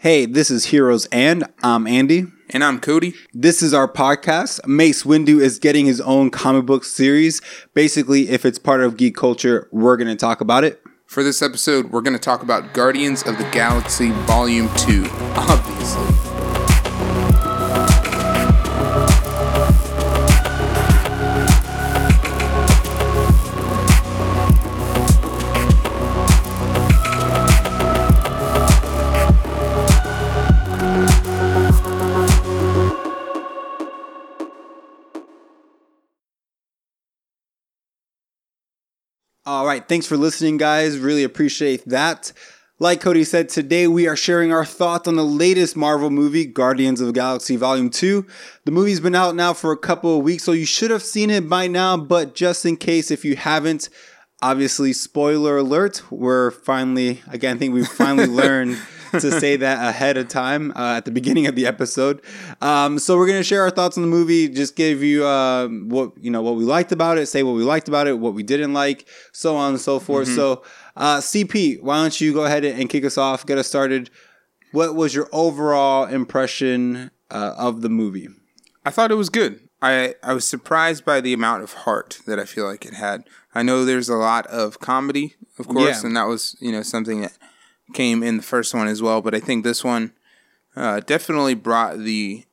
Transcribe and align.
Hey, 0.00 0.26
this 0.26 0.50
is 0.50 0.66
Heroes 0.66 1.06
and 1.06 1.44
I'm 1.62 1.86
Andy. 1.86 2.26
And 2.50 2.62
I'm 2.62 2.80
Cody. 2.80 3.14
This 3.32 3.62
is 3.62 3.72
our 3.72 3.90
podcast. 3.90 4.64
Mace 4.66 5.04
Windu 5.04 5.40
is 5.40 5.58
getting 5.58 5.86
his 5.86 6.02
own 6.02 6.30
comic 6.30 6.66
book 6.66 6.84
series. 6.84 7.40
Basically, 7.72 8.28
if 8.28 8.44
it's 8.44 8.58
part 8.58 8.82
of 8.82 8.98
geek 8.98 9.16
culture, 9.16 9.68
we're 9.72 9.96
going 9.96 10.08
to 10.08 10.14
talk 10.14 10.42
about 10.42 10.64
it. 10.64 10.82
For 11.06 11.24
this 11.24 11.40
episode, 11.40 11.92
we're 11.92 12.02
going 12.02 12.12
to 12.12 12.22
talk 12.22 12.42
about 12.42 12.74
Guardians 12.74 13.22
of 13.22 13.38
the 13.38 13.48
Galaxy 13.50 14.10
Volume 14.10 14.68
2, 14.76 15.06
obviously. 15.10 15.75
All 39.46 39.64
right. 39.64 39.86
Thanks 39.88 40.06
for 40.06 40.16
listening, 40.16 40.56
guys. 40.56 40.98
Really 40.98 41.22
appreciate 41.22 41.88
that. 41.88 42.32
Like 42.80 43.00
Cody 43.00 43.22
said, 43.22 43.48
today 43.48 43.86
we 43.86 44.08
are 44.08 44.16
sharing 44.16 44.52
our 44.52 44.64
thoughts 44.64 45.06
on 45.06 45.14
the 45.14 45.24
latest 45.24 45.76
Marvel 45.76 46.10
movie, 46.10 46.44
Guardians 46.44 47.00
of 47.00 47.06
the 47.06 47.12
Galaxy 47.12 47.54
Volume 47.54 47.88
2. 47.88 48.26
The 48.64 48.72
movie's 48.72 48.98
been 48.98 49.14
out 49.14 49.36
now 49.36 49.52
for 49.52 49.70
a 49.70 49.76
couple 49.76 50.18
of 50.18 50.24
weeks, 50.24 50.42
so 50.42 50.50
you 50.50 50.66
should 50.66 50.90
have 50.90 51.04
seen 51.04 51.30
it 51.30 51.48
by 51.48 51.68
now, 51.68 51.96
but 51.96 52.34
just 52.34 52.66
in 52.66 52.76
case 52.76 53.12
if 53.12 53.24
you 53.24 53.36
haven't, 53.36 53.88
obviously, 54.42 54.92
spoiler 54.92 55.58
alert, 55.58 56.02
we're 56.10 56.50
finally, 56.50 57.22
again, 57.30 57.54
I 57.54 57.58
think 57.60 57.72
we've 57.72 57.86
finally 57.86 58.26
learned 58.26 58.76
to 59.20 59.40
say 59.40 59.56
that 59.56 59.88
ahead 59.88 60.16
of 60.16 60.28
time 60.28 60.72
uh, 60.76 60.96
at 60.96 61.04
the 61.04 61.10
beginning 61.10 61.46
of 61.46 61.54
the 61.54 61.66
episode. 61.66 62.20
Um, 62.60 62.98
so 62.98 63.16
we're 63.16 63.26
gonna 63.26 63.42
share 63.42 63.62
our 63.62 63.70
thoughts 63.70 63.96
on 63.96 64.02
the 64.02 64.08
movie, 64.08 64.48
just 64.48 64.76
give 64.76 65.02
you 65.02 65.24
uh, 65.24 65.68
what 65.68 66.12
you 66.20 66.30
know 66.30 66.42
what 66.42 66.56
we 66.56 66.64
liked 66.64 66.92
about 66.92 67.18
it, 67.18 67.26
say 67.26 67.42
what 67.42 67.52
we 67.54 67.62
liked 67.62 67.88
about 67.88 68.06
it, 68.06 68.18
what 68.18 68.34
we 68.34 68.42
didn't 68.42 68.72
like, 68.72 69.06
so 69.32 69.56
on 69.56 69.70
and 69.70 69.80
so 69.80 69.98
forth. 69.98 70.28
So 70.28 70.62
uh, 70.96 71.18
CP, 71.18 71.82
why 71.82 72.02
don't 72.02 72.20
you 72.20 72.32
go 72.32 72.44
ahead 72.44 72.64
and 72.64 72.88
kick 72.88 73.04
us 73.04 73.16
off, 73.18 73.44
get 73.46 73.58
us 73.58 73.66
started? 73.66 74.10
What 74.72 74.94
was 74.94 75.14
your 75.14 75.28
overall 75.32 76.06
impression 76.06 77.10
uh, 77.30 77.54
of 77.56 77.82
the 77.82 77.88
movie? 77.88 78.28
I 78.84 78.90
thought 78.90 79.10
it 79.10 79.14
was 79.16 79.30
good. 79.30 79.60
I, 79.82 80.14
I 80.22 80.32
was 80.32 80.46
surprised 80.46 81.04
by 81.04 81.20
the 81.20 81.32
amount 81.32 81.62
of 81.62 81.72
heart 81.72 82.20
that 82.26 82.38
I 82.38 82.44
feel 82.44 82.66
like 82.66 82.84
it 82.84 82.94
had. 82.94 83.24
I 83.54 83.62
know 83.62 83.84
there's 83.84 84.08
a 84.08 84.16
lot 84.16 84.46
of 84.48 84.80
comedy, 84.80 85.34
of 85.58 85.68
course, 85.68 86.02
Yeah. 86.02 86.06
and 86.06 86.16
that 86.16 86.24
was, 86.24 86.56
you 86.60 86.72
know, 86.72 86.82
something 86.82 87.20
that 87.22 87.32
came 87.94 88.22
in 88.22 88.36
the 88.36 88.42
first 88.42 88.74
one 88.74 88.88
as 88.88 89.00
well, 89.02 89.20
but 89.22 89.34
I 89.34 89.40
think 89.40 89.64
this 89.64 89.84
one 89.84 90.12
uh, 90.74 91.00
definitely 91.00 91.54
brought 91.54 91.98
the 91.98 92.44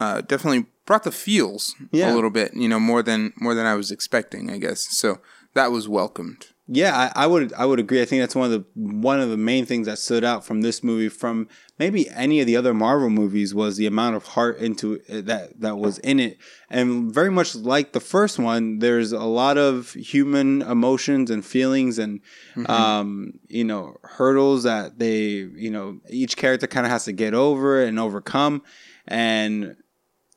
uh, 0.00 0.20
definitely 0.20 0.66
brought 0.84 1.04
the 1.04 1.12
feels 1.12 1.74
Yeah. 1.92 2.12
a 2.12 2.14
little 2.14 2.30
bit, 2.30 2.54
you 2.54 2.68
know, 2.68 2.80
more 2.80 3.02
than 3.02 3.32
more 3.36 3.54
than 3.54 3.66
I 3.66 3.74
was 3.74 3.90
expecting, 3.90 4.50
I 4.50 4.58
guess. 4.58 4.80
So 4.96 5.20
that 5.54 5.70
was 5.72 5.88
welcomed. 5.88 6.46
Yeah, 6.68 7.10
I, 7.14 7.24
I 7.24 7.26
would 7.28 7.52
I 7.52 7.64
would 7.64 7.78
agree. 7.78 8.02
I 8.02 8.04
think 8.04 8.22
that's 8.22 8.34
one 8.34 8.50
of 8.50 8.50
the 8.50 8.64
one 8.74 9.20
of 9.20 9.30
the 9.30 9.36
main 9.36 9.66
things 9.66 9.86
that 9.86 9.98
stood 9.98 10.24
out 10.24 10.44
from 10.44 10.62
this 10.62 10.82
movie 10.82 11.08
from 11.08 11.48
maybe 11.78 12.10
any 12.10 12.40
of 12.40 12.46
the 12.48 12.56
other 12.56 12.74
Marvel 12.74 13.08
movies 13.08 13.54
was 13.54 13.76
the 13.76 13.86
amount 13.86 14.16
of 14.16 14.24
heart 14.24 14.58
into 14.58 14.94
it 14.94 15.04
eh, 15.08 15.20
that 15.26 15.60
that 15.60 15.78
was 15.78 15.98
in 15.98 16.18
it, 16.18 16.38
and 16.68 17.14
very 17.14 17.30
much 17.30 17.54
like 17.54 17.92
the 17.92 18.00
first 18.00 18.40
one, 18.40 18.80
there's 18.80 19.12
a 19.12 19.20
lot 19.20 19.56
of 19.56 19.92
human 19.92 20.62
emotions 20.62 21.30
and 21.30 21.46
feelings 21.46 22.00
and 22.00 22.20
mm-hmm. 22.56 22.68
um, 22.68 23.34
you 23.46 23.62
know 23.62 23.96
hurdles 24.02 24.64
that 24.64 24.98
they 24.98 25.20
you 25.20 25.70
know 25.70 26.00
each 26.10 26.36
character 26.36 26.66
kind 26.66 26.84
of 26.84 26.90
has 26.90 27.04
to 27.04 27.12
get 27.12 27.32
over 27.32 27.80
and 27.80 28.00
overcome, 28.00 28.60
and 29.06 29.76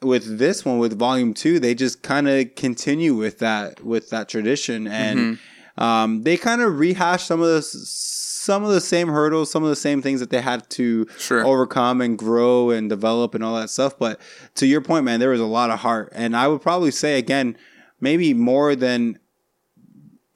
with 0.03 0.37
this 0.37 0.63
one 0.63 0.77
with 0.77 0.97
volume 0.97 1.33
two 1.33 1.59
they 1.59 1.73
just 1.73 2.03
kind 2.03 2.29
of 2.29 2.55
continue 2.55 3.15
with 3.15 3.39
that 3.39 3.83
with 3.83 4.11
that 4.11 4.29
tradition. 4.29 4.85
And 4.85 5.19
mm-hmm. 5.19 5.43
Um, 5.79 6.21
they 6.23 6.37
kind 6.37 6.61
of 6.61 6.77
rehash 6.77 7.23
some 7.25 7.41
of 7.41 7.47
the 7.47 7.61
some 7.63 8.63
of 8.63 8.69
the 8.71 8.81
same 8.81 9.07
hurdles 9.09 9.49
some 9.51 9.63
of 9.63 9.69
the 9.69 9.75
same 9.75 10.01
things 10.01 10.19
that 10.19 10.29
they 10.29 10.41
had 10.41 10.67
to 10.71 11.05
Sure. 11.17 11.45
overcome 11.45 12.01
and 12.01 12.17
grow 12.17 12.69
and 12.69 12.89
develop 12.89 13.33
and 13.35 13.43
all 13.43 13.55
that 13.55 13.69
stuff 13.69 13.97
but 13.99 14.19
to 14.55 14.65
your 14.67 14.81
point 14.81 15.05
man 15.05 15.19
there 15.19 15.29
was 15.29 15.41
a 15.41 15.45
lot 15.45 15.69
of 15.69 15.79
heart 15.79 16.09
and 16.15 16.35
i 16.35 16.47
would 16.47 16.61
probably 16.61 16.91
say 16.91 17.17
again 17.17 17.57
maybe 17.99 18.33
more 18.33 18.75
than 18.75 19.19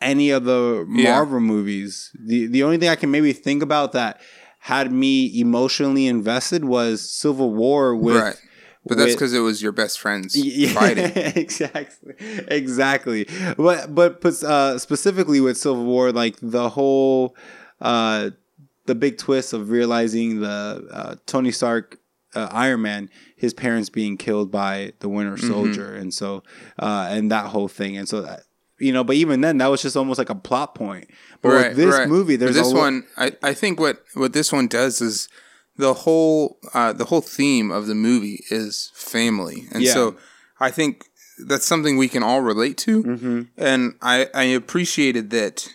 any 0.01 0.29
of 0.31 0.43
the 0.43 0.85
Yeah. 0.89 1.11
marvel 1.13 1.39
movies 1.39 2.11
the 2.19 2.47
the 2.47 2.63
only 2.63 2.77
thing 2.77 2.89
i 2.89 2.95
can 2.95 3.09
maybe 3.11 3.33
think 3.33 3.63
about 3.63 3.93
that 3.93 4.21
had 4.59 4.91
me 4.91 5.39
emotionally 5.39 6.07
invested 6.07 6.65
was 6.65 7.09
civil 7.09 7.53
war 7.53 7.95
with 7.95 8.15
right. 8.17 8.35
But 8.85 8.97
that's 8.97 9.13
because 9.13 9.33
it 9.33 9.39
was 9.39 9.61
your 9.61 9.71
best 9.71 9.99
friends 9.99 10.35
yeah, 10.37 10.69
fighting. 10.73 11.11
exactly, 11.15 12.15
exactly. 12.47 13.27
But 13.57 13.95
but 13.95 14.23
uh, 14.43 14.77
specifically 14.77 15.39
with 15.39 15.57
Civil 15.57 15.85
War, 15.85 16.11
like 16.11 16.35
the 16.41 16.69
whole, 16.69 17.35
uh, 17.81 18.31
the 18.85 18.95
big 18.95 19.17
twist 19.17 19.53
of 19.53 19.69
realizing 19.69 20.41
the 20.41 20.87
uh, 20.91 21.15
Tony 21.25 21.51
Stark, 21.51 21.99
uh, 22.35 22.49
Iron 22.51 22.81
Man, 22.81 23.09
his 23.37 23.53
parents 23.53 23.89
being 23.89 24.17
killed 24.17 24.51
by 24.51 24.93
the 24.99 25.07
Winter 25.07 25.37
Mm-hmm. 25.37 25.47
Soldier, 25.47 25.95
and 25.95 26.13
so 26.13 26.43
uh, 26.77 27.07
and 27.09 27.31
that 27.31 27.45
whole 27.47 27.67
thing, 27.67 27.97
and 27.97 28.07
so 28.07 28.21
that. 28.21 28.41
You 28.79 28.91
know, 28.91 29.03
but 29.05 29.15
even 29.15 29.39
then, 29.39 29.59
that 29.59 29.67
was 29.67 29.81
just 29.81 29.95
almost 29.95 30.17
like 30.17 30.29
a 30.31 30.35
plot 30.35 30.75
point. 30.75 31.07
But 31.41 31.51
with 31.51 31.77
this 31.77 31.95
right. 31.95 32.09
movie, 32.09 32.35
But 32.35 32.45
there's 32.45 32.55
this 32.55 32.71
a 32.71 32.75
lo- 32.75 32.81
one. 32.81 33.05
I, 33.15 33.31
I 33.41 33.53
think 33.53 33.79
what 33.79 34.03
what 34.15 34.33
this 34.33 34.51
one 34.51 34.67
does 34.67 34.99
is 34.99 35.29
the 35.77 35.93
whole 35.93 36.59
uh, 36.73 36.93
the 36.93 37.05
whole 37.05 37.21
theme 37.21 37.71
of 37.71 37.87
the 37.87 37.95
movie 37.95 38.43
is 38.49 38.91
family, 38.95 39.67
and 39.71 39.83
Yeah. 39.83 39.93
so 39.93 40.15
I 40.59 40.69
think 40.71 41.05
that's 41.47 41.65
something 41.65 41.97
we 41.97 42.07
can 42.09 42.23
all 42.23 42.41
relate 42.41 42.77
to. 42.79 43.03
Mm-hmm. 43.03 43.41
And 43.57 43.95
I 44.01 44.27
I 44.33 44.43
appreciated 44.43 45.29
that 45.31 45.67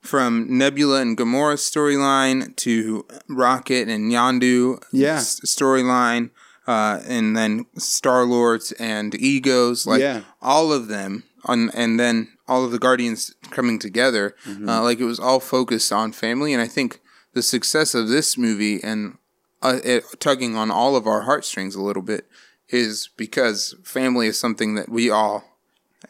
from 0.00 0.46
Nebula 0.58 1.00
and 1.00 1.16
Gamora's 1.16 1.62
storyline 1.62 2.54
to 2.56 3.06
Rocket 3.28 3.88
and 3.88 4.12
Yondu 4.12 4.82
Yeah. 4.92 5.16
s- 5.16 5.40
storyline. 5.46 6.30
Uh, 6.66 7.00
and 7.06 7.36
then 7.36 7.66
Star 7.76 8.24
Lords 8.24 8.72
and 8.72 9.14
Egos, 9.16 9.86
like 9.86 10.00
Yeah. 10.00 10.22
all 10.40 10.72
of 10.72 10.88
them, 10.88 11.24
on, 11.44 11.68
and 11.74 12.00
then 12.00 12.28
all 12.48 12.64
of 12.64 12.72
the 12.72 12.78
Guardians 12.78 13.34
coming 13.50 13.78
together, 13.78 14.34
Mm-hmm. 14.46 14.66
uh, 14.68 14.80
like 14.82 14.98
it 14.98 15.04
was 15.04 15.20
all 15.20 15.40
focused 15.40 15.92
on 15.92 16.12
family. 16.12 16.54
And 16.54 16.62
I 16.62 16.66
think 16.66 17.00
the 17.34 17.42
success 17.42 17.94
of 17.94 18.08
this 18.08 18.38
movie 18.38 18.82
and 18.82 19.18
uh, 19.64 19.80
it 19.84 20.04
tugging 20.20 20.54
on 20.56 20.70
all 20.70 20.94
of 20.96 21.06
our 21.06 21.22
heartstrings 21.22 21.74
a 21.74 21.82
little 21.82 22.02
bit 22.02 22.26
is 22.68 23.08
because 23.16 23.74
family 23.82 24.26
is 24.26 24.38
something 24.38 24.74
that 24.74 24.88
we 24.88 25.10
all, 25.10 25.44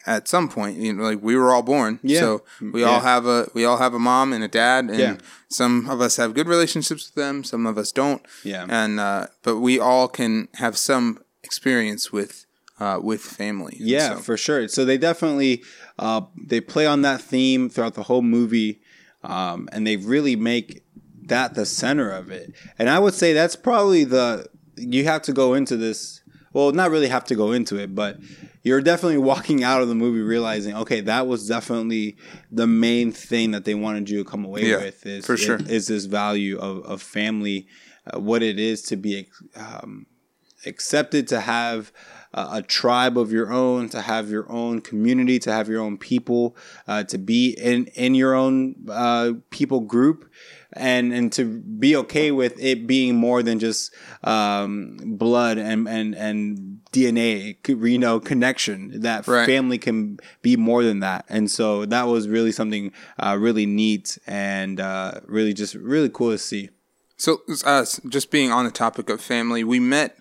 at 0.05 0.27
some 0.27 0.47
point, 0.49 0.77
you 0.77 0.93
know, 0.93 1.03
like 1.03 1.21
we 1.21 1.35
were 1.35 1.51
all 1.53 1.61
born, 1.63 1.99
Yeah. 2.03 2.19
so 2.19 2.43
we 2.61 2.81
Yeah. 2.81 2.87
all 2.89 2.99
have 3.01 3.25
a 3.25 3.49
we 3.53 3.65
all 3.65 3.77
have 3.77 3.93
a 3.93 3.99
mom 3.99 4.33
and 4.33 4.43
a 4.43 4.47
dad, 4.47 4.85
and 4.89 4.99
Yeah. 4.99 5.17
some 5.49 5.89
of 5.89 6.01
us 6.01 6.17
have 6.17 6.33
good 6.33 6.47
relationships 6.47 7.07
with 7.07 7.15
them, 7.15 7.43
some 7.43 7.65
of 7.65 7.77
us 7.77 7.91
don't, 7.91 8.21
Yeah. 8.43 8.65
and 8.69 8.99
uh, 8.99 9.27
but 9.43 9.57
we 9.57 9.79
all 9.79 10.07
can 10.07 10.47
have 10.55 10.77
some 10.77 11.19
experience 11.43 12.11
with 12.11 12.45
uh, 12.79 12.99
with 13.01 13.21
family. 13.21 13.77
Yeah, 13.79 14.15
so- 14.15 14.21
for 14.21 14.37
sure. 14.37 14.67
So 14.67 14.83
they 14.85 14.97
definitely 14.97 15.63
uh, 15.97 16.21
they 16.51 16.59
play 16.61 16.85
on 16.85 17.01
that 17.03 17.21
theme 17.21 17.69
throughout 17.69 17.93
the 17.95 18.03
whole 18.03 18.21
movie, 18.21 18.81
um, 19.23 19.69
and 19.71 19.87
they 19.87 19.95
really 19.97 20.35
make 20.35 20.83
that 21.27 21.55
the 21.55 21.65
center 21.65 22.09
of 22.09 22.29
it. 22.31 22.53
And 22.77 22.89
I 22.89 22.99
would 22.99 23.13
say 23.13 23.33
that's 23.33 23.55
probably 23.55 24.03
the 24.03 24.47
you 24.77 25.05
have 25.05 25.21
to 25.23 25.33
go 25.33 25.53
into 25.53 25.77
this. 25.77 26.21
Well, 26.53 26.71
not 26.71 26.89
really 26.89 27.09
have 27.09 27.25
to 27.25 27.35
go 27.35 27.51
into 27.51 27.75
it, 27.77 27.93
but 27.93 28.17
you're 28.63 28.79
definitely 28.81 29.17
walking 29.17 29.61
out 29.63 29.81
of 29.81 29.89
the 29.89 29.95
movie 29.95 30.21
realizing, 30.21 30.73
okay, 30.75 31.01
that 31.01 31.27
was 31.27 31.47
definitely 31.47 32.15
the 32.49 32.65
main 32.65 33.11
thing 33.11 33.51
that 33.51 33.65
they 33.65 33.75
wanted 33.75 34.09
you 34.09 34.23
to 34.23 34.29
come 34.29 34.45
away 34.45 34.69
Yeah, 34.69 34.77
with. 34.77 35.05
Is 35.05 35.25
for 35.25 35.35
sure. 35.35 35.59
is 35.67 35.87
this 35.87 36.05
value 36.05 36.57
of 36.57 36.83
of 36.85 37.01
family, 37.01 37.67
uh, 38.11 38.19
what 38.19 38.41
it 38.41 38.57
is 38.57 38.81
to 38.83 38.95
be 38.95 39.27
um, 39.55 40.05
accepted 40.65 41.27
to 41.27 41.41
have 41.41 41.91
a, 42.33 42.47
a 42.53 42.61
tribe 42.61 43.17
of 43.17 43.31
your 43.31 43.51
own, 43.51 43.89
to 43.89 44.01
have 44.01 44.29
your 44.29 44.49
own 44.51 44.81
community, 44.81 45.39
to 45.39 45.51
have 45.51 45.67
your 45.67 45.81
own 45.81 45.97
people, 45.97 46.55
uh, 46.87 47.03
to 47.03 47.17
be 47.17 47.49
in 47.51 47.87
in 47.95 48.15
your 48.15 48.33
own 48.33 48.75
uh, 48.89 49.33
people 49.49 49.81
group, 49.81 50.29
and 50.75 51.13
and 51.13 51.31
to 51.33 51.45
be 51.45 51.95
okay 51.95 52.31
with 52.31 52.59
it 52.59 52.85
being 52.87 53.15
more 53.15 53.41
than 53.41 53.59
just 53.59 53.93
um, 54.23 54.97
blood 55.03 55.57
and 55.57 55.87
and 55.87 56.15
and 56.15 56.79
DNA, 56.91 57.57
you 57.67 57.97
know, 57.97 58.19
connection. 58.19 59.01
That 59.01 59.27
Right. 59.27 59.45
family 59.45 59.77
can 59.77 60.19
be 60.41 60.55
more 60.55 60.83
than 60.83 60.99
that, 61.01 61.25
and 61.29 61.49
so 61.49 61.85
that 61.85 62.07
was 62.07 62.27
really 62.27 62.51
something 62.51 62.91
uh, 63.19 63.37
really 63.39 63.65
neat 63.65 64.17
and 64.27 64.79
uh, 64.79 65.19
really 65.25 65.53
just 65.53 65.75
really 65.75 66.09
cool 66.09 66.31
to 66.31 66.37
see. 66.37 66.69
So, 67.17 67.41
uh, 67.65 67.85
just 68.09 68.29
being 68.29 68.51
on 68.51 68.65
the 68.65 68.71
topic 68.71 69.09
of 69.09 69.21
family, 69.21 69.63
we 69.63 69.79
met 69.79 70.17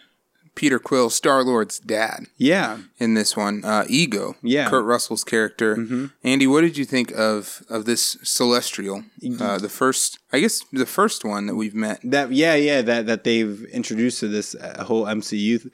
Peter 0.54 0.78
Quill, 0.78 1.10
Star 1.10 1.42
Lord's 1.42 1.78
dad, 1.80 2.26
Yeah. 2.36 2.78
in 2.98 3.14
this 3.14 3.36
one, 3.36 3.64
uh, 3.64 3.84
Ego. 3.88 4.36
Yeah. 4.42 4.68
Kurt 4.70 4.84
Russell's 4.84 5.24
character. 5.24 5.76
Mm-hmm. 5.76 6.06
Andy, 6.22 6.46
what 6.46 6.60
did 6.60 6.76
you 6.78 6.84
think 6.84 7.10
of 7.12 7.62
of 7.68 7.84
this 7.84 8.16
Celestial? 8.22 9.04
Uh, 9.40 9.58
the 9.58 9.68
first, 9.68 10.18
I 10.32 10.40
guess, 10.40 10.62
the 10.72 10.86
first 10.86 11.24
one 11.24 11.46
that 11.46 11.56
we've 11.56 11.74
met. 11.74 12.00
That 12.04 12.32
yeah 12.32 12.54
yeah 12.54 12.82
that 12.82 13.06
that 13.06 13.24
they've 13.24 13.64
introduced 13.72 14.20
to 14.20 14.28
this 14.28 14.54
uh, 14.54 14.84
whole 14.84 15.04
MCU. 15.06 15.70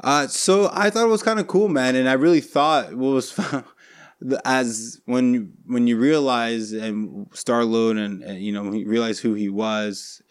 Uh, 0.00 0.26
so 0.26 0.68
I 0.72 0.90
thought 0.90 1.04
it 1.04 1.10
was 1.10 1.22
kind 1.22 1.38
of 1.38 1.46
cool, 1.46 1.68
man, 1.68 1.94
and 1.94 2.08
I 2.08 2.14
really 2.14 2.40
thought 2.40 2.94
what 2.94 3.12
was 3.14 3.38
as 4.44 5.00
when 5.06 5.52
when 5.66 5.86
you 5.86 5.98
realize 5.98 6.72
and 6.72 7.26
Star 7.34 7.64
Lord 7.64 7.96
and, 7.96 8.22
and 8.22 8.40
you 8.40 8.52
know 8.52 8.62
when 8.62 8.74
you 8.74 8.88
realize 8.88 9.18
who 9.20 9.34
he 9.34 9.48
was. 9.48 10.22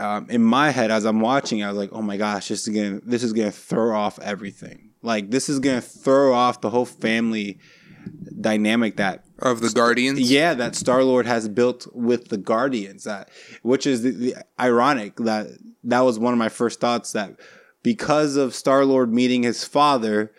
Um, 0.00 0.26
in 0.30 0.42
my 0.42 0.70
head, 0.70 0.90
as 0.90 1.04
I'm 1.04 1.20
watching, 1.20 1.62
I 1.62 1.68
was 1.68 1.76
like, 1.76 1.90
"Oh 1.92 2.02
my 2.02 2.16
gosh, 2.16 2.48
this 2.48 2.66
is 2.66 2.74
gonna 2.74 3.00
this 3.04 3.22
is 3.22 3.32
gonna 3.32 3.52
throw 3.52 3.94
off 3.96 4.18
everything. 4.20 4.90
Like 5.02 5.30
this 5.30 5.48
is 5.48 5.58
gonna 5.58 5.80
throw 5.80 6.32
off 6.32 6.60
the 6.60 6.70
whole 6.70 6.86
family 6.86 7.58
dynamic 8.40 8.96
that 8.96 9.24
Of 9.38 9.60
the 9.60 9.70
Guardians? 9.70 10.18
yeah, 10.20 10.54
that 10.54 10.74
Star 10.74 11.04
Lord 11.04 11.26
has 11.26 11.48
built 11.48 11.86
with 11.94 12.28
the 12.28 12.38
Guardians. 12.38 13.04
That 13.04 13.28
which 13.62 13.86
is 13.86 14.02
the, 14.02 14.10
the 14.10 14.34
ironic 14.58 15.16
that 15.16 15.48
that 15.84 16.00
was 16.00 16.18
one 16.18 16.32
of 16.32 16.38
my 16.38 16.48
first 16.48 16.80
thoughts 16.80 17.12
that 17.12 17.38
because 17.82 18.36
of 18.36 18.54
Star 18.54 18.84
Lord 18.84 19.12
meeting 19.12 19.42
his 19.42 19.64
father, 19.64 20.32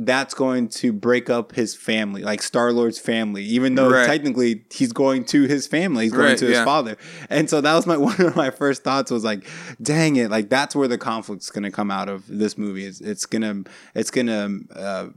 that's 0.00 0.32
going 0.32 0.68
to 0.68 0.92
break 0.92 1.28
up 1.28 1.54
his 1.56 1.74
family, 1.74 2.22
like 2.22 2.40
Star 2.40 2.72
Lord's 2.72 2.98
family, 3.00 3.42
even 3.44 3.74
though 3.74 3.90
Right. 3.90 4.06
technically 4.06 4.64
he's 4.72 4.92
going 4.92 5.24
to 5.26 5.42
his 5.42 5.66
family, 5.66 6.04
he's 6.04 6.12
going 6.12 6.24
Right, 6.26 6.38
to 6.38 6.46
his 6.46 6.54
yeah. 6.58 6.64
father. 6.64 6.96
And 7.28 7.50
so 7.50 7.60
that 7.60 7.74
was 7.74 7.86
my 7.86 7.96
one 8.10 8.20
of 8.20 8.36
my 8.36 8.50
first 8.50 8.84
thoughts 8.84 9.10
was 9.10 9.24
like, 9.24 9.44
dang 9.82 10.16
it, 10.16 10.30
like 10.30 10.48
that's 10.50 10.76
where 10.76 10.86
the 10.88 10.98
conflict's 10.98 11.50
going 11.50 11.64
to 11.64 11.70
come 11.72 11.90
out 11.90 12.08
of 12.08 12.24
this 12.28 12.56
movie. 12.56 12.84
It's, 12.86 13.00
it's 13.00 13.26
gonna 13.26 13.64
it's 13.94 14.10
gonna 14.12 14.50
uh, 14.74 15.08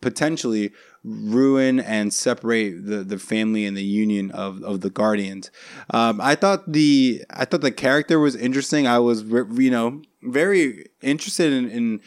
potentially 0.00 0.72
ruin 1.02 1.80
and 1.80 2.12
separate 2.12 2.86
the, 2.86 3.02
the 3.02 3.18
family 3.18 3.64
and 3.64 3.76
the 3.76 3.82
union 3.82 4.30
of, 4.32 4.62
of 4.62 4.80
the 4.82 4.90
guardians. 4.90 5.50
Um, 5.90 6.20
I 6.20 6.34
thought 6.34 6.70
the 6.70 7.24
I 7.30 7.44
thought 7.46 7.62
the 7.62 7.72
character 7.72 8.18
was 8.18 8.36
interesting. 8.36 8.86
I 8.86 8.98
was 8.98 9.22
you 9.24 9.70
know 9.70 10.02
very 10.22 10.86
interested 11.02 11.52
in, 11.52 11.68
in 11.70 12.00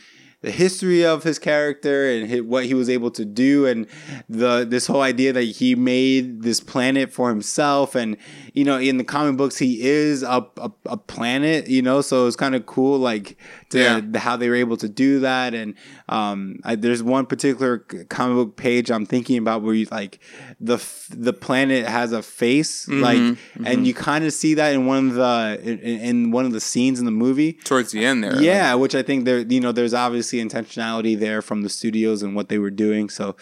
the 0.44 0.51
history 0.51 1.04
of 1.06 1.24
his 1.24 1.40
character 1.40 2.10
and 2.12 2.30
hi 2.30 2.40
what 2.42 2.66
he 2.66 2.74
was 2.74 2.90
able 2.90 3.10
to 3.10 3.24
do 3.25 3.66
and 3.66 3.88
the 4.30 4.66
this 4.69 4.86
whole 4.88 5.01
idea 5.01 5.31
that 5.34 5.44
he 5.44 5.74
made 5.74 6.44
this 6.44 6.60
planet 6.60 7.12
for 7.12 7.30
himself 7.30 7.95
and 7.95 8.18
you 8.54 8.63
know 8.66 8.78
in 8.78 8.98
the 8.98 9.04
comic 9.06 9.38
books 9.38 9.57
he 9.57 9.81
is 9.81 10.22
a, 10.22 10.45
a, 10.57 10.72
a 10.88 10.98
planet 10.98 11.68
you 11.69 11.81
know 11.81 12.01
so 12.01 12.28
it's 12.28 12.36
kind 12.36 12.56
of 12.56 12.66
cool 12.66 13.00
like 13.00 13.38
to 13.69 13.80
Yeah. 13.80 14.01
the- 14.04 14.19
how 14.19 14.36
they 14.38 14.50
were 14.50 14.56
able 14.56 14.78
to 14.78 14.90
do 14.90 15.22
that 15.22 15.54
and 15.54 15.75
um 16.10 16.60
I, 16.66 16.75
there's 16.75 17.01
one 17.01 17.25
particular 17.25 17.80
comic 18.10 18.36
book 18.36 18.56
page 18.57 18.92
i'm 18.92 19.06
thinking 19.06 19.38
about 19.38 19.62
where 19.63 19.74
you 19.74 19.88
like 19.92 20.19
the 20.65 20.75
f- 20.75 21.07
the 21.12 21.33
planet 21.33 21.86
has 21.86 22.13
a 22.13 22.21
face 22.21 22.88
like 22.88 23.19
and 23.65 23.86
you 23.86 23.94
kind 23.94 24.24
of 24.24 24.31
see 24.31 24.54
that 24.54 24.74
in 24.74 24.86
one 24.86 25.10
of 25.10 25.15
the 25.15 25.60
in, 25.62 25.80
in 25.80 26.31
one 26.31 26.45
of 26.45 26.54
the 26.54 26.60
scenes 26.62 27.00
in 27.00 27.06
the 27.06 27.12
movie 27.25 27.54
Towards 27.54 27.92
the 27.92 28.06
end 28.06 28.24
there. 28.24 28.42
yeah, 28.42 28.74
which 28.75 28.95
I 28.95 29.04
think 29.04 29.25
there, 29.25 29.39
you 29.39 29.60
know, 29.60 29.74
there's 29.74 29.94
obviously 29.94 30.39
intentionality 30.39 31.19
there 31.19 31.42
from 31.42 31.63
the 31.63 31.69
studios 31.69 32.24
and 32.24 32.33
what 32.36 32.48
they 32.48 32.60
were 32.60 32.71
doing. 32.71 33.10
So, 33.10 33.36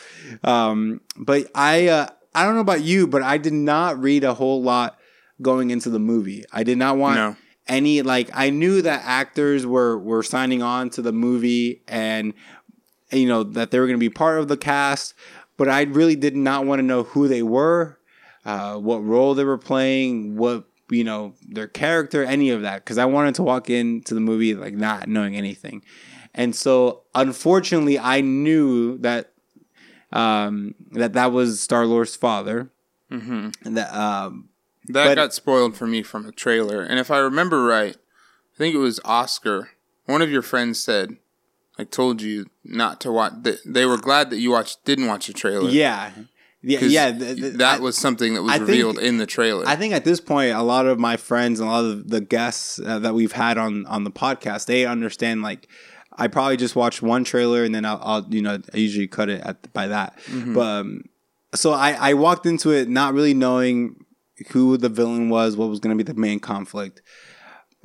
um, 0.43 1.01
but 1.15 1.49
I, 1.53 1.87
uh, 1.89 2.07
I 2.33 2.43
don't 2.45 2.55
know 2.55 2.61
about 2.61 2.81
you, 2.81 3.07
but 3.07 3.21
I 3.21 3.37
did 3.37 3.53
not 3.53 4.01
read 4.01 4.23
a 4.23 4.33
whole 4.33 4.63
lot 4.63 4.97
going 5.41 5.69
into 5.69 5.89
the 5.89 5.99
movie. 5.99 6.43
I 6.51 6.63
did 6.63 6.77
not 6.77 6.97
want 6.97 7.15
No. 7.17 7.35
any 7.67 8.01
like 8.01 8.29
I 8.33 8.49
knew 8.49 8.81
that 8.81 9.01
actors 9.05 9.65
were 9.65 9.97
were 9.97 10.23
signing 10.23 10.61
on 10.63 10.89
to 10.91 11.01
the 11.01 11.11
movie 11.11 11.83
and 11.87 12.33
you 13.11 13.27
know 13.27 13.43
that 13.43 13.71
they 13.71 13.79
were 13.79 13.85
going 13.87 13.99
to 13.99 14.05
be 14.09 14.09
part 14.09 14.39
of 14.39 14.47
the 14.47 14.55
cast, 14.57 15.13
but 15.61 15.69
I 15.69 15.83
really 15.83 16.15
did 16.15 16.35
not 16.35 16.65
want 16.65 16.79
to 16.79 16.83
know 16.83 17.03
who 17.03 17.27
they 17.27 17.43
were, 17.43 17.99
uh, 18.45 18.77
what 18.77 19.03
role 19.03 19.35
they 19.35 19.43
were 19.43 19.59
playing, 19.59 20.35
what 20.37 20.65
you 20.89 21.03
know 21.03 21.35
their 21.47 21.67
character, 21.67 22.23
any 22.23 22.49
of 22.49 22.63
that, 22.63 22.83
because 22.83 22.97
I 22.97 23.05
wanted 23.05 23.35
to 23.35 23.43
walk 23.43 23.69
into 23.69 24.15
the 24.15 24.19
movie 24.21 24.55
like 24.55 24.73
not 24.73 25.07
knowing 25.07 25.35
anything, 25.35 25.83
and 26.33 26.55
so 26.55 27.03
unfortunately 27.13 27.99
I 27.99 28.21
knew 28.21 28.97
that 28.99 29.33
um, 30.11 30.73
that 30.93 31.13
that 31.13 31.31
was 31.31 31.59
Star 31.61 31.85
Lord's 31.85 32.15
father, 32.15 32.71
Mm-hmm. 33.11 33.75
that 33.75 33.93
um, 33.93 34.49
That 34.87 35.05
But- 35.05 35.15
got 35.15 35.33
spoiled 35.33 35.75
for 35.77 35.85
me 35.85 36.01
from 36.01 36.25
a 36.25 36.31
trailer. 36.31 36.81
And 36.81 36.97
if 36.97 37.11
I 37.11 37.19
remember 37.19 37.63
right, 37.63 37.95
I 37.95 38.57
think 38.57 38.73
it 38.73 38.79
was 38.79 38.99
Oscar. 39.05 39.69
One 40.05 40.21
of 40.21 40.31
your 40.31 40.41
friends 40.41 40.79
said, 40.83 41.17
like, 41.81 41.91
told 41.91 42.21
you 42.21 42.45
not 42.63 43.01
to 43.01 43.11
watch. 43.11 43.33
That 43.43 43.57
they 43.65 43.85
were 43.85 43.97
glad 43.97 44.29
that 44.29 44.37
you 44.39 44.51
watched, 44.51 44.83
didn't 44.85 45.07
watch 45.07 45.27
the 45.27 45.33
trailer. 45.33 45.69
yeah, 45.69 46.11
yeah, 46.61 46.79
yeah. 46.81 47.11
th- 47.11 47.37
th- 47.37 47.53
that 47.55 47.79
I- 47.79 47.81
was 47.81 47.97
something 47.97 48.33
that 48.35 48.43
was 48.43 48.51
I 48.51 48.57
think- 48.57 48.69
revealed 48.69 48.99
in 48.99 49.17
the 49.17 49.25
trailer. 49.25 49.65
I 49.67 49.75
think 49.75 49.93
at 49.93 50.05
this 50.05 50.19
point, 50.21 50.51
a 50.53 50.61
lot 50.61 50.85
of 50.85 50.99
my 50.99 51.17
friends 51.17 51.59
and 51.59 51.67
a 51.67 51.71
lot 51.71 51.85
of 51.85 52.09
the 52.09 52.21
guests 52.21 52.79
uh, 52.79 52.99
that 52.99 53.13
we've 53.13 53.31
had 53.31 53.57
on 53.57 53.85
on 53.87 54.03
the 54.03 54.11
podcast, 54.11 54.65
they 54.67 54.85
understand 54.85 55.41
like 55.41 55.67
I 56.17 56.27
probably 56.27 56.57
just 56.57 56.75
watched 56.75 57.01
one 57.01 57.23
trailer 57.23 57.63
and 57.63 57.73
then 57.73 57.85
I'll, 57.85 57.99
I'll 58.03 58.25
you 58.29 58.41
know 58.41 58.59
I 58.73 58.77
usually 58.77 59.07
cut 59.07 59.29
it 59.29 59.41
at 59.43 59.71
by 59.73 59.87
that. 59.87 60.19
But 60.53 60.61
um, 60.67 61.03
so 61.55 61.71
I 61.73 61.91
I 62.11 62.13
walked 62.13 62.45
into 62.45 62.71
it 62.71 62.89
not 62.89 63.13
really 63.13 63.33
knowing 63.33 64.05
who 64.51 64.75
the 64.77 64.89
villain 64.89 65.29
was, 65.29 65.55
what 65.55 65.69
was 65.69 65.79
going 65.79 65.95
to 65.97 66.03
be 66.03 66.11
the 66.11 66.19
main 66.19 66.39
conflict, 66.39 67.01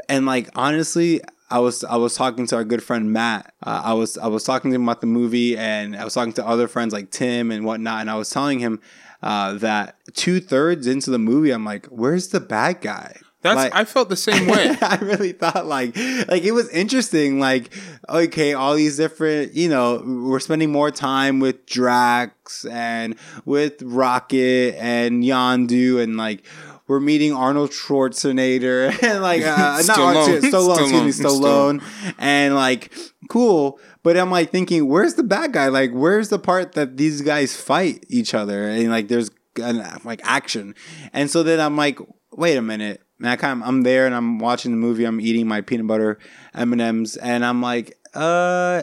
and 0.09 0.27
like 0.27 0.51
honestly. 0.55 1.21
I 1.51 1.59
was 1.61 1.85
I 1.85 1.97
was 1.97 2.15
talking 2.15 2.47
to 2.49 2.57
our 2.57 2.65
good 2.65 2.83
friend 2.83 3.13
Matt. 3.13 3.55
Uh, 3.63 3.83
I 3.85 3.93
was 3.95 4.19
I 4.19 4.27
was 4.27 4.45
talking 4.45 4.71
to 4.71 4.75
him 4.75 4.83
about 4.85 5.01
the 5.01 5.07
movie, 5.07 5.57
and 5.57 5.95
I 5.97 6.05
was 6.05 6.15
talking 6.15 6.33
to 6.35 6.47
other 6.47 6.67
friends 6.69 6.93
like 6.93 7.11
Tim 7.11 7.51
and 7.51 7.65
whatnot. 7.65 8.01
And 8.01 8.11
I 8.11 8.17
was 8.17 8.31
telling 8.31 8.59
him 8.59 8.81
uh, 9.23 9.55
that 9.55 9.97
two 10.15 10.41
thirds 10.41 10.87
into 10.87 11.11
the 11.11 11.19
movie, 11.19 11.51
I'm 11.53 11.65
like, 11.65 11.87
"Where's 11.87 12.29
the 12.29 12.41
bad 12.41 12.81
guy?" 12.81 13.17
That's 13.43 13.57
Like- 13.57 13.75
I 13.77 13.85
felt 13.85 14.09
the 14.09 14.17
same 14.17 14.49
way. 14.49 14.77
I 14.83 14.97
really 14.97 15.31
thought 15.33 15.67
like 15.67 15.97
like 15.97 16.43
it 16.43 16.51
was 16.53 16.69
interesting. 16.71 17.39
Like 17.39 17.71
okay, 18.09 18.55
all 18.55 18.75
these 18.75 18.97
different 18.97 19.55
you 19.55 19.69
know 19.69 20.03
we're 20.05 20.41
spending 20.41 20.73
more 20.73 20.91
time 20.91 21.39
with 21.39 21.65
Drax 21.67 22.65
and 22.65 23.15
with 23.45 23.83
Rocket 23.83 24.75
and 24.79 25.23
Yondu 25.23 26.03
and 26.03 26.17
like 26.17 26.45
we're 26.89 27.01
meeting 27.01 27.33
Arnold 27.33 27.71
Schwarzenegger 27.71 29.03
and 29.03 29.23
like 29.23 29.43
uh, 29.43 29.57
not 29.57 29.81
Stallone. 29.83 30.17
Arnold, 30.17 30.43
Stallone, 30.45 30.81
excuse 30.81 31.19
me, 31.19 31.25
Stallone. 31.25 31.81
Stallone 31.81 32.15
and 32.19 32.55
like 32.55 32.93
cool. 33.29 33.81
But 34.03 34.17
I'm 34.17 34.31
like 34.31 34.51
thinking, 34.51 34.87
where's 34.89 35.15
the 35.15 35.25
bad 35.25 35.53
guy? 35.53 35.67
Like, 35.67 35.91
where's 35.91 36.29
the 36.29 36.39
part 36.39 36.73
that 36.73 36.97
these 36.97 37.23
guys 37.23 37.57
fight 37.57 38.07
each 38.09 38.35
other 38.35 38.69
and 38.69 38.89
like 38.89 39.09
there's 39.09 39.31
an, 39.57 39.85
like 40.05 40.21
action? 40.23 40.75
And 41.13 41.29
so 41.29 41.43
then 41.43 41.59
I'm 41.59 41.77
like, 41.77 41.99
wait 42.31 42.57
a 42.57 42.63
minute. 42.63 43.03
And 43.19 43.29
I 43.29 43.37
kind 43.37 43.61
of 43.61 43.69
I'm 43.69 43.83
there 43.83 44.07
and 44.07 44.15
I'm 44.15 44.39
watching 44.39 44.71
the 44.71 44.77
movie. 44.77 45.05
I'm 45.05 45.21
eating 45.21 45.49
my 45.49 45.61
peanut 45.61 45.87
butter 45.87 46.19
M 46.55 46.73
and 46.73 46.81
M's, 46.81 47.17
and 47.17 47.45
I'm 47.45 47.63
like, 47.63 47.99
uh, 48.15 48.83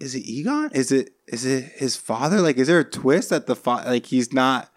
is 0.00 0.14
it 0.14 0.20
Egon? 0.20 0.70
Is 0.72 0.92
it 0.92 1.10
is 1.26 1.44
it 1.44 1.64
his 1.76 1.96
father? 1.96 2.40
Like, 2.40 2.56
is 2.56 2.68
there 2.68 2.78
a 2.78 2.84
twist 2.84 3.30
that 3.30 3.46
the 3.46 3.56
fa- 3.56 3.82
like 3.84 4.06
he's 4.06 4.32
not 4.32 4.72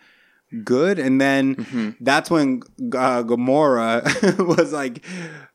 good? 0.64 1.00
And 1.00 1.20
then 1.22 1.96
that's 2.00 2.30
when 2.30 2.62
uh, 2.80 3.24
Gamora 3.24 4.38
was 4.58 4.72
like 4.74 5.06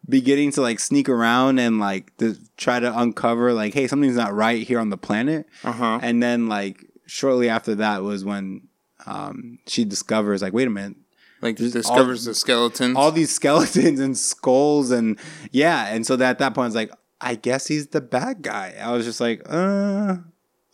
beginning 0.08 0.52
to 0.52 0.62
like 0.62 0.78
sneak 0.80 1.08
around 1.08 1.58
and 1.58 1.78
like 1.80 2.16
to 2.18 2.36
try 2.56 2.80
to 2.80 2.98
uncover 2.98 3.52
like, 3.52 3.74
hey, 3.74 3.86
something's 3.86 4.16
not 4.16 4.32
right 4.34 4.66
here 4.66 4.78
on 4.78 4.90
the 4.90 4.96
planet. 4.98 5.46
Uh 5.64 5.72
huh. 5.72 5.98
And 6.02 6.22
then 6.22 6.48
like 6.48 6.84
shortly 7.06 7.48
after 7.48 7.74
that 7.76 8.02
was 8.02 8.24
when 8.24 8.68
um, 9.06 9.58
she 9.66 9.84
discovers 9.84 10.42
like, 10.42 10.52
wait 10.52 10.66
a 10.66 10.70
minute, 10.70 10.96
Like 11.42 11.56
discovers 11.56 12.24
the 12.24 12.34
skeletons. 12.34 12.96
all 12.96 13.12
these 13.12 13.30
skeletons 13.34 14.00
and 14.00 14.16
skulls 14.18 14.90
and 14.90 15.18
yeah 15.52 15.86
and 15.94 16.06
so 16.06 16.16
that 16.16 16.30
at 16.30 16.38
that 16.38 16.54
point 16.54 16.64
I 16.64 16.68
was 16.68 16.74
like 16.74 16.92
i 17.20 17.34
guess 17.34 17.66
he's 17.66 17.86
the 17.88 18.00
bad 18.02 18.42
guy 18.42 18.74
i 18.78 18.92
was 18.92 19.06
just 19.06 19.20
like 19.20 19.40
uh 19.48 20.16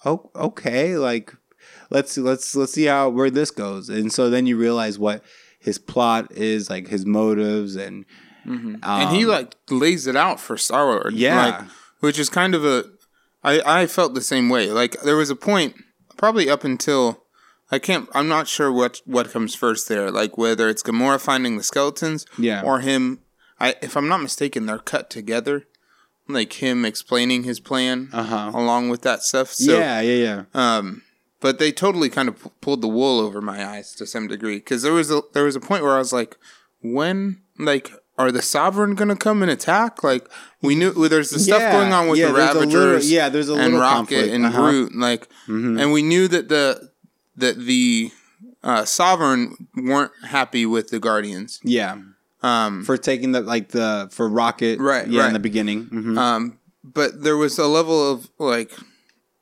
oh, 0.05 0.31
okay 0.35 0.97
like 0.97 1.35
let's 1.93 2.17
let's 2.19 2.55
let's 2.57 2.73
see 2.73 2.87
how 2.87 3.09
where 3.09 3.31
this 3.31 3.51
goes 3.51 3.89
and 3.89 4.13
so 4.13 4.29
then 4.31 4.47
you 4.47 4.57
realize 4.57 4.99
what 4.99 5.23
his 5.59 5.79
plot 5.79 6.33
is 6.33 6.69
like 6.71 6.89
his 6.89 7.05
motives 7.07 7.77
and 7.77 8.05
Mm-hmm. 8.45 8.75
and 8.83 9.17
he 9.17 9.23
um, 9.25 9.31
like 9.31 9.55
lays 9.71 10.09
it 10.09 10.17
out 10.17 10.41
for 10.41 10.57
Star 10.59 10.87
Lord. 10.87 11.15
Yeah. 11.15 11.37
like, 11.47 11.61
which 12.01 12.19
is 12.19 12.29
kind 12.29 12.57
of 12.57 12.65
a. 12.65 12.85
I 13.45 13.83
I 13.83 13.87
felt 13.87 14.15
the 14.15 14.21
same 14.21 14.49
way. 14.49 14.67
Like 14.73 15.01
there 15.03 15.15
was 15.15 15.31
a 15.31 15.37
point, 15.37 15.77
probably 16.17 16.51
up 16.51 16.65
until 16.65 17.23
I 17.71 17.79
can't. 17.79 18.09
I'm 18.13 18.27
not 18.27 18.49
sure 18.49 18.73
what 18.73 19.01
what 19.07 19.31
comes 19.31 19.55
first 19.55 19.89
there. 19.89 20.11
Like 20.11 20.37
whether 20.37 20.69
it's 20.69 20.83
Gamora 20.83 21.21
finding 21.21 21.57
the 21.57 21.63
skeletons, 21.63 22.27
Yeah. 22.37 22.63
or 22.65 22.81
him. 22.81 23.21
I 23.61 23.77
if 23.81 23.97
I'm 23.97 24.09
not 24.09 24.21
mistaken, 24.21 24.67
they're 24.67 24.79
cut 24.79 25.09
together. 25.09 25.69
Like 26.27 26.55
him 26.55 26.85
explaining 26.85 27.45
his 27.45 27.61
plan 27.61 28.09
Uh-huh. 28.13 28.51
along 28.53 28.89
with 28.89 29.03
that 29.03 29.23
stuff. 29.23 29.53
So, 29.53 29.79
yeah 29.79 30.01
yeah 30.01 30.19
yeah 30.27 30.43
um, 30.53 31.03
but 31.43 31.59
they 31.59 31.71
totally 31.71 32.09
kind 32.09 32.29
of 32.31 32.41
pu- 32.41 32.53
pulled 32.63 32.81
the 32.81 32.89
wool 32.89 33.21
over 33.21 33.43
my 33.43 33.67
eyes 33.67 33.95
to 33.97 34.07
some 34.07 34.27
degree 34.29 34.57
because 34.57 34.81
there 34.83 34.95
was 34.95 35.11
a 35.11 35.21
there 35.35 35.45
was 35.45 35.57
a 35.57 35.61
point 35.61 35.83
where 35.83 35.95
I 35.95 35.99
was 35.99 36.13
like, 36.15 36.39
when 36.81 37.43
like 37.59 37.91
are 38.19 38.33
the 38.33 38.41
sovereign 38.43 38.95
gonna 38.95 39.17
come 39.17 39.43
and 39.43 39.51
attack? 39.51 40.03
Like 40.03 40.27
we 40.63 40.75
knew 40.75 40.93
well, 40.97 41.09
there's 41.11 41.31
the 41.31 41.39
stuff 41.39 41.61
going 41.73 41.93
on 41.93 42.09
with 42.09 42.19
yeah, 42.19 42.29
the 42.29 42.33
there's 42.33 42.51
a 42.51 42.55
Ravagers, 42.61 42.75
little- 42.75 43.03
yeah, 43.11 43.29
there's 43.29 43.49
a 43.51 43.55
and 43.55 43.63
little 43.65 43.81
Rocket 43.81 43.97
conflict, 44.09 44.33
and 44.35 44.47
uh-huh. 44.47 44.61
Mm-hmm. 44.63 45.01
Like, 45.01 45.29
and 45.49 45.93
we 45.93 46.03
knew 46.03 46.29
that 46.29 46.49
the 46.49 46.91
that 47.37 47.59
the 47.59 48.11
uh, 48.63 48.85
sovereign 48.85 49.69
weren't 49.77 50.13
happy 50.25 50.65
with 50.67 50.89
the 50.89 50.99
Guardians. 51.01 51.61
Yeah. 51.65 51.99
Um, 52.45 52.85
For 52.85 52.97
taking 52.97 53.33
the 53.33 53.41
like 53.41 53.69
the 53.69 54.09
for 54.13 54.29
Rocket 54.29 54.81
Right, 54.81 55.07
yeah 55.07 55.27
in 55.29 55.33
the 55.33 55.39
beginning. 55.39 55.87
Mhm. 55.87 56.19
um, 56.19 56.59
but 56.85 57.23
there 57.23 57.37
was 57.37 57.57
a 57.59 57.67
level 57.69 58.11
of 58.13 58.29
like 58.39 58.73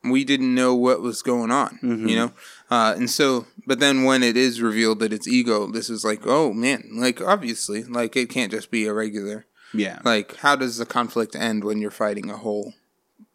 we 0.04 0.24
didn't 0.24 0.54
know 0.54 0.74
what 0.74 1.02
was 1.02 1.22
going 1.22 1.50
on, 1.50 1.78
Mm-hmm. 1.82 2.08
you 2.08 2.16
know, 2.16 2.32
uh, 2.70 2.94
and 2.96 3.10
so. 3.10 3.46
But 3.66 3.78
then 3.80 4.04
when 4.04 4.22
it 4.22 4.36
is 4.36 4.60
revealed 4.62 5.00
that 5.00 5.12
it's 5.12 5.28
ego, 5.28 5.66
this 5.66 5.90
is 5.90 6.04
like, 6.04 6.22
oh 6.26 6.52
man, 6.52 6.88
like 6.94 7.20
obviously, 7.20 7.84
like 7.84 8.16
it 8.16 8.30
can't 8.30 8.50
just 8.50 8.70
be 8.70 8.86
a 8.86 8.92
regular. 8.94 9.46
yeah. 9.74 9.98
Like, 10.04 10.36
how 10.36 10.56
does 10.56 10.78
the 10.78 10.86
conflict 10.86 11.36
end 11.36 11.62
when 11.64 11.80
you're 11.80 11.90
fighting 11.90 12.30
a 12.30 12.36
whole 12.38 12.72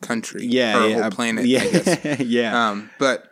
country? 0.01 0.45
yeah, 0.45 0.77
or 0.77 0.86
a 0.86 0.89
yeah, 0.89 1.01
whole 1.03 1.12
planet. 1.12 1.45
Yeah. 1.45 2.15
Yeah. 2.19 2.69
Um, 2.69 2.89
but 3.00 3.24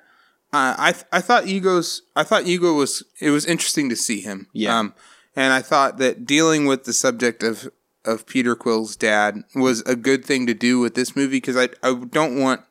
uh, 0.53 0.75
I 0.77 0.91
th- 0.91 1.05
I 1.11 1.19
thought 1.21 1.47
Ego's 1.47 2.03
I 2.15 2.23
thought 2.23 2.45
Ego 2.45 2.73
was 2.73 3.03
it 3.19 3.31
was 3.31 3.45
interesting 3.45 3.89
to 3.89 3.95
see 3.95 4.21
him. 4.21 4.47
Yeah. 4.53 4.77
Um, 4.77 4.93
and 5.35 5.51
I 5.51 5.61
thought 5.63 5.97
that 5.97 6.25
dealing 6.27 6.67
with 6.67 6.83
the 6.83 6.93
subject 6.93 7.41
of 7.43 7.69
of 8.05 8.27
Peter 8.27 8.55
Quill's 8.55 8.95
dad 8.95 9.43
was 9.55 9.81
a 9.81 9.95
good 9.95 10.23
thing 10.25 10.45
to 10.45 10.53
do 10.53 10.79
with 10.79 10.93
this 10.93 11.15
movie 11.15 11.37
because 11.37 11.57
I 11.57 11.69
I 11.81 11.93
don't 11.95 12.39
want 12.39 12.61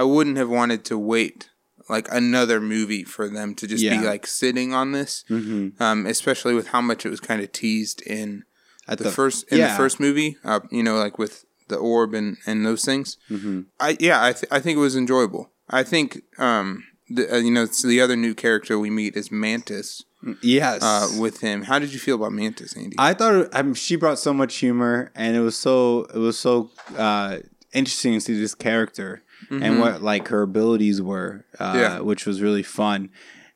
I 0.00 0.02
wouldn't 0.02 0.36
have 0.38 0.48
wanted 0.48 0.84
to 0.86 0.96
wait 0.98 1.50
like 1.88 2.06
another 2.22 2.58
movie 2.60 3.04
for 3.04 3.28
them 3.28 3.54
to 3.56 3.66
just 3.66 3.82
Yeah. 3.82 4.00
be 4.00 4.06
like 4.06 4.26
sitting 4.26 4.72
on 4.72 4.92
this. 4.92 5.24
Mhm. 5.28 5.78
Um, 5.80 6.06
especially 6.06 6.54
with 6.54 6.68
how 6.68 6.80
much 6.80 7.04
it 7.06 7.10
was 7.10 7.20
kind 7.20 7.40
of 7.42 7.48
teased 7.52 8.00
in 8.02 8.44
At 8.88 8.98
the, 8.98 9.10
first 9.10 9.38
in 9.52 9.58
yeah. 9.58 9.68
the 9.72 9.76
first 9.76 10.00
movie. 10.00 10.36
Uh, 10.44 10.60
you 10.70 10.82
know, 10.82 10.96
like 11.06 11.18
with 11.18 11.44
the 11.68 11.76
orb 11.76 12.14
and 12.14 12.36
and 12.46 12.64
those 12.66 12.84
things. 12.84 13.16
Mhm. 13.30 13.66
I 13.78 13.96
yeah, 14.00 14.18
I 14.28 14.32
th- 14.32 14.50
I 14.50 14.58
think 14.60 14.76
it 14.76 14.80
was 14.88 14.96
enjoyable. 14.96 15.44
I 15.80 15.82
think 15.92 16.08
um 16.38 16.84
the, 17.16 17.24
uh, 17.34 17.38
you 17.46 17.50
know 17.56 17.66
the 17.66 18.00
other 18.00 18.16
new 18.16 18.34
character 18.34 18.78
we 18.78 18.90
meet 18.90 19.16
is 19.16 19.30
Mantis 19.30 20.04
Yes. 20.42 20.82
uh, 20.82 21.08
with 21.18 21.40
him. 21.40 21.62
How 21.70 21.78
did 21.82 21.92
you 21.92 21.98
feel 22.06 22.16
about 22.20 22.32
Mantis, 22.32 22.72
Andy? 22.76 22.96
I 22.98 23.14
thought 23.14 23.34
I 23.54 23.60
she 23.74 23.96
brought 23.96 24.18
so 24.18 24.32
much 24.32 24.52
humor, 24.64 25.10
and 25.14 25.30
it 25.38 25.40
was 25.48 25.56
so 25.66 26.06
it 26.16 26.18
was 26.28 26.38
so 26.38 26.70
uh, 26.96 27.38
interesting 27.72 28.12
to 28.14 28.20
see 28.20 28.38
this 28.38 28.54
character 28.54 29.22
and 29.50 29.80
what 29.80 30.02
like 30.02 30.28
her 30.28 30.42
abilities 30.42 31.00
were, 31.00 31.44
uh, 31.58 31.72
Mm-hmm. 31.72 31.78
Yeah. 31.80 32.00
which 32.00 32.26
was 32.26 32.40
really 32.42 32.62
fun, 32.62 33.10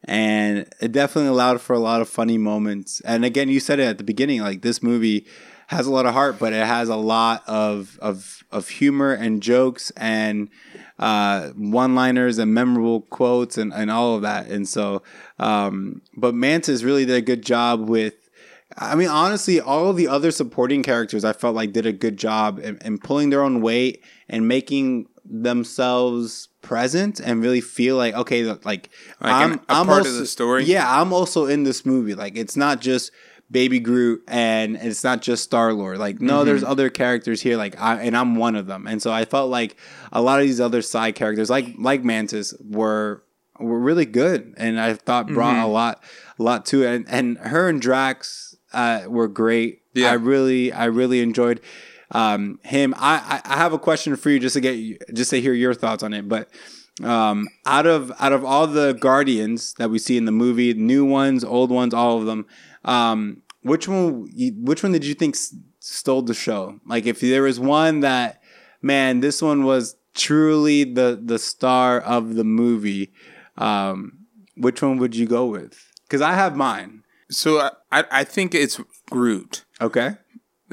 and 0.04 0.66
it 0.80 0.92
definitely 0.92 1.28
allowed 1.30 1.60
for 1.60 1.72
a 1.74 1.78
lot 1.78 2.00
of 2.00 2.08
funny 2.08 2.38
moments. 2.38 3.00
And 3.02 3.24
again, 3.24 3.48
you 3.48 3.60
said 3.60 3.78
it 3.80 3.84
at 3.84 3.98
the 3.98 4.04
beginning, 4.04 4.40
like 4.40 4.62
this 4.62 4.82
movie 4.82 5.26
has 5.68 5.86
a 5.86 5.90
lot 5.92 6.04
of 6.06 6.12
heart, 6.12 6.38
but 6.38 6.52
it 6.52 6.66
has 6.66 6.88
a 6.88 6.96
lot 6.96 7.42
of 7.46 7.98
of 8.02 8.44
of 8.50 8.68
humor 8.68 9.12
and 9.12 9.42
jokes 9.42 9.90
and 9.96 10.48
uh, 10.98 11.48
one 11.56 11.94
liners 11.94 12.38
and 12.38 12.54
memorable 12.54 13.00
quotes 13.00 13.58
and, 13.58 13.72
and 13.72 13.90
all 13.90 14.14
of 14.14 14.22
that. 14.22 14.46
And 14.48 14.68
so, 14.68 15.02
um, 15.40 16.02
but 16.16 16.34
Mantis 16.34 16.82
really 16.84 17.04
did 17.06 17.16
a 17.16 17.22
good 17.22 17.42
job 17.42 17.88
with. 17.88 18.14
I 18.76 18.94
mean, 18.96 19.08
honestly, 19.08 19.60
all 19.60 19.88
of 19.90 19.96
the 19.96 20.08
other 20.08 20.30
supporting 20.32 20.82
characters 20.82 21.24
I 21.24 21.32
felt 21.32 21.54
like 21.54 21.72
did 21.72 21.86
a 21.86 21.92
good 21.92 22.16
job 22.16 22.58
in, 22.58 22.76
in 22.84 22.98
pulling 22.98 23.30
their 23.30 23.42
own 23.42 23.60
weight 23.60 24.02
and 24.28 24.48
making 24.48 25.06
themselves 25.24 26.48
present 26.62 27.20
and 27.20 27.42
really 27.42 27.60
feel 27.60 27.96
like 27.96 28.14
okay, 28.14 28.44
like, 28.44 28.64
Like 28.64 28.90
an- 29.20 29.60
a 29.68 29.84
part 29.84 30.06
of 30.06 30.14
the 30.14 30.26
story? 30.26 30.64
Yeah, 30.64 31.00
I'm 31.00 31.12
also 31.12 31.46
in 31.46 31.64
this 31.64 31.84
movie. 31.86 32.14
Like 32.14 32.36
it's 32.36 32.56
not 32.56 32.80
just 32.80 33.10
Baby 33.50 33.78
Groot 33.78 34.22
and 34.26 34.76
it's 34.76 35.04
not 35.04 35.22
just 35.22 35.44
Star 35.44 35.72
Lord. 35.72 35.98
Like 35.98 36.20
no, 36.20 36.38
Mm-hmm. 36.38 36.46
there's 36.46 36.64
other 36.64 36.90
characters 36.90 37.40
here. 37.42 37.56
Like 37.56 37.80
I 37.80 38.00
and 38.02 38.16
I'm 38.16 38.36
one 38.36 38.56
of 38.56 38.66
them. 38.66 38.86
And 38.86 39.00
so 39.02 39.12
I 39.12 39.24
felt 39.24 39.50
like 39.50 39.76
a 40.12 40.20
lot 40.22 40.40
of 40.40 40.46
these 40.46 40.60
other 40.60 40.82
side 40.82 41.14
characters, 41.14 41.50
like 41.50 41.66
like 41.78 42.02
Mantis, 42.04 42.54
were 42.60 43.22
were 43.60 43.78
really 43.78 44.06
good, 44.06 44.52
and 44.56 44.80
I 44.80 44.94
thought 44.94 45.28
brought 45.28 45.54
Mm-hmm. 45.54 45.64
a 45.64 45.68
lot 45.68 46.02
a 46.38 46.42
lot 46.42 46.66
to 46.66 46.82
it. 46.82 46.94
And 46.94 47.06
and 47.08 47.38
her 47.38 47.68
and 47.68 47.80
Drax 47.80 48.56
uh, 48.72 49.02
were 49.06 49.28
great. 49.28 49.82
Yeah. 49.94 50.10
I 50.10 50.14
really 50.14 50.72
I 50.72 50.86
really 50.86 51.20
enjoyed 51.20 51.60
um, 52.10 52.58
him. 52.64 52.94
I, 52.96 53.40
I 53.44 53.56
have 53.56 53.72
a 53.72 53.78
question 53.78 54.16
for 54.16 54.30
you 54.30 54.38
just 54.38 54.54
to 54.54 54.60
get 54.60 55.14
just 55.14 55.30
to 55.30 55.40
hear 55.40 55.54
your 55.54 55.74
thoughts 55.74 56.02
on 56.02 56.12
it, 56.14 56.28
but. 56.28 56.48
Um, 57.02 57.48
out 57.66 57.86
of 57.86 58.12
out 58.20 58.32
of 58.32 58.44
all 58.44 58.68
the 58.68 58.92
Guardians 58.92 59.74
that 59.78 59.90
we 59.90 59.98
see 59.98 60.16
in 60.16 60.26
the 60.26 60.30
movie, 60.30 60.74
new 60.74 61.04
ones, 61.04 61.42
old 61.42 61.72
ones, 61.72 61.92
all 61.92 62.18
of 62.20 62.26
them, 62.26 62.46
um, 62.84 63.42
which 63.62 63.88
one 63.88 64.28
which 64.62 64.84
one 64.84 64.92
did 64.92 65.04
you 65.04 65.14
think 65.14 65.34
s- 65.34 65.56
stole 65.80 66.22
the 66.22 66.34
show? 66.34 66.78
Like, 66.86 67.04
if 67.04 67.18
there 67.18 67.42
was 67.42 67.58
one 67.58 67.98
that, 68.00 68.40
man, 68.80 69.18
this 69.18 69.42
one 69.42 69.64
was 69.64 69.96
truly 70.14 70.84
the 70.84 71.20
the 71.20 71.36
star 71.40 71.98
of 72.00 72.36
the 72.36 72.44
movie, 72.44 73.12
um, 73.58 74.18
which 74.56 74.80
one 74.80 74.98
would 74.98 75.16
you 75.16 75.26
go 75.26 75.46
with? 75.46 75.90
Because 76.04 76.20
I 76.22 76.34
have 76.34 76.54
mine. 76.54 77.02
so 77.28 77.70
I 77.90 78.04
I 78.12 78.22
think 78.22 78.54
it's 78.54 78.80
Groot 79.10 79.64
Okay. 79.80 80.14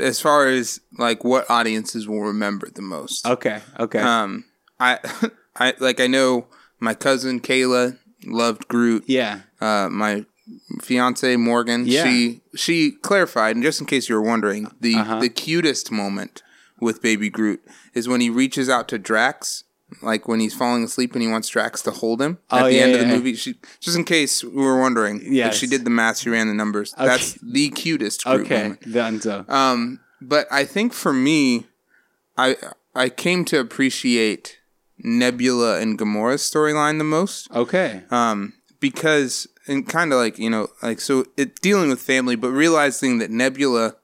As 0.01 0.19
far 0.19 0.47
as 0.47 0.81
like 0.97 1.23
what 1.23 1.49
audiences 1.49 2.07
will 2.07 2.21
remember 2.21 2.69
the 2.69 2.81
most. 2.81 3.25
Okay. 3.25 3.61
Okay. 3.79 3.99
Um, 3.99 4.45
I 4.79 4.99
I 5.55 5.73
like 5.79 5.99
I 5.99 6.07
know 6.07 6.47
my 6.79 6.93
cousin 6.93 7.39
Kayla 7.39 7.97
loved 8.25 8.67
Groot. 8.67 9.03
yeah. 9.07 9.41
uh, 9.59 9.89
my 9.91 10.25
fiance 10.81 11.35
Morgan, 11.37 11.85
Yeah. 11.85 12.03
she 12.03 12.41
she 12.55 12.91
clarified, 12.91 13.55
and 13.55 13.63
just 13.63 13.79
in 13.79 13.87
case 13.87 14.09
you 14.09 14.15
were 14.15 14.21
wondering, 14.21 14.67
the 14.79 14.95
Uh-huh. 14.95 15.19
the 15.19 15.29
cutest 15.29 15.91
moment 15.91 16.43
with 16.79 17.01
Baby 17.01 17.29
Groot 17.29 17.61
is 17.93 18.07
when 18.07 18.21
he 18.21 18.29
reaches 18.29 18.69
out 18.69 18.87
to 18.89 18.97
Drax, 18.97 19.63
like 20.01 20.27
when 20.27 20.39
he's 20.39 20.53
falling 20.53 20.83
asleep 20.83 21.13
and 21.13 21.21
he 21.21 21.27
wants 21.27 21.49
Drax 21.49 21.81
to 21.83 21.91
hold 21.91 22.21
him 22.21 22.37
at 22.49 22.63
Oh, 22.63 22.65
the 22.67 22.73
yeah, 22.75 22.81
end 22.83 22.93
of 22.93 22.99
the 23.01 23.05
yeah. 23.07 23.15
movie. 23.15 23.35
She 23.35 23.55
just 23.79 23.97
in 23.97 24.03
case 24.05 24.43
we 24.43 24.61
were 24.63 24.79
wondering, 24.79 25.33
like 25.35 25.53
she 25.53 25.67
did 25.67 25.83
the 25.83 25.89
math, 25.89 26.19
she 26.19 26.29
ran 26.29 26.47
the 26.47 26.53
numbers. 26.53 26.93
That's 26.97 27.33
the 27.41 27.69
cutest 27.69 28.23
Groot 28.23 28.41
Okay. 28.41 28.61
moment. 28.63 28.91
Done. 28.93 29.21
So. 29.21 29.45
Um, 29.49 29.99
but 30.21 30.47
I 30.51 30.65
think 30.65 30.93
for 30.93 31.13
me, 31.13 31.67
I 32.37 32.55
I 32.95 33.09
came 33.09 33.43
to 33.45 33.59
appreciate 33.59 34.59
Nebula 35.03 35.79
and 35.79 35.97
Gamora's 35.97 36.41
storyline 36.41 36.97
the 36.97 37.03
most 37.03 37.49
Okay. 37.51 38.03
um, 38.11 38.53
because 38.79 39.47
and 39.67 39.87
kind 39.87 40.11
of 40.13 40.19
like 40.19 40.37
you 40.39 40.49
know 40.49 40.67
like 40.81 40.99
so 40.99 41.25
it 41.37 41.61
dealing 41.61 41.89
with 41.89 42.01
family 42.01 42.35
but 42.35 42.49
realizing 42.49 43.19
that 43.19 43.29
nebula 43.29 43.95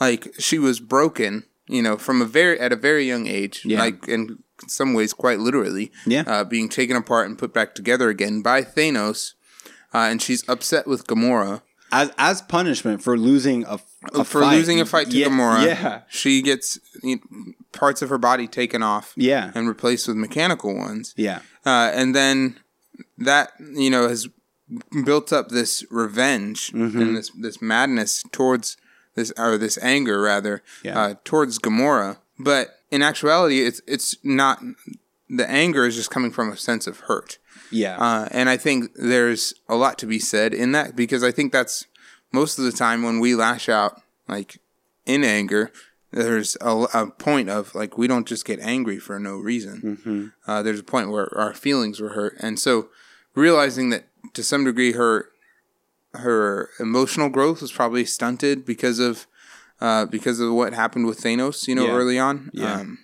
like 0.00 0.34
she 0.38 0.58
was 0.58 0.80
broken 0.80 1.44
you 1.68 1.80
know 1.82 1.96
from 1.96 2.20
a 2.20 2.24
very 2.24 2.58
at 2.58 2.72
a 2.72 2.76
very 2.76 3.04
young 3.06 3.26
age 3.28 3.62
Yeah. 3.64 3.78
like 3.78 4.08
in 4.08 4.38
some 4.66 4.94
ways 4.94 5.12
quite 5.12 5.38
literally 5.38 5.90
Yeah. 6.06 6.24
uh, 6.26 6.44
being 6.44 6.68
taken 6.68 6.96
apart 6.96 7.26
and 7.28 7.38
put 7.38 7.52
back 7.52 7.74
together 7.74 8.08
again 8.08 8.42
by 8.42 8.62
thanos 8.62 9.34
uh, 9.94 9.98
and 10.10 10.20
she's 10.20 10.46
upset 10.48 10.86
with 10.86 11.06
gamora 11.06 11.62
As 11.92 12.10
as 12.18 12.42
punishment 12.42 13.02
for 13.02 13.16
losing 13.16 13.64
a, 13.64 13.78
a 14.14 14.24
for 14.24 14.42
fight. 14.42 14.56
losing 14.56 14.80
a 14.80 14.84
fight 14.86 15.10
to 15.10 15.16
yeah, 15.16 15.28
gamora 15.28 15.64
Yeah. 15.66 16.00
she 16.08 16.42
gets 16.42 16.78
you 17.02 17.16
know, 17.16 17.52
parts 17.72 18.02
of 18.02 18.08
her 18.10 18.18
body 18.18 18.46
taken 18.46 18.82
off 18.82 19.12
Yeah. 19.16 19.52
and 19.54 19.68
replaced 19.68 20.08
with 20.08 20.16
mechanical 20.16 20.74
ones 20.76 21.14
Yeah. 21.16 21.40
uh, 21.64 21.90
and 21.94 22.14
then 22.14 22.58
that 23.16 23.52
you 23.74 23.90
know 23.90 24.08
has 24.08 24.28
built 25.04 25.32
up 25.32 25.48
this 25.48 25.84
revenge 25.90 26.72
Mm-hmm. 26.72 27.00
and 27.00 27.16
this 27.16 27.30
this 27.30 27.62
madness 27.62 28.22
towards 28.32 28.76
this 29.14 29.32
or 29.38 29.56
this 29.58 29.78
anger 29.82 30.20
rather 30.20 30.62
Yeah. 30.84 30.98
uh, 31.00 31.14
towards 31.24 31.58
Gamora. 31.58 32.18
But 32.38 32.77
in 32.90 33.02
actuality, 33.02 33.60
it's 33.60 33.80
it's 33.86 34.16
not. 34.24 34.60
The 35.30 35.48
anger 35.50 35.84
is 35.86 35.94
just 35.94 36.10
coming 36.10 36.30
from 36.30 36.50
a 36.50 36.56
sense 36.56 36.86
of 36.86 37.00
hurt, 37.00 37.36
Yeah. 37.70 37.98
uh, 37.98 38.28
and 38.30 38.48
I 38.48 38.56
think 38.56 38.92
there's 38.94 39.52
a 39.68 39.74
lot 39.76 39.98
to 39.98 40.06
be 40.06 40.18
said 40.18 40.54
in 40.54 40.72
that 40.72 40.96
because 40.96 41.22
I 41.22 41.32
think 41.32 41.52
that's 41.52 41.86
most 42.32 42.58
of 42.58 42.64
the 42.64 42.72
time 42.72 43.02
when 43.02 43.20
we 43.20 43.34
lash 43.34 43.68
out 43.68 44.00
like 44.26 44.58
in 45.04 45.24
anger. 45.24 45.70
There's 46.10 46.56
a, 46.62 46.86
a 46.94 47.10
point 47.10 47.50
of 47.50 47.74
like 47.74 47.98
we 47.98 48.06
don't 48.08 48.26
just 48.26 48.46
get 48.46 48.58
angry 48.60 48.98
for 48.98 49.18
no 49.20 49.36
reason 49.36 49.82
Mm-hmm. 49.82 50.26
uh, 50.50 50.62
there's 50.62 50.80
a 50.80 50.82
point 50.94 51.10
where 51.10 51.28
our 51.38 51.52
feelings 51.52 52.00
were 52.00 52.14
hurt, 52.14 52.34
and 52.40 52.58
so 52.58 52.88
realizing 53.34 53.90
that 53.90 54.04
to 54.32 54.42
some 54.42 54.64
degree 54.64 54.92
her 54.92 55.28
her 56.14 56.70
emotional 56.80 57.28
growth 57.28 57.60
was 57.60 57.70
probably 57.72 58.04
stunted 58.06 58.64
because 58.64 58.98
of 58.98 59.26
uh, 59.80 60.06
because 60.06 60.40
of 60.40 60.52
what 60.52 60.72
happened 60.74 61.06
with 61.06 61.20
Thanos, 61.20 61.66
you 61.68 61.74
know, 61.74 61.86
Yeah. 61.86 61.92
early 61.92 62.18
on. 62.18 62.50
Yeah. 62.52 62.80
Um, 62.80 62.98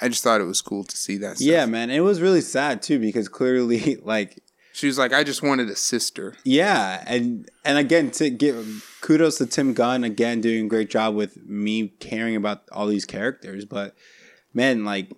I 0.00 0.08
just 0.08 0.22
thought 0.22 0.40
it 0.40 0.44
was 0.44 0.60
cool 0.62 0.84
to 0.84 0.96
see 0.96 1.16
that. 1.18 1.36
Stuff. 1.38 1.46
yeah, 1.46 1.66
man. 1.66 1.90
It 1.90 2.00
was 2.00 2.20
really 2.20 2.40
sad 2.40 2.82
too 2.82 2.98
because 2.98 3.28
clearly, 3.28 3.96
like, 4.04 4.38
she 4.72 4.86
was 4.86 4.96
like, 4.96 5.12
"I 5.12 5.24
just 5.24 5.42
wanted 5.42 5.68
a 5.70 5.74
sister." 5.74 6.36
yeah, 6.44 7.02
and 7.06 7.50
and 7.64 7.78
again, 7.78 8.12
to 8.12 8.30
give 8.30 8.84
kudos 9.00 9.38
to 9.38 9.46
Tim 9.46 9.74
Gunn 9.74 10.04
again 10.04 10.40
doing 10.40 10.66
a 10.66 10.68
great 10.68 10.88
job 10.88 11.16
with 11.16 11.36
me 11.44 11.88
caring 11.98 12.36
about 12.36 12.62
all 12.70 12.86
these 12.86 13.04
characters. 13.04 13.64
But 13.64 13.96
man, 14.54 14.84
like, 14.84 15.10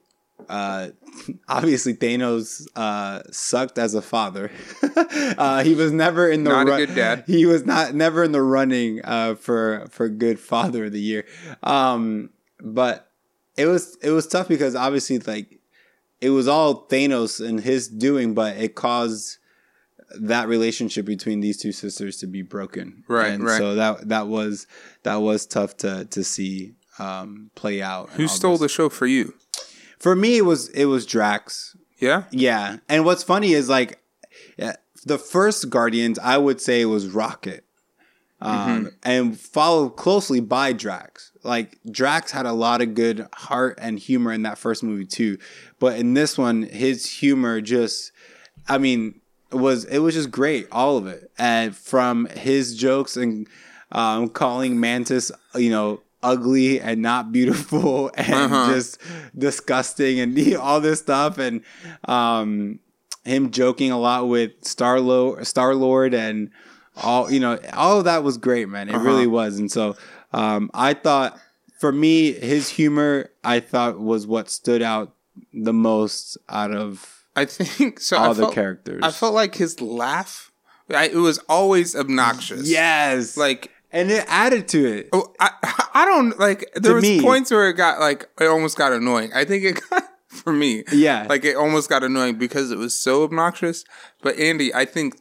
uh, 0.49 0.89
obviously 1.49 1.95
Thanos 1.95 2.67
uh, 2.77 3.23
sucked 3.31 3.79
as 3.79 3.95
a 3.95 4.03
father. 4.03 4.51
uh, 4.97 5.63
he 5.63 5.75
was 5.75 5.93
never 5.93 6.31
in 6.31 6.45
the 6.45 6.51
Not 6.51 6.67
a 6.67 6.71
run- 6.71 6.81
good 6.81 6.95
dad. 6.95 7.25
He 7.27 7.47
was 7.47 7.65
not 7.65 7.95
never 7.95 8.25
in 8.25 8.33
the 8.33 8.43
running 8.43 9.01
uh, 9.05 9.35
for 9.35 9.87
for 9.91 10.09
good 10.09 10.39
father 10.41 10.87
of 10.87 10.93
the 10.93 11.01
year. 11.01 11.27
Um, 11.63 12.31
but 12.61 13.11
it 13.57 13.67
was 13.67 13.97
it 14.03 14.11
was 14.11 14.27
tough 14.27 14.49
because 14.49 14.75
obviously 14.75 15.19
like 15.19 15.61
it 16.21 16.31
was 16.31 16.49
all 16.49 16.87
Thanos 16.87 17.47
and 17.47 17.61
his 17.61 17.89
doing, 17.89 18.35
but 18.35 18.57
it 18.57 18.75
caused 18.75 19.39
that 20.19 20.49
relationship 20.49 21.07
between 21.07 21.41
these 21.41 21.57
two 21.57 21.73
sisters 21.73 22.17
to 22.19 22.27
be 22.27 22.43
broken. 22.43 23.05
Right, 23.09 23.33
and 23.33 23.45
right. 23.45 23.59
So 23.59 23.75
that 23.77 24.09
that 24.09 24.27
was 24.29 24.67
that 25.03 25.17
was 25.17 25.47
tough 25.47 25.77
to 25.79 26.05
to 26.07 26.25
see 26.25 26.75
um, 26.99 27.51
play 27.55 27.83
out. 27.83 28.11
Who 28.11 28.29
stole 28.29 28.53
this. 28.53 28.61
the 28.61 28.69
show 28.69 28.89
for 28.89 29.07
you? 29.07 29.35
For 30.01 30.17
me, 30.17 30.39
it 30.39 30.45
was 30.45 30.69
it 30.71 30.87
was 30.87 31.07
Drax. 31.07 31.77
Yeah. 31.99 32.25
Yeah, 32.31 32.79
and 32.89 33.05
what's 33.05 33.23
funny 33.23 33.53
is 33.53 33.69
like 33.69 34.01
yeah, 34.57 34.75
the 35.05 35.19
first 35.19 35.71
Guardians, 35.71 36.19
I 36.19 36.39
would 36.39 36.61
say 36.61 36.85
was 36.85 37.09
Rocket, 37.09 37.65
um, 38.41 38.91
and 39.03 39.39
followed 39.39 39.91
closely 39.91 40.41
by 40.41 40.73
Drax. 40.73 41.33
Like 41.43 41.79
Drax 41.91 42.33
had 42.33 42.47
a 42.47 42.53
lot 42.53 42.81
of 42.81 42.95
good 42.95 43.27
heart 43.35 43.79
and 43.81 43.99
humor 43.99 44.33
in 44.33 44.43
that 44.43 44.59
first 44.59 44.83
movie 44.83 45.07
too, 45.07 45.39
but 45.79 45.99
in 45.99 46.15
this 46.15 46.39
one, 46.39 46.63
his 46.63 47.09
humor 47.09 47.61
just, 47.61 48.13
I 48.69 48.79
mean, 48.79 49.21
it 49.53 49.57
was 49.57 49.85
it 49.85 49.99
was 49.99 50.15
just 50.15 50.31
great, 50.31 50.67
all 50.73 50.97
of 50.97 51.07
it, 51.07 51.31
and 51.39 51.77
from 51.77 52.27
his 52.27 52.77
jokes 52.77 53.17
and 53.17 53.47
um, 53.93 54.29
calling 54.29 54.81
Mantis, 54.81 55.31
you 55.55 55.71
know. 55.71 56.01
Ugly 56.23 56.81
and 56.81 57.01
not 57.03 57.33
beautiful 57.33 58.11
and 58.15 58.53
Uh-huh. 58.53 58.73
just 58.73 59.01
disgusting 59.37 60.21
and 60.21 60.55
all 60.57 60.81
this 60.81 61.01
stuff 61.01 61.39
and 61.39 61.63
um, 62.07 62.79
him 63.25 63.51
joking 63.51 63.91
a 63.91 63.99
lot 63.99 64.29
with 64.29 64.53
Star 64.63 64.99
Star 65.45 65.75
Lord 65.75 66.15
and 66.15 66.51
all 66.97 67.31
you 67.31 67.41
know 67.41 67.59
all 67.73 67.99
of 67.99 68.05
that 68.05 68.23
was 68.23 68.37
great 68.39 68.69
man 68.69 68.89
it 68.89 68.95
Uh-huh. 68.95 69.05
really 69.05 69.27
was 69.27 69.59
and 69.59 69.71
so 69.71 69.97
um, 70.33 70.71
I 70.75 70.95
thought 70.95 71.39
for 71.79 71.93
me 71.93 72.33
his 72.33 72.69
humor 72.69 73.31
I 73.43 73.61
thought 73.61 73.99
was 73.99 74.27
what 74.27 74.51
stood 74.51 74.83
out 74.83 75.15
the 75.55 75.73
most 75.73 76.37
out 76.49 76.73
of 76.73 77.25
I 77.37 77.45
think 77.47 78.01
so. 78.01 78.17
all 78.19 78.31
I 78.31 78.33
the 78.35 78.43
felt, 78.43 78.55
characters 78.55 79.01
I 79.03 79.11
felt 79.11 79.33
like 79.35 79.55
his 79.55 79.81
laugh. 79.81 80.51
I, 80.93 81.05
it 81.07 81.15
was 81.15 81.39
always 81.49 81.95
obnoxious. 81.95 82.69
yes 82.69 83.37
Like 83.37 83.71
and 83.93 84.11
it 84.11 84.25
added 84.29 84.69
to 84.69 84.85
it 84.87 85.09
Oh, 85.13 85.33
I 85.41 85.51
I 85.95 86.05
don't 86.05 86.39
like. 86.39 86.71
There 86.75 86.95
was 86.95 87.03
me. 87.03 87.21
points 87.21 87.51
where 87.51 87.69
it 87.69 87.75
got 87.75 87.99
like 88.01 88.29
it 88.41 88.47
almost 88.47 88.77
got 88.79 88.93
annoying. 88.93 89.31
I 89.35 89.45
think 89.45 89.65
it 89.65 89.81
got 89.91 90.05
for 90.29 90.53
me. 90.53 90.85
Yeah. 90.93 91.27
like 91.29 91.45
it 91.45 91.57
almost 91.57 91.89
got 91.89 92.03
annoying 92.05 92.37
because 92.39 92.71
it 92.71 92.79
was 92.79 92.99
so 92.99 93.25
obnoxious. 93.25 93.85
But 94.23 94.39
Andy, 94.39 94.73
I 94.75 94.85
think 94.85 95.17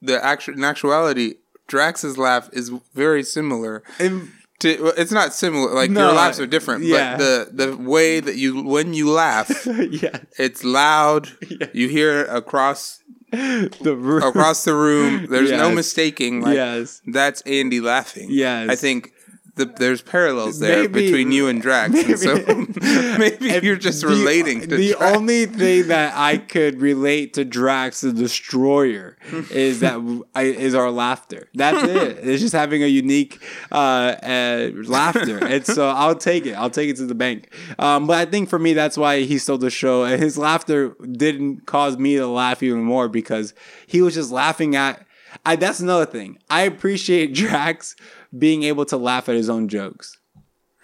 the 0.00 0.24
actual 0.24 0.54
in 0.54 0.64
actuality, 0.64 1.34
Drax's 1.68 2.16
laugh 2.18 2.48
is 2.52 2.70
very 2.94 3.22
similar. 3.24 3.82
And- 3.98 4.30
To, 4.62 4.78
well, 4.80 4.92
it's 4.96 5.10
not 5.10 5.34
similar. 5.34 5.74
Like 5.74 5.90
No, 5.90 6.06
your 6.06 6.14
laughs 6.14 6.38
are 6.38 6.46
different, 6.46 6.84
yeah. 6.84 7.16
but 7.16 7.18
the 7.56 7.66
the 7.66 7.76
way 7.76 8.20
that 8.20 8.36
you 8.36 8.62
when 8.62 8.94
you 8.94 9.10
laugh, 9.10 9.50
yeah 9.66 10.18
it's 10.38 10.62
loud. 10.62 11.26
You 11.74 11.88
hear 11.88 12.20
it 12.20 12.28
across 12.30 13.01
the 13.32 13.96
room 13.98 14.22
across 14.22 14.64
the 14.64 14.74
room. 14.74 15.26
There's 15.28 15.50
no 15.50 15.70
mistaking. 15.70 16.42
Like, 16.42 16.54
yes 16.54 17.00
that's 17.06 17.42
Andy 17.42 17.80
laughing. 17.80 18.28
Yes. 18.30 18.70
I 18.70 18.76
think 18.76 19.12
the, 19.54 19.66
there's 19.66 20.00
parallels 20.00 20.60
there 20.60 20.82
Maybe- 20.82 21.04
between 21.06 21.30
you 21.30 21.46
and 21.48 21.60
Drax, 21.60 21.94
and 21.94 22.18
so 22.18 22.34
maybe 23.18 23.50
If 23.50 23.62
you're 23.64 23.76
just 23.76 24.00
the- 24.00 24.06
relating 24.08 24.62
to 24.62 24.66
the 24.76 24.92
Drax. 24.94 25.16
only 25.16 25.44
thing 25.46 25.88
that 25.88 26.14
I 26.16 26.38
could 26.38 26.80
relate 26.80 27.34
to 27.34 27.44
Drax 27.44 28.00
the 28.00 28.12
Destroyer 28.14 29.18
is 29.50 29.80
that 29.80 29.98
I, 30.34 30.44
is 30.44 30.74
our 30.74 30.90
laughter. 30.90 31.48
That's 31.54 31.82
it. 31.86 32.18
It's 32.26 32.40
just 32.40 32.54
having 32.54 32.82
a 32.82 32.86
unique 32.86 33.42
uh, 33.70 33.74
uh, 34.22 34.70
laughter, 34.86 35.38
and 35.44 35.66
so 35.66 35.86
I'll 35.88 36.14
take 36.16 36.46
it. 36.46 36.52
I'll 36.54 36.70
take 36.70 36.88
it 36.88 36.96
to 36.96 37.06
the 37.06 37.14
bank. 37.14 37.52
Um, 37.78 38.06
but 38.06 38.16
I 38.16 38.24
think 38.30 38.48
for 38.48 38.58
me, 38.58 38.72
that's 38.72 38.96
why 38.96 39.20
he 39.22 39.36
stole 39.38 39.58
the 39.58 39.70
show, 39.70 40.04
and 40.04 40.22
his 40.22 40.38
laughter 40.38 40.96
didn't 41.12 41.66
cause 41.66 41.98
me 41.98 42.16
to 42.16 42.26
laugh 42.26 42.62
even 42.62 42.82
more 42.82 43.08
because 43.08 43.52
he 43.86 44.00
was 44.00 44.14
just 44.14 44.30
laughing 44.30 44.76
at. 44.76 45.06
I, 45.46 45.56
that's 45.56 45.80
another 45.80 46.04
thing. 46.04 46.38
I 46.50 46.62
appreciate 46.62 47.32
Drax 47.34 47.96
being 48.36 48.62
able 48.62 48.84
to 48.86 48.96
laugh 48.96 49.28
at 49.28 49.34
his 49.34 49.48
own 49.50 49.68
jokes 49.68 50.16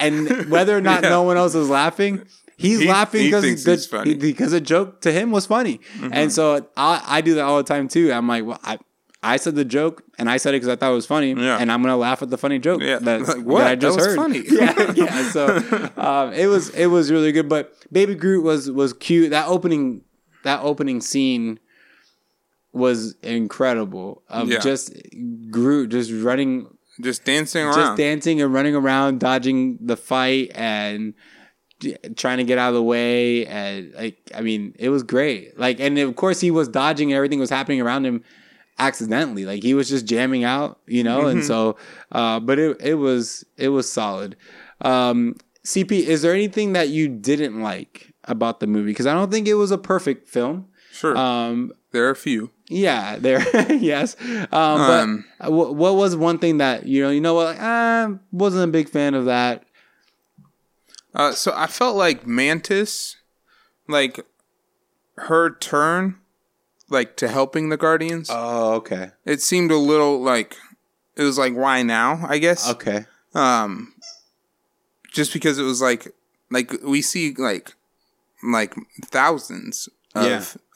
and 0.01 0.29
whether 0.51 0.77
or 0.77 0.81
not 0.81 1.03
Yeah. 1.03 1.09
no 1.11 1.23
one 1.23 1.37
else 1.37 1.55
is 1.55 1.69
laughing, 1.69 2.25
he's 2.57 2.81
He- 2.81 2.89
laughing 2.89 3.25
because 3.25 3.45
thinks 3.45 3.65
the. 3.65 3.73
Mm-hmm. 3.99 4.19
because 4.21 4.53
a 4.53 4.61
joke 4.61 5.01
to 5.03 5.13
him 5.13 5.31
was 5.31 5.47
funny, 5.47 5.81
and 6.13 6.31
so 6.33 6.69
I, 6.77 7.03
I 7.07 7.21
do 7.21 7.35
that 7.35 7.43
all 7.45 7.57
the 7.59 7.65
time 7.65 7.89
too. 7.89 8.13
I'm 8.13 8.29
like, 8.29 8.45
well, 8.45 8.61
I. 8.63 8.79
I 9.21 9.37
said 9.37 9.57
the 9.57 9.65
joke, 9.65 10.05
and 10.17 10.31
I 10.31 10.37
said 10.37 10.55
it 10.55 10.59
because 10.59 10.69
I 10.69 10.77
thought 10.77 10.93
it 10.93 10.95
was 10.95 11.05
funny, 11.05 11.33
Yeah. 11.33 11.59
and 11.59 11.73
I'm 11.73 11.83
gonna 11.83 11.97
laugh 11.97 12.23
at 12.23 12.31
the 12.31 12.39
funny 12.39 12.61
joke 12.61 12.81
Yeah. 12.81 13.01
that, 13.01 13.21
Like, 13.27 13.45
that 13.45 13.51
I 13.57 13.75
That 13.75 13.81
just 13.81 13.97
was 13.97 14.07
heard. 14.07 14.17
funny. 14.17 14.43
yeah, 14.49 14.93
yeah. 14.95 15.31
So 15.31 15.57
um, 15.97 16.33
it 16.35 16.47
was 16.47 16.69
it 16.71 16.87
was 16.87 17.11
really 17.11 17.33
good. 17.33 17.49
But 17.49 17.75
Baby 17.91 18.15
Groot 18.15 18.45
was 18.45 18.71
was 18.71 18.93
cute. 18.93 19.31
That 19.31 19.49
opening 19.49 20.03
that 20.45 20.61
opening 20.63 21.01
scene 21.01 21.59
was 22.73 23.17
incredible. 23.25 24.23
Of 24.29 24.49
Yeah. 24.51 24.59
just 24.61 24.93
Groot 25.51 25.91
just 25.91 26.13
running 26.13 26.69
just 27.01 27.25
dancing 27.25 27.65
around. 27.65 27.75
just 27.75 27.97
dancing 27.97 28.41
and 28.43 28.53
running 28.53 28.75
around, 28.75 29.21
dodging 29.21 29.79
the 29.81 29.97
fight 29.97 30.51
and 30.55 31.15
trying 32.17 32.39
to 32.39 32.45
get 32.45 32.59
out 32.59 32.69
of 32.71 32.75
the 32.75 32.83
way. 32.83 33.47
And 33.47 33.93
like, 33.95 34.19
I 34.35 34.41
mean, 34.41 34.75
it 34.79 34.89
was 34.89 35.03
great. 35.03 35.59
Like, 35.59 35.79
and 35.81 35.99
of 35.99 36.17
course, 36.17 36.41
he 36.41 36.51
was 36.51 36.69
dodging. 36.69 37.11
and 37.13 37.17
Everything 37.17 37.39
was 37.39 37.51
happening 37.51 37.81
around 37.81 38.05
him 38.05 38.23
accidentally. 38.79 39.45
Like 39.45 39.63
he 39.63 39.75
was 39.75 39.89
just 39.89 40.07
jamming 40.07 40.45
out, 40.45 40.81
you 40.87 41.03
know. 41.05 41.27
And 41.27 41.45
so, 41.45 41.77
uh, 42.13 42.41
but 42.41 42.59
it 42.59 42.77
it 42.81 42.95
was 42.95 43.45
it 43.57 43.69
was 43.69 43.91
solid. 43.91 44.37
Um, 44.81 45.37
CP, 45.67 45.91
is 45.93 46.23
there 46.23 46.33
anything 46.33 46.73
that 46.73 46.89
you 46.89 47.09
didn't 47.09 47.61
like 47.61 48.13
about 48.25 48.61
the 48.61 48.67
movie? 48.67 48.91
Because 48.91 49.07
I 49.07 49.13
don't 49.15 49.31
think 49.31 49.47
it 49.49 49.55
was 49.55 49.71
a 49.71 49.79
perfect 49.79 50.29
film. 50.29 50.69
sure, 50.93 51.17
Um, 51.17 51.73
there 51.91 52.07
are 52.07 52.11
a 52.11 52.17
few. 52.17 52.51
Yeah, 52.69 53.17
there. 53.17 53.41
yes. 53.73 54.17
Um, 54.53 54.53
Um, 54.53 55.25
but 55.41 55.53
what, 55.53 55.75
what 55.75 55.95
was 55.97 56.17
one 56.17 56.39
thing 56.39 56.59
that 56.59 56.87
you 56.87 57.03
know? 57.03 57.11
You 57.11 57.21
know 57.21 57.35
what? 57.35 57.47
Like, 57.57 57.61
I 57.61 58.09
wasn't 58.33 58.65
a 58.69 58.73
big 58.73 58.89
fan 58.89 59.15
of 59.15 59.25
that. 59.27 59.65
Uh, 61.15 61.33
so 61.33 61.53
I 61.57 61.67
felt 61.67 61.97
like 61.97 62.27
Mantis, 62.27 63.17
like 63.89 64.25
her 65.17 65.51
turn, 65.55 66.17
like 66.91 67.17
to 67.17 67.29
helping 67.29 67.71
the 67.71 67.77
Guardians. 67.77 68.29
Oh, 68.31 68.75
okay. 68.75 69.11
it 69.25 69.41
seemed 69.41 69.71
a 69.71 69.77
little 69.77 70.21
like 70.21 70.57
it 71.17 71.23
was 71.23 71.39
like 71.39 71.55
why 71.55 71.83
now? 71.83 72.25
I 72.29 72.39
guess. 72.39 72.71
Okay. 72.71 73.07
um 73.35 73.95
just 75.11 75.33
because 75.33 75.59
it 75.59 75.65
was 75.65 75.81
like 75.83 76.15
like 76.51 76.73
we 76.85 77.03
see 77.03 77.35
like 77.35 77.75
like 78.45 78.75
thousands 79.07 79.89
of 80.19 80.27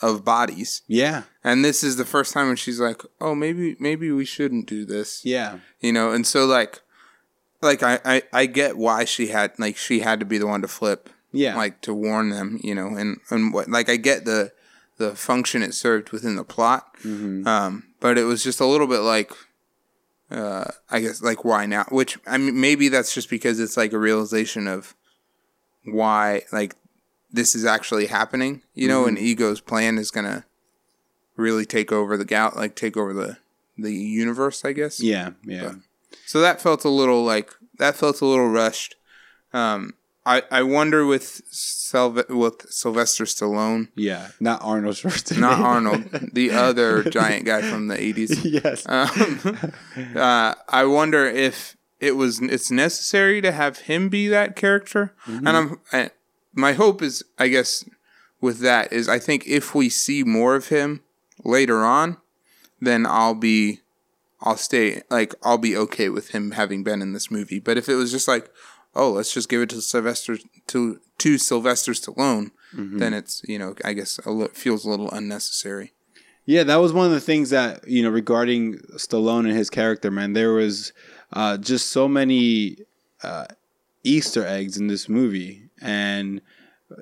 Yeah. 0.03 0.09
of 0.09 0.25
bodies 0.25 0.83
Yeah. 0.89 1.23
and 1.45 1.65
this 1.65 1.83
is 1.85 1.97
the 1.97 2.05
first 2.05 2.33
time 2.33 2.47
when 2.49 2.57
she's 2.57 2.81
like 2.81 3.03
oh 3.21 3.35
maybe 3.35 3.77
maybe 3.81 4.11
we 4.11 4.25
shouldn't 4.25 4.67
do 4.67 4.85
this 4.85 5.25
Yeah. 5.25 5.59
you 5.81 5.93
know 5.93 6.13
and 6.13 6.27
so 6.27 6.47
like 6.47 6.81
like 7.61 7.83
I, 7.83 8.01
I 8.05 8.23
i 8.33 8.47
get 8.47 8.77
why 8.77 9.05
she 9.05 9.29
had 9.29 9.53
like 9.59 9.77
she 9.77 10.01
had 10.01 10.19
to 10.21 10.27
be 10.27 10.39
the 10.39 10.47
one 10.47 10.63
to 10.63 10.69
flip 10.69 11.09
Yeah. 11.33 11.57
like 11.57 11.81
to 11.83 11.95
warn 11.95 12.31
them 12.31 12.59
you 12.63 12.75
know 12.75 12.89
and 12.97 13.19
and 13.31 13.53
what 13.55 13.69
like 13.69 13.89
i 13.89 13.97
get 13.97 14.25
the 14.25 14.53
the 14.99 15.15
function 15.15 15.63
it 15.63 15.75
served 15.75 16.11
within 16.11 16.37
the 16.37 16.45
plot 16.45 16.89
Mm-hmm. 17.05 17.47
um 17.47 17.85
but 18.01 18.19
it 18.19 18.25
was 18.25 18.43
just 18.43 18.61
a 18.61 18.67
little 18.67 18.87
bit 18.89 19.01
like 19.01 19.31
uh 20.31 20.65
i 20.91 21.01
guess 21.01 21.23
like 21.23 21.45
why 21.45 21.67
now 21.67 21.85
which 21.91 22.19
i 22.27 22.37
mean 22.39 22.61
maybe 22.61 22.89
that's 22.89 23.15
just 23.15 23.29
because 23.31 23.61
it's 23.61 23.77
like 23.77 23.93
a 23.93 23.99
realization 23.99 24.67
of 24.67 24.95
why 25.85 26.43
like 26.53 26.75
this 27.33 27.55
is 27.55 27.65
actually 27.65 28.07
happening 28.07 28.63
you 28.75 28.87
know 28.89 29.01
Mm-hmm. 29.01 29.09
and 29.17 29.19
ego's 29.19 29.61
plan 29.61 29.99
is 29.99 30.11
gonna 30.11 30.45
really 31.37 31.65
take 31.65 31.91
over 31.93 32.17
the 32.17 32.25
gal 32.25 32.53
like 32.57 32.75
take 32.77 32.97
over 32.97 33.13
the 33.15 33.39
the 33.79 33.95
universe 33.95 34.65
i 34.65 34.73
guess 34.73 35.01
Yeah. 35.03 35.31
Yeah. 35.45 35.73
so 36.27 36.41
that 36.41 36.61
felt 36.61 36.85
a 36.85 36.89
little 36.91 37.25
like 37.25 37.51
that 37.79 37.97
felt 37.97 38.21
a 38.21 38.27
little 38.27 38.49
rushed. 38.49 38.97
Um, 39.55 39.95
I 40.25 40.43
I 40.53 40.63
wonder 40.63 41.05
with 41.07 41.41
Sylve- 41.51 42.29
with 42.29 42.71
Sylvester 42.71 43.25
Stallone, 43.25 43.89
Yeah. 43.97 44.29
Not 44.39 44.61
Arnold 44.63 44.95
Schwarzenegger. 44.97 45.41
not 45.41 45.59
Arnold, 45.61 46.05
the 46.33 46.51
other 46.53 47.03
giant 47.05 47.45
guy 47.47 47.63
from 47.63 47.89
the 47.89 48.01
eighties. 48.01 48.45
yes. 48.45 48.85
Um, 48.89 49.73
uh, 50.15 50.55
I 50.69 50.85
wonder 50.85 51.25
if 51.27 51.77
it 51.99 52.13
was 52.17 52.41
it's 52.41 52.71
necessary 52.71 53.41
to 53.41 53.51
have 53.53 53.79
him 53.81 54.09
be 54.09 54.29
that 54.29 54.55
character, 54.55 55.15
and 55.27 55.49
I'm 55.49 55.81
I, 55.93 56.11
my 56.55 56.73
hope 56.73 57.03
is 57.03 57.25
I 57.39 57.49
guess 57.49 57.85
with 58.41 58.61
that 58.61 58.93
is 58.93 59.09
I 59.09 59.19
think 59.19 59.47
if 59.47 59.75
we 59.75 59.89
see 59.89 60.25
more 60.25 60.55
of 60.55 60.69
him 60.69 61.03
later 61.45 61.85
on, 61.85 62.19
then 62.81 63.07
I'll 63.07 63.35
be 63.35 63.81
I'll 64.41 64.57
stay 64.57 65.03
like 65.11 65.35
I'll 65.43 65.59
be 65.59 65.77
okay 65.77 66.09
with 66.09 66.31
him 66.31 66.53
having 66.53 66.83
been 66.83 67.03
in 67.03 67.13
this 67.13 67.31
movie. 67.31 67.61
But 67.61 67.79
if 67.79 67.89
it 67.89 67.95
was 67.95 68.11
just 68.11 68.29
like 68.29 68.51
oh, 68.95 69.11
let's 69.11 69.33
just 69.33 69.49
give 69.49 69.63
it 69.63 69.71
to 69.71 69.81
Sylvester 69.81 70.39
to 70.69 71.01
to 71.19 71.39
Sylvester 71.39 71.93
Stallone, 71.93 72.51
then 72.99 73.15
it's 73.15 73.43
you 73.47 73.59
know 73.59 73.75
I 73.85 73.93
guess 73.93 74.19
a 74.25 74.49
feels 74.49 74.85
a 74.85 74.91
little 74.91 75.11
unnecessary. 75.11 75.93
Yeah, 76.45 76.65
that 76.65 76.77
was 76.77 76.93
one 76.93 77.07
of 77.07 77.13
the 77.13 77.21
things 77.21 77.51
that 77.51 77.87
you 77.87 78.03
know 78.03 78.11
regarding 78.11 78.79
Stallone 78.97 79.47
and 79.47 79.57
his 79.57 79.71
character. 79.71 80.11
Man, 80.11 80.33
there 80.33 80.53
was 80.53 80.93
uh, 81.33 81.57
just 81.57 81.91
so 81.91 82.09
many 82.09 82.79
uh, 83.23 83.47
Easter 84.03 84.47
eggs 84.47 84.77
in 84.77 84.89
this 84.89 85.09
movie, 85.09 85.69
and 85.83 86.41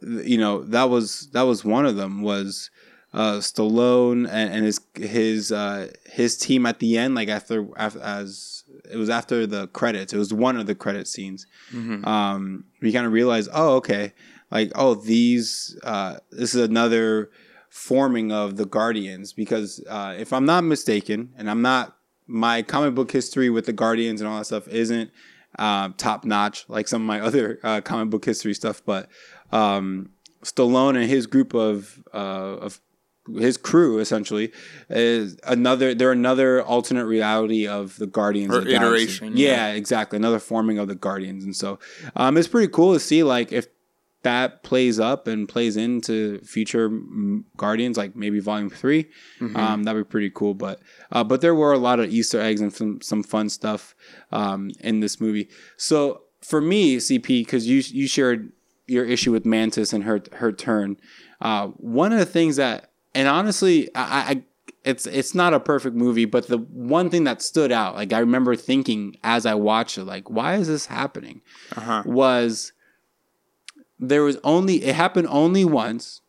you 0.03 0.39
know 0.39 0.63
that 0.65 0.89
was 0.91 1.29
that 1.33 1.43
was 1.43 1.65
one 1.65 1.87
of 1.87 1.97
them 1.97 2.23
was 2.23 2.71
uh, 3.13 3.39
Stallone 3.39 4.29
and, 4.31 4.55
and 4.55 4.65
his 4.65 4.81
his 4.95 5.53
uh, 5.53 5.89
his 6.07 6.37
team 6.37 6.67
at 6.67 6.79
the 6.79 6.97
end. 6.97 7.15
Like 7.15 7.29
after, 7.29 7.67
after 7.77 8.01
as 8.01 8.65
it 8.91 8.97
was 8.97 9.11
after 9.11 9.47
the 9.47 9.67
credits, 9.69 10.13
it 10.13 10.19
was 10.19 10.33
one 10.33 10.57
of 10.57 10.67
the 10.67 10.75
credit 10.75 11.09
scenes. 11.09 11.47
Um, 12.05 12.65
we 12.81 12.93
kind 12.93 13.07
of 13.07 13.13
realized, 13.13 13.51
oh, 13.53 13.77
okay, 13.77 14.13
like 14.51 14.73
oh 14.75 14.95
these 14.95 15.79
uh, 15.83 16.17
this 16.31 16.55
is 16.55 16.63
another 16.63 17.31
forming 17.69 18.33
of 18.33 18.57
the 18.57 18.67
Guardians 18.67 19.33
because 19.33 19.83
uh, 19.89 20.15
if 20.19 20.33
I'm 20.33 20.45
not 20.45 20.65
mistaken, 20.65 21.33
and 21.37 21.51
I'm 21.51 21.63
not 21.63 21.97
my 22.27 22.63
comic 22.63 22.95
book 22.95 23.11
history 23.11 23.51
with 23.51 23.67
the 23.67 23.73
Guardians 23.73 24.21
and 24.21 24.31
all 24.31 24.39
that 24.39 24.45
stuff 24.45 24.69
isn't 24.69 25.11
uh, 25.59 25.91
top 25.97 26.25
notch 26.25 26.65
like 26.69 26.89
some 26.89 27.03
of 27.03 27.07
my 27.07 27.21
other 27.21 27.59
uh, 27.63 27.81
comic 27.81 28.11
book 28.11 28.25
history 28.25 28.55
stuff, 28.55 28.83
but 28.85 29.09
um, 29.53 30.11
Stallone 30.45 30.97
and 30.97 31.09
his 31.09 31.27
group 31.27 31.55
of 31.55 32.03
uh, 32.15 32.17
of 32.17 32.81
his 33.39 33.57
crew 33.57 33.99
essentially 33.99 34.51
is 34.89 35.39
another 35.45 35.95
they're 35.95 36.13
another 36.13 36.63
alternate 36.63 37.05
reality 37.07 37.67
of 37.67 37.97
the 37.99 38.07
Guardians 38.07 38.55
Or 38.55 38.63
the 38.63 38.75
iteration, 38.75 39.37
Yeah, 39.37 39.69
yeah. 39.69 39.75
exactly. 39.75 40.17
Another 40.17 40.39
forming 40.39 40.79
of 40.79 40.89
the 40.89 40.95
Guardians, 40.95 41.45
and 41.45 41.55
so 41.55 41.79
um, 42.17 42.37
it's 42.37 42.49
pretty 42.49 42.69
cool 42.73 42.95
to 42.95 43.01
see 43.01 43.23
like 43.23 43.53
if 43.53 43.67
that 44.23 44.63
plays 44.63 45.01
up 45.01 45.27
and 45.27 45.49
plays 45.49 45.77
into 45.77 46.41
future 46.41 46.91
Guardians, 47.57 47.97
like 47.97 48.15
maybe 48.15 48.39
Volume 48.41 48.71
3 48.71 49.07
um, 49.55 49.85
that'd 49.85 50.05
be 50.05 50.09
pretty 50.09 50.31
cool. 50.31 50.55
But 50.55 50.81
uh, 51.11 51.25
but 51.25 51.41
there 51.41 51.55
were 51.55 51.73
a 51.73 51.79
lot 51.79 52.01
of 52.01 52.11
Easter 52.11 52.41
eggs 52.41 52.61
and 52.61 52.73
some 52.73 53.01
some 53.01 53.23
fun 53.23 53.49
stuff 53.49 53.95
um, 54.33 54.71
in 54.81 55.01
this 55.01 55.21
movie. 55.21 55.49
So 55.77 56.23
for 56.43 56.61
me, 56.61 56.97
CP, 56.97 57.27
because 57.45 57.67
you 57.67 57.83
you 57.87 58.07
shared 58.07 58.53
your 58.87 59.05
issue 59.05 59.33
with 59.33 59.47
Mantis 59.47 59.93
and 59.93 60.05
her 60.05 60.23
her 60.35 60.53
turn, 60.53 60.97
uh, 61.41 61.69
one 61.69 62.13
of 62.13 62.19
the 62.19 62.27
things 62.27 62.57
that 62.57 62.91
and 63.15 63.29
honestly, 63.29 63.89
I, 63.95 64.03
I 64.05 64.43
it's 64.85 65.07
it's 65.07 65.35
not 65.35 65.55
a 65.55 65.61
perfect 65.61 65.97
movie, 65.97 66.25
but 66.25 66.49
the 66.49 66.59
one 66.59 67.11
thing 67.11 67.25
that 67.25 67.43
stood 67.43 67.73
out, 67.73 67.95
like 67.95 68.13
I 68.13 68.19
remember 68.19 68.57
thinking 68.57 69.17
as 69.23 69.47
I 69.47 69.55
watched 69.55 69.99
it, 69.99 70.05
like 70.05 70.31
why 70.31 70.57
is 70.57 70.69
this 70.69 70.87
happening? 70.87 71.43
Uh-huh. 71.77 72.03
Was 72.07 72.73
there 74.01 74.23
was 74.25 74.39
only 74.43 74.83
it 74.85 74.95
happened 74.95 75.29
only 75.31 75.65
once, 75.65 76.21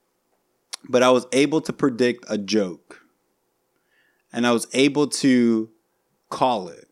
but 0.90 1.02
I 1.02 1.10
was 1.10 1.26
able 1.32 1.62
to 1.62 1.74
predict 1.74 2.26
a 2.30 2.38
joke, 2.38 3.02
and 4.34 4.46
I 4.46 4.52
was 4.52 4.68
able 4.74 5.08
to 5.08 5.70
call 6.30 6.68
it, 6.70 6.88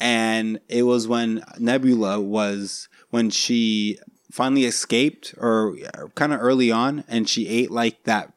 and 0.00 0.60
it 0.68 0.82
was 0.84 1.06
when 1.08 1.42
Nebula 1.58 2.20
was 2.20 2.88
when 3.10 3.30
she 3.30 3.98
finally 4.30 4.64
escaped 4.64 5.34
or 5.38 5.76
kind 6.14 6.32
of 6.34 6.40
early 6.42 6.70
on 6.70 7.02
and 7.08 7.26
she 7.28 7.48
ate 7.48 7.70
like 7.70 8.04
that 8.04 8.30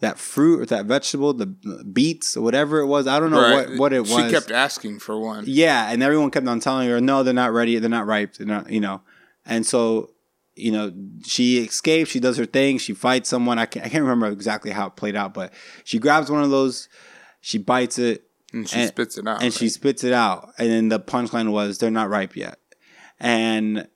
that 0.00 0.18
fruit 0.18 0.60
or 0.60 0.66
that 0.66 0.84
vegetable 0.84 1.32
the 1.32 1.46
beets 1.46 2.36
or 2.36 2.42
whatever 2.42 2.80
it 2.80 2.86
was 2.86 3.06
i 3.06 3.18
don't 3.18 3.30
know 3.30 3.40
Right. 3.40 3.70
what, 3.70 3.78
what 3.78 3.92
it 3.94 4.00
was 4.00 4.10
She 4.10 4.30
kept 4.30 4.50
asking 4.50 4.98
for 4.98 5.18
one. 5.18 5.44
yeah, 5.46 5.90
and 5.90 6.02
everyone 6.02 6.30
kept 6.30 6.46
on 6.46 6.60
telling 6.60 6.88
her, 6.90 7.00
"No, 7.00 7.22
they're 7.22 7.32
not 7.32 7.52
ready. 7.52 7.78
They're 7.78 7.88
not 7.88 8.06
ripe. 8.06 8.34
They're 8.34 8.46
not, 8.46 8.68
you 8.70 8.80
know." 8.80 9.00
And 9.46 9.64
so, 9.64 10.10
you 10.56 10.70
know, 10.72 10.92
she 11.24 11.58
escapes. 11.58 12.10
She 12.10 12.20
does 12.20 12.36
her 12.36 12.46
thing. 12.46 12.78
She 12.78 12.92
fights 12.94 13.28
someone. 13.28 13.58
I 13.58 13.66
can't, 13.66 13.86
I 13.86 13.88
can't 13.88 14.02
remember 14.02 14.26
exactly 14.28 14.70
how 14.70 14.88
it 14.88 14.96
played 14.96 15.16
out, 15.16 15.32
but 15.34 15.52
she 15.84 15.98
grabs 15.98 16.30
one 16.30 16.42
of 16.42 16.50
those. 16.50 16.88
She 17.40 17.58
bites 17.58 17.98
it, 17.98 18.24
And 18.52 18.68
she 18.68 18.78
And- 18.80 18.88
spits 18.88 19.16
it 19.18 19.26
out. 19.26 19.42
and 19.42 19.52
she 19.52 19.68
spits 19.68 20.04
it 20.04 20.12
out. 20.12 20.52
And 20.58 20.68
then 20.70 20.88
the 20.90 21.00
punchline 21.00 21.50
was, 21.52 21.78
"They're 21.78 21.90
not 21.90 22.10
ripe 22.10 22.36
yet." 22.36 22.58
And 23.18 23.88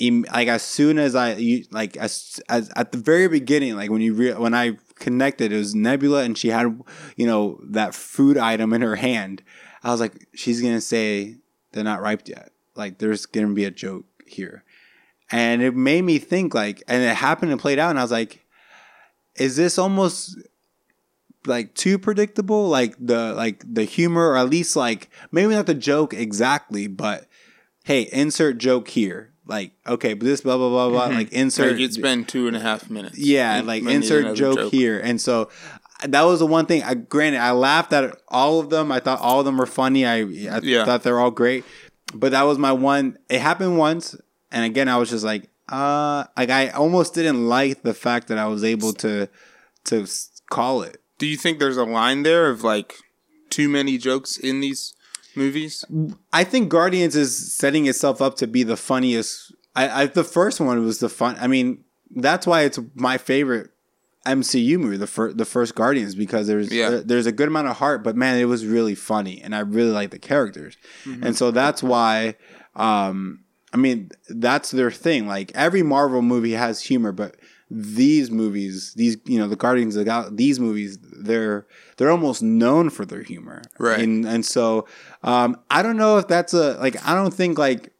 like 0.00 0.48
as 0.48 0.62
soon 0.62 0.98
as 0.98 1.14
I 1.14 1.34
you, 1.34 1.64
like 1.70 1.96
as, 1.96 2.40
as 2.48 2.70
at 2.76 2.92
the 2.92 2.98
very 2.98 3.28
beginning, 3.28 3.76
like 3.76 3.90
when 3.90 4.02
you 4.02 4.12
re- 4.14 4.34
when 4.34 4.52
I 4.54 4.76
connected, 4.96 5.52
it 5.52 5.56
was 5.56 5.74
Nebula, 5.74 6.24
and 6.24 6.36
she 6.36 6.48
had 6.48 6.78
you 7.16 7.26
know 7.26 7.60
that 7.70 7.94
food 7.94 8.36
item 8.36 8.72
in 8.72 8.82
her 8.82 8.96
hand. 8.96 9.42
I 9.82 9.90
was 9.90 10.00
like, 10.00 10.28
she's 10.34 10.60
gonna 10.60 10.80
say 10.80 11.36
they're 11.72 11.84
not 11.84 12.02
ripe 12.02 12.26
yet. 12.28 12.50
Like 12.74 12.98
there's 12.98 13.24
gonna 13.26 13.52
be 13.54 13.64
a 13.64 13.70
joke 13.70 14.04
here, 14.26 14.63
and 15.34 15.62
it 15.62 15.74
made 15.74 16.02
me 16.02 16.18
think 16.20 16.54
like, 16.54 16.80
and 16.86 17.02
it 17.02 17.16
happened 17.16 17.50
and 17.50 17.60
played 17.60 17.80
out, 17.80 17.90
and 17.90 17.98
I 17.98 18.02
was 18.02 18.12
like, 18.12 18.44
is 19.34 19.56
this 19.56 19.78
almost 19.80 20.38
like 21.44 21.74
too 21.74 21.98
predictable? 21.98 22.68
Like 22.68 22.94
the 23.00 23.34
like 23.34 23.64
the 23.66 23.82
humor, 23.82 24.30
or 24.30 24.36
at 24.36 24.48
least 24.48 24.76
like 24.76 25.10
maybe 25.32 25.52
not 25.52 25.66
the 25.66 25.74
joke 25.74 26.14
exactly, 26.14 26.86
but 26.86 27.26
hey, 27.82 28.08
insert 28.12 28.58
joke 28.58 28.86
here. 28.86 29.32
Like 29.44 29.72
okay, 29.84 30.14
but 30.14 30.24
this 30.24 30.42
blah 30.42 30.56
blah 30.56 30.68
blah 30.68 30.88
blah. 30.88 31.08
Mm-hmm. 31.08 31.16
Like 31.16 31.32
insert. 31.32 31.72
like 31.72 31.80
it's 31.80 31.98
been 31.98 32.24
two 32.24 32.46
and 32.46 32.56
a 32.56 32.60
half 32.60 32.88
minutes. 32.88 33.18
Yeah, 33.18 33.60
like 33.64 33.82
insert 33.82 34.20
another 34.20 34.36
joke, 34.36 34.70
here. 34.70 35.00
And 35.00 35.20
so 35.20 35.50
that 36.04 36.22
was 36.22 36.38
the 36.38 36.46
one 36.46 36.66
thing. 36.66 36.84
I 36.84 36.94
granted, 36.94 37.40
I 37.40 37.50
laughed 37.50 37.92
at 37.92 38.16
all 38.28 38.60
of 38.60 38.70
them. 38.70 38.92
I 38.92 39.00
thought 39.00 39.18
all 39.20 39.40
of 39.40 39.46
them 39.46 39.58
were 39.58 39.66
funny. 39.66 40.06
I, 40.06 40.18
I 40.20 40.60
Yeah. 40.62 40.84
thought 40.84 41.02
they're 41.02 41.18
all 41.18 41.32
great. 41.32 41.64
But 42.14 42.30
that 42.30 42.42
was 42.42 42.56
my 42.58 42.70
one. 42.70 43.18
It 43.28 43.40
happened 43.40 43.76
once, 43.78 44.14
and 44.54 44.64
again, 44.64 44.88
I 44.88 44.96
was 44.96 45.10
just 45.10 45.24
like, 45.24 45.50
uh, 45.68 46.24
like 46.36 46.48
I 46.50 46.68
almost 46.70 47.12
didn't 47.14 47.46
like 47.48 47.82
the 47.82 47.92
fact 47.94 48.28
that 48.28 48.38
I 48.38 48.46
was 48.46 48.64
able 48.64 48.92
to 48.94 49.28
to 49.86 50.06
call 50.50 50.82
it. 50.82 50.96
Do 51.18 51.26
you 51.26 51.36
think 51.36 51.58
there's 51.58 51.76
a 51.76 51.84
line 51.84 52.22
there 52.22 52.48
of 52.48 52.62
like 52.64 52.94
too 53.50 53.68
many 53.68 53.98
jokes 53.98 54.36
in 54.38 54.60
these 54.60 54.94
movies? 55.36 55.84
I 56.32 56.44
think 56.44 56.68
Guardians 56.68 57.14
is 57.16 57.52
setting 57.54 57.86
itself 57.86 58.22
up 58.22 58.36
to 58.38 58.46
be 58.46 58.62
the 58.62 58.76
funniest. 58.76 59.52
I, 59.76 60.02
I 60.02 60.06
the 60.06 60.24
first 60.24 60.60
one 60.60 60.82
was 60.84 60.98
the 61.00 61.08
fun. 61.08 61.36
I 61.40 61.46
mean, 61.48 61.84
that's 62.14 62.46
why 62.46 62.62
it's 62.62 62.78
my 62.94 63.18
favorite 63.18 63.70
MCU 64.26 64.78
movie, 64.78 64.96
the 64.96 65.06
first 65.06 65.36
the 65.36 65.44
first 65.44 65.74
Guardians, 65.74 66.14
because 66.14 66.46
there's 66.46 66.72
Yeah. 66.72 66.90
there- 66.90 67.02
there's 67.02 67.26
a 67.26 67.32
good 67.32 67.48
amount 67.48 67.68
of 67.68 67.76
heart, 67.76 68.02
but 68.04 68.16
man, 68.16 68.38
it 68.38 68.46
was 68.46 68.64
really 68.64 68.94
funny, 68.94 69.40
and 69.42 69.54
I 69.54 69.60
really 69.60 69.90
like 69.90 70.10
the 70.10 70.18
characters, 70.18 70.76
and 71.22 71.36
so 71.36 71.50
that's 71.50 71.82
why. 71.82 72.36
Um, 72.76 73.43
I 73.74 73.76
mean, 73.76 74.10
that's 74.28 74.70
their 74.70 74.92
thing. 74.92 75.26
Like 75.26 75.50
every 75.54 75.82
Marvel 75.82 76.22
movie 76.22 76.52
has 76.52 76.80
humor, 76.80 77.10
but 77.10 77.36
these 77.70 78.30
movies, 78.30 78.94
these 78.94 79.16
you 79.24 79.38
know, 79.38 79.48
the 79.48 79.56
Guardians 79.56 79.96
of 79.96 80.00
the 80.00 80.04
Gal- 80.04 80.30
these 80.30 80.60
movies, 80.60 80.96
they're 81.00 81.66
they're 81.96 82.10
almost 82.10 82.40
known 82.42 82.88
for 82.88 83.04
their 83.04 83.22
humor, 83.22 83.62
Right. 83.78 84.00
And 84.00 84.24
and 84.26 84.46
so 84.46 84.86
um, 85.24 85.58
I 85.70 85.82
don't 85.82 85.96
know 85.96 86.18
if 86.18 86.28
that's 86.28 86.54
a 86.54 86.74
like 86.78 87.04
I 87.06 87.14
don't 87.14 87.34
think 87.34 87.58
like 87.58 87.92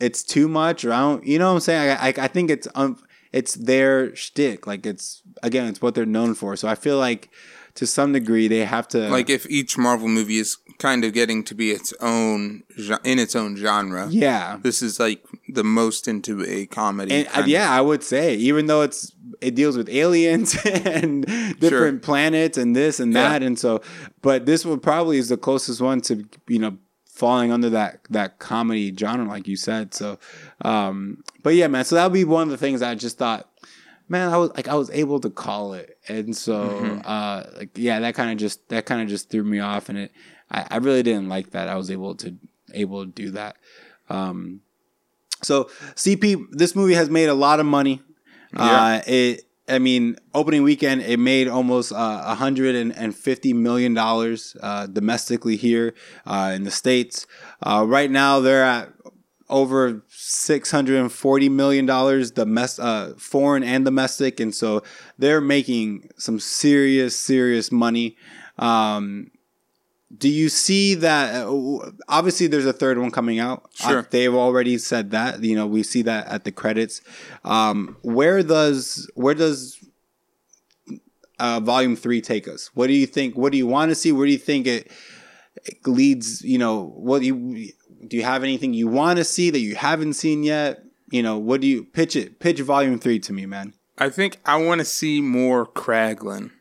it's 0.00 0.22
too 0.24 0.48
much 0.48 0.84
or 0.84 0.92
I 0.92 1.00
don't 1.00 1.24
you 1.24 1.38
know 1.38 1.48
what 1.48 1.54
I'm 1.54 1.60
saying 1.60 1.90
I 1.90 2.08
I, 2.08 2.14
I 2.24 2.28
think 2.28 2.50
it's 2.50 2.66
um 2.74 2.98
it's 3.32 3.54
their 3.54 4.14
shtick 4.16 4.66
like 4.66 4.84
it's 4.86 5.22
again 5.42 5.66
it's 5.68 5.82
what 5.82 5.94
they're 5.94 6.06
known 6.06 6.34
for 6.34 6.56
so 6.56 6.66
I 6.68 6.74
feel 6.74 6.98
like 6.98 7.30
to 7.74 7.86
some 7.86 8.12
degree 8.12 8.48
they 8.48 8.64
have 8.64 8.88
to 8.88 9.08
Like 9.08 9.30
if 9.30 9.48
each 9.50 9.76
Marvel 9.78 10.08
movie 10.08 10.38
is 10.38 10.56
kind 10.78 11.04
of 11.04 11.12
getting 11.12 11.42
to 11.44 11.54
be 11.54 11.70
its 11.72 11.92
own 12.00 12.62
in 13.04 13.18
its 13.18 13.34
own 13.34 13.56
genre. 13.56 14.06
yeah 14.10 14.58
This 14.62 14.80
is 14.82 15.00
like 15.00 15.24
the 15.48 15.64
most 15.64 16.06
into 16.08 16.44
a 16.44 16.66
comedy. 16.66 17.12
and 17.14 17.26
uh, 17.26 17.30
kind 17.32 17.42
of- 17.44 17.48
yeah 17.48 17.70
I 17.70 17.80
would 17.80 18.02
say 18.02 18.34
even 18.36 18.66
though 18.66 18.82
it's 18.82 19.12
it 19.40 19.54
deals 19.54 19.76
with 19.76 19.88
aliens 19.88 20.56
and 20.64 21.26
different 21.60 22.02
planets 22.02 22.56
and 22.58 22.74
this 22.76 23.00
and 23.00 23.12
Yeah. 23.12 23.28
that 23.30 23.42
and 23.42 23.58
so 23.58 23.80
but 24.22 24.46
this 24.46 24.64
one 24.64 24.80
probably 24.80 25.18
is 25.18 25.28
the 25.28 25.36
closest 25.36 25.80
one 25.80 26.00
to 26.02 26.24
you 26.48 26.58
know 26.58 26.76
falling 27.06 27.50
under 27.50 27.70
that 27.70 27.98
that 28.10 28.38
comedy 28.38 28.94
genre 28.96 29.26
like 29.26 29.48
you 29.48 29.56
said 29.56 29.92
so 29.92 30.18
um 30.62 31.22
but 31.42 31.54
yeah 31.54 31.66
man 31.66 31.84
so 31.84 31.96
that 31.96 32.04
would 32.04 32.12
be 32.12 32.24
one 32.24 32.42
of 32.44 32.50
the 32.50 32.56
things 32.56 32.80
I 32.82 32.94
just 32.94 33.18
thought 33.18 33.48
man 34.08 34.28
I 34.32 34.36
was 34.36 34.50
like 34.54 34.68
I 34.68 34.74
was 34.74 34.90
able 34.90 35.18
to 35.20 35.30
call 35.30 35.72
it 35.74 35.98
and 36.08 36.36
so 36.36 36.68
Mm-hmm. 36.68 37.00
uh 37.04 37.42
like 37.56 37.70
yeah 37.76 37.98
that 38.00 38.14
kind 38.14 38.30
of 38.30 38.38
just 38.38 38.68
that 38.68 38.86
kind 38.86 39.02
of 39.02 39.08
just 39.08 39.30
threw 39.30 39.42
me 39.42 39.58
off 39.58 39.88
and 39.88 39.98
it 39.98 40.12
I, 40.50 40.66
I 40.70 40.76
really 40.78 41.02
didn't 41.02 41.28
like 41.28 41.50
that 41.50 41.68
I 41.68 41.76
was 41.76 41.90
able 41.90 42.14
to 42.16 42.36
able 42.74 43.04
to 43.04 43.10
do 43.10 43.30
that 43.32 43.56
um 44.10 44.60
so 45.42 45.64
CP 45.94 46.44
this 46.50 46.74
movie 46.74 46.94
has 46.94 47.08
made 47.10 47.28
a 47.28 47.34
lot 47.34 47.60
of 47.60 47.66
money 47.66 48.02
uh 48.56 49.00
it 49.06 49.44
I 49.68 49.78
mean, 49.78 50.16
opening 50.34 50.62
weekend, 50.62 51.02
it 51.02 51.18
made 51.18 51.46
almost 51.46 51.92
uh, 51.92 52.34
$150 52.38 53.54
million 53.54 53.98
uh, 53.98 54.86
domestically 54.86 55.56
here 55.56 55.94
uh, 56.26 56.52
in 56.54 56.64
the 56.64 56.70
States. 56.70 57.26
Uh, 57.62 57.84
right 57.86 58.10
now, 58.10 58.40
they're 58.40 58.64
at 58.64 58.90
over 59.50 60.02
$640 60.10 61.50
million 61.50 61.84
domes- 61.84 62.78
uh, 62.78 63.12
foreign 63.18 63.62
and 63.62 63.84
domestic. 63.84 64.40
And 64.40 64.54
so 64.54 64.82
they're 65.18 65.40
making 65.40 66.08
some 66.16 66.40
serious, 66.40 67.18
serious 67.18 67.70
money. 67.70 68.16
Um, 68.58 69.30
do 70.16 70.28
you 70.28 70.48
see 70.48 70.94
that? 70.94 71.46
Uh, 71.46 71.90
obviously, 72.08 72.46
there's 72.46 72.66
a 72.66 72.72
third 72.72 72.98
one 72.98 73.10
coming 73.10 73.38
out. 73.38 73.70
Sure. 73.74 73.98
Uh, 73.98 74.04
they've 74.10 74.34
already 74.34 74.78
said 74.78 75.10
that. 75.10 75.42
You 75.42 75.54
know, 75.54 75.66
we 75.66 75.82
see 75.82 76.02
that 76.02 76.26
at 76.28 76.44
the 76.44 76.52
credits. 76.52 77.02
Um, 77.44 77.96
where 78.02 78.42
does 78.42 79.10
where 79.14 79.34
does 79.34 79.78
uh, 81.38 81.60
Volume 81.60 81.94
Three 81.94 82.22
take 82.22 82.48
us? 82.48 82.70
What 82.74 82.86
do 82.86 82.94
you 82.94 83.06
think? 83.06 83.36
What 83.36 83.52
do 83.52 83.58
you 83.58 83.66
want 83.66 83.90
to 83.90 83.94
see? 83.94 84.12
Where 84.12 84.26
do 84.26 84.32
you 84.32 84.38
think 84.38 84.66
it, 84.66 84.90
it 85.64 85.86
leads? 85.86 86.42
You 86.42 86.58
know, 86.58 86.86
what 86.86 87.20
do 87.20 87.26
you 87.26 87.72
do? 88.06 88.16
You 88.16 88.24
have 88.24 88.42
anything 88.42 88.72
you 88.72 88.88
want 88.88 89.18
to 89.18 89.24
see 89.24 89.50
that 89.50 89.60
you 89.60 89.74
haven't 89.74 90.14
seen 90.14 90.42
yet? 90.42 90.82
You 91.10 91.22
know, 91.22 91.38
what 91.38 91.60
do 91.60 91.66
you 91.66 91.84
pitch 91.84 92.16
it? 92.16 92.40
Pitch 92.40 92.60
Volume 92.60 92.98
Three 92.98 93.18
to 93.20 93.32
me, 93.34 93.44
man. 93.44 93.74
I 93.98 94.08
think 94.08 94.38
I 94.46 94.56
want 94.56 94.78
to 94.78 94.84
see 94.86 95.20
more 95.20 95.66
Kraglin. 95.66 96.52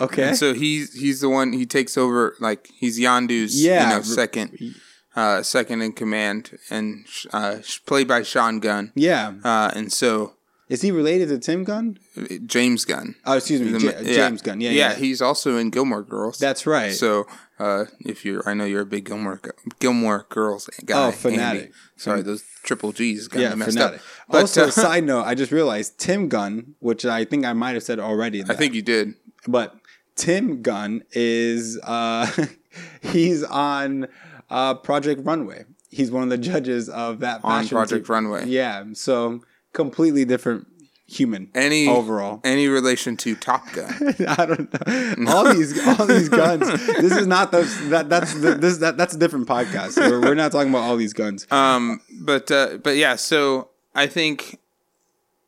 Okay. 0.00 0.28
And 0.28 0.36
so 0.36 0.54
he's 0.54 0.94
he's 0.94 1.20
the 1.20 1.28
one 1.28 1.52
he 1.52 1.66
takes 1.66 1.96
over 1.96 2.34
like 2.40 2.68
he's 2.74 2.98
Yondu's 2.98 3.62
Yeah. 3.62 3.90
you 3.90 3.96
know 3.96 4.02
second 4.02 4.74
uh 5.16 5.42
second 5.42 5.82
in 5.82 5.92
command 5.92 6.58
and 6.70 7.06
uh 7.32 7.58
played 7.86 8.08
by 8.08 8.22
Sean 8.22 8.58
Gunn. 8.60 8.92
yeah. 8.96 9.34
Uh 9.44 9.70
and 9.74 9.92
so 9.92 10.34
Is 10.68 10.82
he 10.82 10.90
related 10.90 11.28
to 11.28 11.38
Tim 11.38 11.62
Gunn? 11.62 11.98
James 12.46 12.84
Gunn. 12.84 13.14
Oh, 13.24 13.36
excuse 13.36 13.60
me, 13.60 13.70
The- 13.70 13.78
J- 14.02 14.14
James 14.16 14.42
Gunn. 14.42 14.60
Yeah, 14.60 14.70
yeah. 14.70 14.94
he's 14.94 15.20
also 15.22 15.56
in 15.58 15.70
Gilmore 15.70 16.02
Girls. 16.02 16.38
That's 16.38 16.66
right. 16.66 16.92
So, 16.92 17.26
uh, 17.60 17.84
if 18.00 18.24
you're, 18.24 18.42
I 18.48 18.54
know 18.54 18.64
you're 18.64 18.80
a 18.82 18.86
big 18.86 19.04
Gilmore 19.04 19.40
Gilmore 19.78 20.26
Girls 20.30 20.68
guy. 20.84 21.08
Oh, 21.08 21.12
fanatic. 21.12 21.62
Andy. 21.62 21.72
Sorry, 21.96 22.22
those 22.22 22.42
triple 22.64 22.90
G's 22.92 23.28
got 23.28 23.40
yeah, 23.40 23.54
messed 23.54 23.72
fanatic. 23.78 24.00
up. 24.00 24.06
But 24.28 24.40
also, 24.40 24.64
uh, 24.64 24.70
side 24.86 25.04
note, 25.04 25.22
I 25.24 25.34
just 25.36 25.52
realized 25.52 25.98
Tim 26.00 26.28
Gunn, 26.28 26.74
which 26.80 27.04
I 27.04 27.24
think 27.24 27.44
I 27.44 27.52
might 27.52 27.74
have 27.74 27.84
said 27.84 28.00
already. 28.00 28.42
I 28.42 28.54
think 28.54 28.74
you 28.74 28.82
did. 28.82 29.14
but 29.46 29.76
Tim 30.16 30.62
Gunn 30.62 31.02
is 31.12 31.78
uh, 31.82 32.30
he's 33.02 33.42
on 33.44 34.08
uh, 34.50 34.74
Project 34.74 35.24
Runway. 35.24 35.64
He's 35.90 36.10
one 36.10 36.22
of 36.24 36.28
the 36.28 36.38
judges 36.38 36.88
of 36.88 37.20
that 37.20 37.44
On 37.44 37.62
fashion 37.62 37.76
Project. 37.76 38.08
Runway. 38.08 38.46
Yeah, 38.46 38.84
so 38.94 39.40
completely 39.72 40.24
different 40.24 40.66
human. 41.06 41.50
Any 41.54 41.86
overall. 41.88 42.40
any 42.44 42.66
relation 42.66 43.16
to 43.18 43.36
Top 43.36 43.70
Gun? 43.72 43.92
I 44.28 44.46
don't 44.46 45.18
know. 45.18 45.32
All 45.32 45.52
these, 45.52 45.86
all 45.86 46.06
these 46.06 46.28
guns. 46.28 46.66
This 46.86 47.16
is 47.16 47.26
not 47.26 47.52
the 47.52 47.62
that. 47.90 48.08
That's 48.08 48.34
the, 48.34 48.54
this 48.54 48.78
that, 48.78 48.96
that's 48.96 49.14
a 49.14 49.18
different 49.18 49.46
podcast. 49.46 49.96
We're, 49.96 50.20
we're 50.20 50.34
not 50.34 50.50
talking 50.52 50.70
about 50.70 50.82
all 50.82 50.96
these 50.96 51.12
guns. 51.12 51.46
um, 51.52 52.00
but 52.20 52.50
uh, 52.50 52.78
but 52.82 52.96
yeah. 52.96 53.16
So 53.16 53.68
I 53.94 54.06
think 54.06 54.58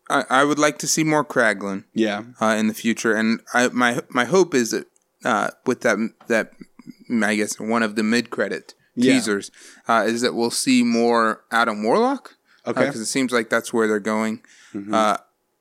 I, 0.08 0.24
I 0.30 0.44
would 0.44 0.58
like 0.58 0.78
to 0.78 0.86
see 0.86 1.04
more 1.04 1.24
Kraglin 1.24 1.84
Yeah, 1.94 2.22
uh, 2.40 2.54
in 2.58 2.68
the 2.68 2.74
future, 2.74 3.14
and 3.14 3.40
I 3.54 3.68
my 3.68 4.02
my 4.08 4.24
hope 4.24 4.54
is 4.54 4.70
that 4.70 4.86
uh, 5.24 5.48
with 5.64 5.80
that 5.82 5.98
that 6.28 6.52
I 7.22 7.34
guess 7.36 7.58
one 7.58 7.82
of 7.82 7.96
the 7.96 8.02
mid 8.02 8.30
credit 8.30 8.74
Yeah. 8.94 9.14
teasers 9.14 9.50
uh, 9.88 10.04
is 10.06 10.20
that 10.22 10.34
we'll 10.34 10.50
see 10.52 10.82
more 10.82 11.42
Adam 11.50 11.82
Warlock. 11.82 12.36
Okay. 12.68 12.84
because 12.86 13.00
it 13.00 13.06
seems 13.06 13.30
like 13.32 13.48
that's 13.48 13.72
where 13.72 13.86
they're 13.86 14.00
going. 14.00 14.42
Uh, 14.92 15.16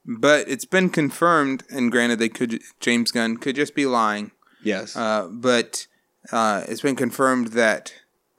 but 0.08 0.48
it's 0.50 0.66
been 0.66 0.90
confirmed, 0.90 1.64
and 1.70 1.92
granted, 1.92 2.18
they 2.20 2.30
could 2.30 2.62
James 2.80 3.12
Gunn 3.12 3.38
could 3.38 3.56
just 3.56 3.74
be 3.76 3.86
lying. 3.86 4.32
yes, 4.64 4.96
Uh, 4.96 5.28
but 5.32 5.88
uh, 6.32 6.64
it's 6.68 6.82
been 6.82 6.96
confirmed 6.96 7.50
that 7.54 7.94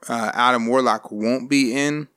uh, 0.09 0.31
Adam 0.33 0.67
Warlock 0.67 1.11
won't 1.11 1.49
be 1.49 1.73
in 1.73 2.09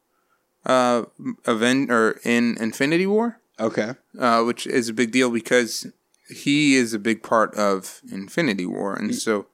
uh, 0.67 1.05
Aven- 1.47 1.91
or 1.91 2.19
in 2.25 2.57
Infinity 2.61 3.07
War 3.07 3.40
okay, 3.61 3.93
uh, 4.19 4.43
which 4.43 4.67
is 4.67 4.89
a 4.89 4.93
big 4.95 5.11
deal 5.13 5.31
because 5.31 5.87
he 6.29 6.75
is 6.77 6.95
a 6.95 6.99
big 6.99 7.23
part 7.23 7.55
of 7.55 8.01
Infinity 8.11 8.67
War, 8.67 8.95
and 8.95 9.15
so, 9.15 9.47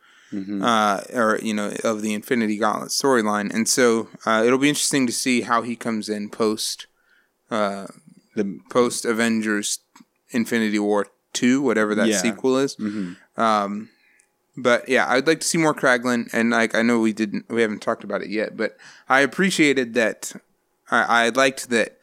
uh, 0.63 1.01
or 1.15 1.39
you 1.43 1.55
know, 1.55 1.73
of 1.85 2.03
the 2.03 2.13
Infinity 2.15 2.59
Gauntlet 2.59 2.91
storyline, 2.91 3.53
and 3.53 3.69
so 3.69 4.09
uh, 4.27 4.43
it'll 4.47 4.59
be 4.59 4.69
interesting 4.69 5.07
to 5.07 5.13
see 5.13 5.43
how 5.43 5.63
he 5.63 5.77
comes 5.77 6.09
in 6.09 6.29
post, 6.31 6.87
uh, 7.51 7.87
the 8.35 8.59
post 8.71 9.05
Avengers 9.05 9.81
Infinity 10.31 10.79
War 10.79 11.07
two, 11.33 11.61
whatever 11.63 11.95
that 11.95 12.09
Yeah. 12.09 12.19
sequel 12.21 12.59
is. 12.59 12.77
Um, 13.37 13.91
but 14.57 14.89
yeah, 14.89 15.07
I'd 15.09 15.27
like 15.27 15.41
to 15.41 15.47
see 15.47 15.59
more 15.59 15.75
Kraglin, 15.75 16.29
and 16.33 16.51
like 16.51 16.75
I 16.75 16.83
know 16.83 16.99
we 17.01 17.13
didn't, 17.13 17.49
we 17.51 17.61
haven't 17.63 17.81
talked 17.83 18.05
about 18.05 18.23
it 18.23 18.29
yet, 18.31 18.57
but 18.57 18.77
I 19.09 19.21
appreciated 19.21 19.95
that. 19.95 20.33
I, 20.91 21.27
I 21.27 21.29
liked 21.31 21.69
that 21.71 21.96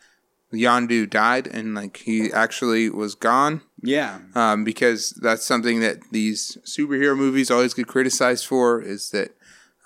Yondu 0.54 1.10
died, 1.10 1.48
and 1.48 1.76
like 1.76 1.98
he 1.98 2.32
actually 2.32 2.90
was 2.90 3.16
gone 3.16 3.62
yeah, 3.84 4.20
um, 4.34 4.64
because 4.64 5.10
that's 5.22 5.46
something 5.46 5.82
that 5.82 6.00
these 6.12 6.58
superhero 6.64 7.18
movies 7.18 7.52
always 7.52 7.74
get 7.74 7.88
criticized 7.88 8.46
for 8.46 8.82
is 8.82 9.10
that 9.10 9.36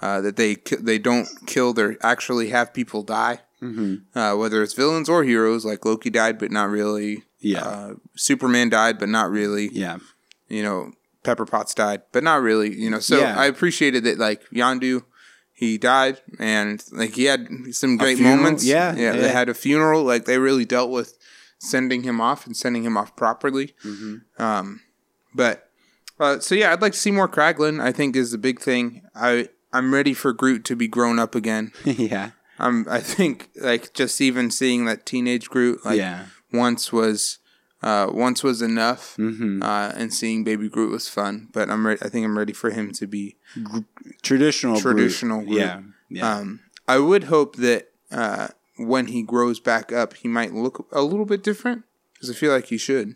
uh, 0.01 0.21
that 0.21 0.36
they 0.36 0.58
they 0.80 0.99
don't 0.99 1.27
kill 1.47 1.73
their 1.73 1.97
actually 2.06 2.49
have 2.49 2.73
people 2.75 3.01
die, 3.01 3.39
mm-hmm. 3.62 4.17
uh, 4.17 4.36
whether 4.36 4.62
it's 4.62 4.75
villains 4.75 5.10
or 5.10 5.23
heroes. 5.23 5.65
Like 5.65 5.84
Loki 5.84 6.12
died, 6.12 6.38
but 6.38 6.51
not 6.51 6.69
really. 6.69 7.23
Yeah. 7.39 7.63
Uh, 7.63 7.93
Superman 8.15 8.69
died, 8.69 8.99
but 8.99 9.10
not 9.10 9.32
really. 9.32 9.69
yeah, 9.71 9.97
You 10.47 10.62
know, 10.63 10.91
Pepper 11.23 11.45
Potts 11.45 11.73
died, 11.73 12.03
but 12.12 12.23
not 12.23 12.41
really. 12.41 12.75
You 12.75 12.91
know, 12.91 12.99
so 12.99 13.19
Yeah. 13.19 13.36
I 13.38 13.47
appreciated 13.47 14.03
that. 14.03 14.19
Like 14.19 14.43
Yondu, 14.51 15.03
he 15.58 15.80
died, 15.80 16.22
and 16.38 16.84
like 16.91 17.15
he 17.15 17.24
had 17.26 17.48
some 17.72 17.98
great 17.98 18.20
moments. 18.20 18.63
Yeah, 18.63 18.93
yeah. 18.96 19.15
yeah. 19.15 19.22
They 19.22 19.30
had 19.30 19.50
a 19.50 19.56
funeral. 19.56 20.04
Like 20.04 20.26
they 20.26 20.38
really 20.38 20.65
dealt 20.65 20.91
with 20.91 21.17
sending 21.58 22.04
him 22.04 22.22
off 22.22 22.46
and 22.46 22.56
sending 22.56 22.84
him 22.84 22.96
off 22.96 23.15
properly. 23.15 23.74
Mm-hmm. 23.84 24.39
Um, 24.39 24.82
but 25.34 25.72
uh, 26.20 26.38
so 26.39 26.54
yeah, 26.54 26.72
I'd 26.72 26.82
like 26.84 26.93
to 26.93 27.00
see 27.00 27.10
more 27.10 27.28
Kraglin. 27.28 27.82
I 27.82 27.91
think 27.91 28.15
is 28.15 28.30
the 28.30 28.38
big 28.38 28.60
thing. 28.60 29.02
I 29.15 29.50
I'm 29.74 29.91
ready 29.96 30.13
for 30.13 30.32
Groot 30.32 30.63
to 30.65 30.76
be 30.76 30.88
grown 30.88 31.17
up 31.17 31.34
again. 31.34 31.72
yeah, 31.86 32.32
I'm 32.60 32.86
I 32.88 33.00
think 33.00 33.50
like 33.60 33.93
just 33.93 34.22
even 34.22 34.52
seeing 34.52 34.86
that 34.86 35.08
teenage 35.08 35.50
Groot 35.50 35.84
like 35.84 35.98
Yeah. 35.98 36.28
once 36.54 36.93
was 36.93 37.39
uh, 37.82 38.08
once 38.12 38.44
was 38.44 38.62
enough, 38.62 39.16
mm-hmm. 39.18 39.62
uh, 39.62 39.92
and 39.96 40.13
seeing 40.13 40.44
Baby 40.44 40.70
Groot 40.70 40.92
was 40.92 41.08
fun. 41.08 41.50
But 41.54 41.70
I'm 41.70 41.86
ready. 41.86 42.02
I 42.02 42.10
think 42.10 42.26
I'm 42.26 42.38
ready 42.38 42.54
for 42.54 42.72
him 42.72 42.92
to 42.94 43.08
be 43.08 43.36
traditional, 44.22 44.80
traditional. 44.80 45.42
Groot. 45.42 45.58
Yeah, 45.58 45.82
yeah, 46.10 46.36
Um, 46.38 46.62
I 46.88 47.00
would 47.00 47.26
hope 47.26 47.58
that 47.58 47.92
uh, 48.12 48.48
when 48.78 49.08
he 49.08 49.22
grows 49.24 49.60
back 49.60 49.92
up, 49.92 50.13
he 50.16 50.28
might 50.28 50.54
look 50.54 50.88
a 50.92 51.02
little 51.02 51.26
bit 51.26 51.44
different 51.44 51.84
because 52.13 52.30
I 52.30 52.34
feel 52.34 52.52
like 52.52 52.66
he 52.66 52.78
should. 52.78 53.16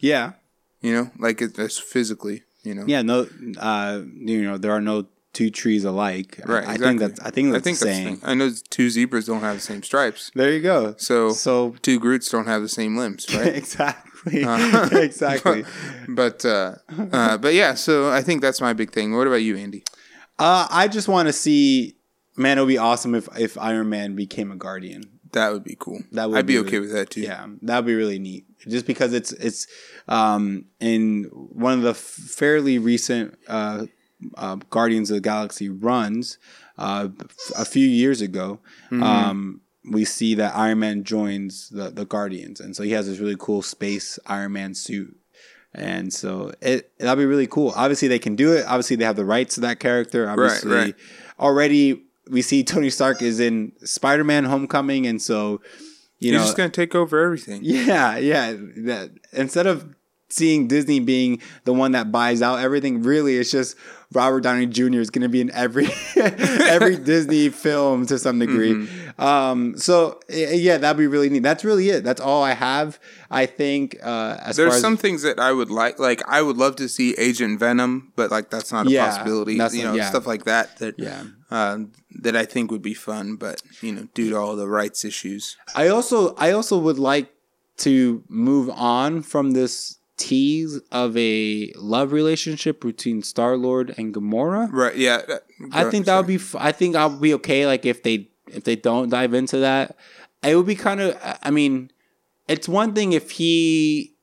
yeah, 0.00 0.32
You 0.80 0.94
know, 0.94 1.10
like 1.18 1.42
it, 1.42 1.58
it's 1.58 1.78
physically. 1.78 2.44
You 2.62 2.74
know, 2.74 2.84
yeah. 2.86 3.02
No, 3.02 3.26
uh, 3.58 4.02
you 4.14 4.42
know 4.42 4.58
there 4.58 4.72
are 4.72 4.82
no 4.82 5.06
two 5.32 5.50
trees 5.50 5.84
alike. 5.84 6.40
Right, 6.44 6.66
I, 6.66 6.72
exactly. 6.74 6.86
think 6.86 7.00
that's 7.00 7.20
I 7.20 7.30
think 7.30 7.52
that's 7.52 7.62
I 7.62 7.64
think 7.64 7.78
the 7.78 7.84
that's 7.86 7.96
saying. 7.96 8.16
thing. 8.18 8.28
I 8.30 8.34
know 8.34 8.50
two 8.70 8.90
zebras 8.90 9.26
don't 9.26 9.40
have 9.40 9.56
the 9.56 9.60
same 9.62 9.82
stripes, 9.82 10.30
There 10.34 10.52
you 10.52 10.60
go. 10.60 10.94
so 10.98 11.30
So 11.30 11.74
two 11.82 11.98
Groots 12.00 12.28
don't 12.30 12.46
have 12.46 12.62
the 12.62 12.68
same 12.68 12.96
limbs, 12.96 13.26
right? 13.34 13.54
exactly, 13.54 14.44
Uh, 14.44 14.88
exactly. 14.92 15.64
but 16.08 16.44
uh, 16.44 16.74
uh, 17.12 17.38
but 17.38 17.54
yeah, 17.54 17.74
so 17.74 18.10
I 18.10 18.22
think 18.22 18.42
that's 18.42 18.60
my 18.60 18.72
big 18.72 18.92
thing. 18.92 19.16
What 19.16 19.26
about 19.26 19.36
you, 19.42 19.56
Andy? 19.56 19.84
Uh, 20.38 20.66
I 20.70 20.88
just 20.88 21.08
want 21.08 21.28
to 21.28 21.32
see. 21.32 21.96
Man, 22.36 22.56
it 22.56 22.62
would 22.62 22.68
be 22.68 22.78
awesome 22.78 23.14
if 23.14 23.28
if 23.38 23.58
Iron 23.58 23.88
Man 23.90 24.14
became 24.16 24.50
a 24.50 24.56
Guardian. 24.56 25.04
That 25.32 25.52
would 25.52 25.62
be 25.64 25.76
cool. 25.78 26.00
That 26.12 26.28
would 26.28 26.38
I'd 26.38 26.46
be, 26.46 26.54
be 26.54 26.58
okay 26.60 26.78
really- 26.78 26.80
with 26.88 26.92
that 26.96 27.10
too. 27.10 27.20
Yeah, 27.20 27.46
that 27.62 27.76
would 27.76 27.86
be 27.86 27.94
really 27.94 28.18
neat. 28.18 28.46
Just 28.66 28.86
because 28.86 29.12
it's 29.12 29.32
it's 29.32 29.66
um, 30.08 30.64
in 30.80 31.24
one 31.32 31.74
of 31.74 31.82
the 31.82 31.94
fairly 31.94 32.78
recent 32.78 33.38
uh, 33.48 33.86
uh, 34.36 34.56
Guardians 34.70 35.10
of 35.10 35.16
the 35.16 35.20
Galaxy 35.20 35.68
runs 35.68 36.38
uh, 36.78 37.08
a 37.56 37.64
few 37.64 37.86
years 37.86 38.20
ago. 38.20 38.60
Mm-hmm. 38.86 39.02
Um, 39.02 39.60
we 39.90 40.04
see 40.04 40.34
that 40.34 40.54
Iron 40.54 40.80
Man 40.80 41.04
joins 41.04 41.68
the 41.70 41.90
the 41.90 42.04
Guardians, 42.04 42.60
and 42.60 42.76
so 42.76 42.82
he 42.82 42.92
has 42.92 43.06
this 43.06 43.18
really 43.18 43.36
cool 43.38 43.62
space 43.62 44.18
Iron 44.26 44.52
Man 44.52 44.74
suit. 44.74 45.16
And 45.72 46.12
so 46.12 46.52
it 46.60 46.92
that'd 46.98 47.18
be 47.18 47.26
really 47.26 47.46
cool. 47.46 47.72
Obviously, 47.76 48.08
they 48.08 48.18
can 48.18 48.34
do 48.34 48.52
it. 48.52 48.66
Obviously, 48.66 48.96
they 48.96 49.04
have 49.04 49.16
the 49.16 49.24
rights 49.24 49.54
to 49.54 49.60
that 49.62 49.78
character. 49.78 50.28
Obviously, 50.28 50.70
right. 50.74 50.94
already 51.38 52.02
we 52.28 52.42
see 52.42 52.64
Tony 52.64 52.90
Stark 52.90 53.22
is 53.22 53.40
in 53.40 53.72
Spider 53.84 54.24
Man 54.24 54.44
Homecoming, 54.44 55.06
and 55.06 55.22
so 55.22 55.60
you 56.18 56.30
You're 56.30 56.40
know 56.40 56.44
just 56.44 56.56
gonna 56.56 56.70
take 56.70 56.94
over 56.94 57.22
everything. 57.22 57.60
yeah, 57.62 58.16
yeah. 58.18 58.52
That 58.52 59.10
instead 59.32 59.66
of 59.66 59.94
seeing 60.30 60.68
Disney 60.68 61.00
being 61.00 61.40
the 61.64 61.72
one 61.72 61.92
that 61.92 62.10
buys 62.12 62.40
out 62.42 62.60
everything, 62.60 63.02
really 63.02 63.36
it's 63.36 63.50
just 63.50 63.76
Robert 64.12 64.40
Downey 64.40 64.66
Jr. 64.66 64.98
is 64.98 65.10
going 65.10 65.22
to 65.22 65.28
be 65.28 65.40
in 65.40 65.50
every 65.52 65.86
every 66.16 66.96
Disney 67.12 67.48
film 67.48 68.06
to 68.06 68.18
some 68.18 68.38
degree. 68.38 68.72
Mm-hmm. 68.72 69.20
Um, 69.22 69.76
so 69.78 70.18
yeah, 70.28 70.78
that'd 70.78 70.96
be 70.98 71.06
really 71.06 71.30
neat. 71.30 71.42
That's 71.42 71.64
really 71.64 71.90
it. 71.90 72.02
That's 72.02 72.20
all 72.20 72.42
I 72.42 72.54
have. 72.54 72.98
I 73.30 73.46
think 73.46 73.96
uh, 74.02 74.38
as 74.40 74.56
far 74.56 74.66
There's 74.66 74.80
some 74.80 74.96
things 74.96 75.22
that 75.22 75.38
I 75.38 75.52
would 75.52 75.70
like. 75.70 75.98
Like 75.98 76.22
I 76.28 76.42
would 76.42 76.56
love 76.56 76.76
to 76.76 76.88
see 76.88 77.14
Agent 77.18 77.60
Venom, 77.60 78.12
but 78.16 78.30
like 78.30 78.50
that's 78.50 78.72
not 78.72 78.86
a 78.86 78.90
Yeah, 78.90 79.06
possibility. 79.10 79.52
you 79.54 79.84
know, 79.84 79.94
yeah. 79.94 80.08
stuff 80.08 80.26
like 80.26 80.44
that. 80.44 80.78
That 80.78 80.98
Yeah. 80.98 81.24
uh, 81.50 81.78
that 82.22 82.34
I 82.34 82.44
think 82.44 82.70
would 82.72 82.82
be 82.82 82.94
fun, 82.94 83.36
but 83.36 83.62
you 83.80 83.92
know, 83.92 84.08
due 84.14 84.30
to 84.30 84.36
all 84.36 84.56
the 84.56 84.68
rights 84.68 85.04
issues. 85.04 85.56
I 85.76 85.86
also 85.88 86.34
I 86.34 86.50
also 86.50 86.78
would 86.78 86.98
like 86.98 87.32
to 87.78 88.24
move 88.28 88.68
on 88.70 89.22
from 89.22 89.52
this 89.52 89.96
tease 90.20 90.78
of 90.92 91.16
a 91.16 91.72
love 91.76 92.12
relationship 92.12 92.80
between 92.82 93.22
Star 93.22 93.56
Lord 93.56 93.94
and 93.96 94.14
Gamora. 94.14 94.68
Right. 94.70 94.94
Yeah. 94.96 95.22
that- 95.26 95.44
I 95.72 95.90
think 95.90 96.04
that 96.06 96.16
would 96.18 96.26
be. 96.26 96.38
I 96.58 96.72
think 96.72 96.94
I'll 96.94 97.18
be 97.18 97.34
okay. 97.34 97.66
Like 97.66 97.84
if 97.86 98.02
they 98.02 98.28
if 98.48 98.64
they 98.64 98.76
don't 98.76 99.08
dive 99.08 99.32
into 99.34 99.58
that, 99.58 99.96
it 100.42 100.54
would 100.56 100.66
be 100.66 100.74
kind 100.76 101.00
of. 101.00 101.18
I 101.42 101.50
mean, 101.50 101.90
it's 102.48 102.68
one 102.68 102.92
thing 102.94 103.12
if 103.12 103.30
he 103.32 104.14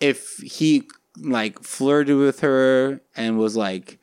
if 0.00 0.36
he 0.38 0.88
like 1.18 1.62
flirted 1.62 2.16
with 2.16 2.40
her 2.40 3.00
and 3.16 3.38
was 3.38 3.56
like 3.56 3.98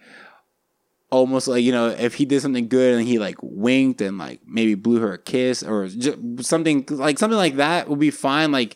almost 1.12 1.48
like 1.48 1.64
you 1.64 1.72
know 1.72 1.90
if 1.90 2.16
he 2.16 2.26
did 2.26 2.42
something 2.42 2.68
good 2.68 2.98
and 2.98 3.08
he 3.08 3.20
like 3.20 3.38
winked 3.44 4.02
and 4.02 4.18
like 4.18 4.42
maybe 4.48 4.74
blew 4.74 5.00
her 5.00 5.14
a 5.14 5.18
kiss 5.20 5.62
or 5.62 5.88
something 6.42 6.84
like 6.90 7.20
something 7.20 7.38
like 7.38 7.58
that 7.58 7.88
would 7.88 8.00
be 8.00 8.10
fine 8.10 8.52
like 8.52 8.76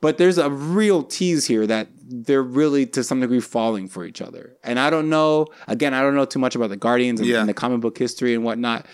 but 0.00 0.18
there's 0.18 0.38
a 0.38 0.50
real 0.50 1.02
tease 1.02 1.46
here 1.46 1.66
that 1.66 1.88
they're 2.08 2.42
really 2.42 2.86
to 2.86 3.02
some 3.02 3.20
degree 3.20 3.40
falling 3.40 3.88
for 3.88 4.04
each 4.04 4.20
other. 4.22 4.56
And 4.62 4.78
i 4.78 4.90
don't 4.90 5.08
know 5.08 5.46
again 5.66 5.92
i 5.94 6.00
don't 6.00 6.14
know 6.14 6.24
too 6.24 6.38
much 6.38 6.54
about 6.54 6.70
the 6.70 6.76
guardians 6.76 7.20
and, 7.20 7.28
Yeah. 7.28 7.40
and 7.40 7.48
the 7.48 7.54
comic 7.54 7.80
book 7.80 7.98
history 7.98 8.34
and 8.34 8.44
whatnot. 8.44 8.86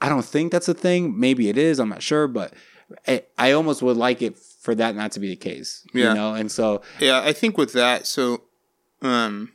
I 0.00 0.08
don't 0.08 0.24
think 0.24 0.52
that's 0.52 0.68
a 0.68 0.74
thing. 0.74 1.18
Maybe 1.18 1.48
it 1.48 1.56
is 1.58 1.78
i'm 1.78 1.88
not 1.88 2.02
sure 2.02 2.26
but 2.28 2.52
i, 3.06 3.22
I 3.38 3.52
almost 3.52 3.82
would 3.82 3.96
like 3.96 4.20
it 4.22 4.36
for 4.38 4.74
that 4.74 4.96
not 4.96 5.12
to 5.12 5.20
be 5.20 5.28
the 5.28 5.36
case 5.36 5.84
Yeah. 5.94 6.08
you 6.08 6.14
know? 6.14 6.34
And 6.34 6.50
so 6.50 6.82
Yeah, 6.98 7.20
I 7.20 7.32
think 7.32 7.56
with 7.56 7.72
that, 7.74 8.06
so, 8.06 8.42
um, 9.02 9.52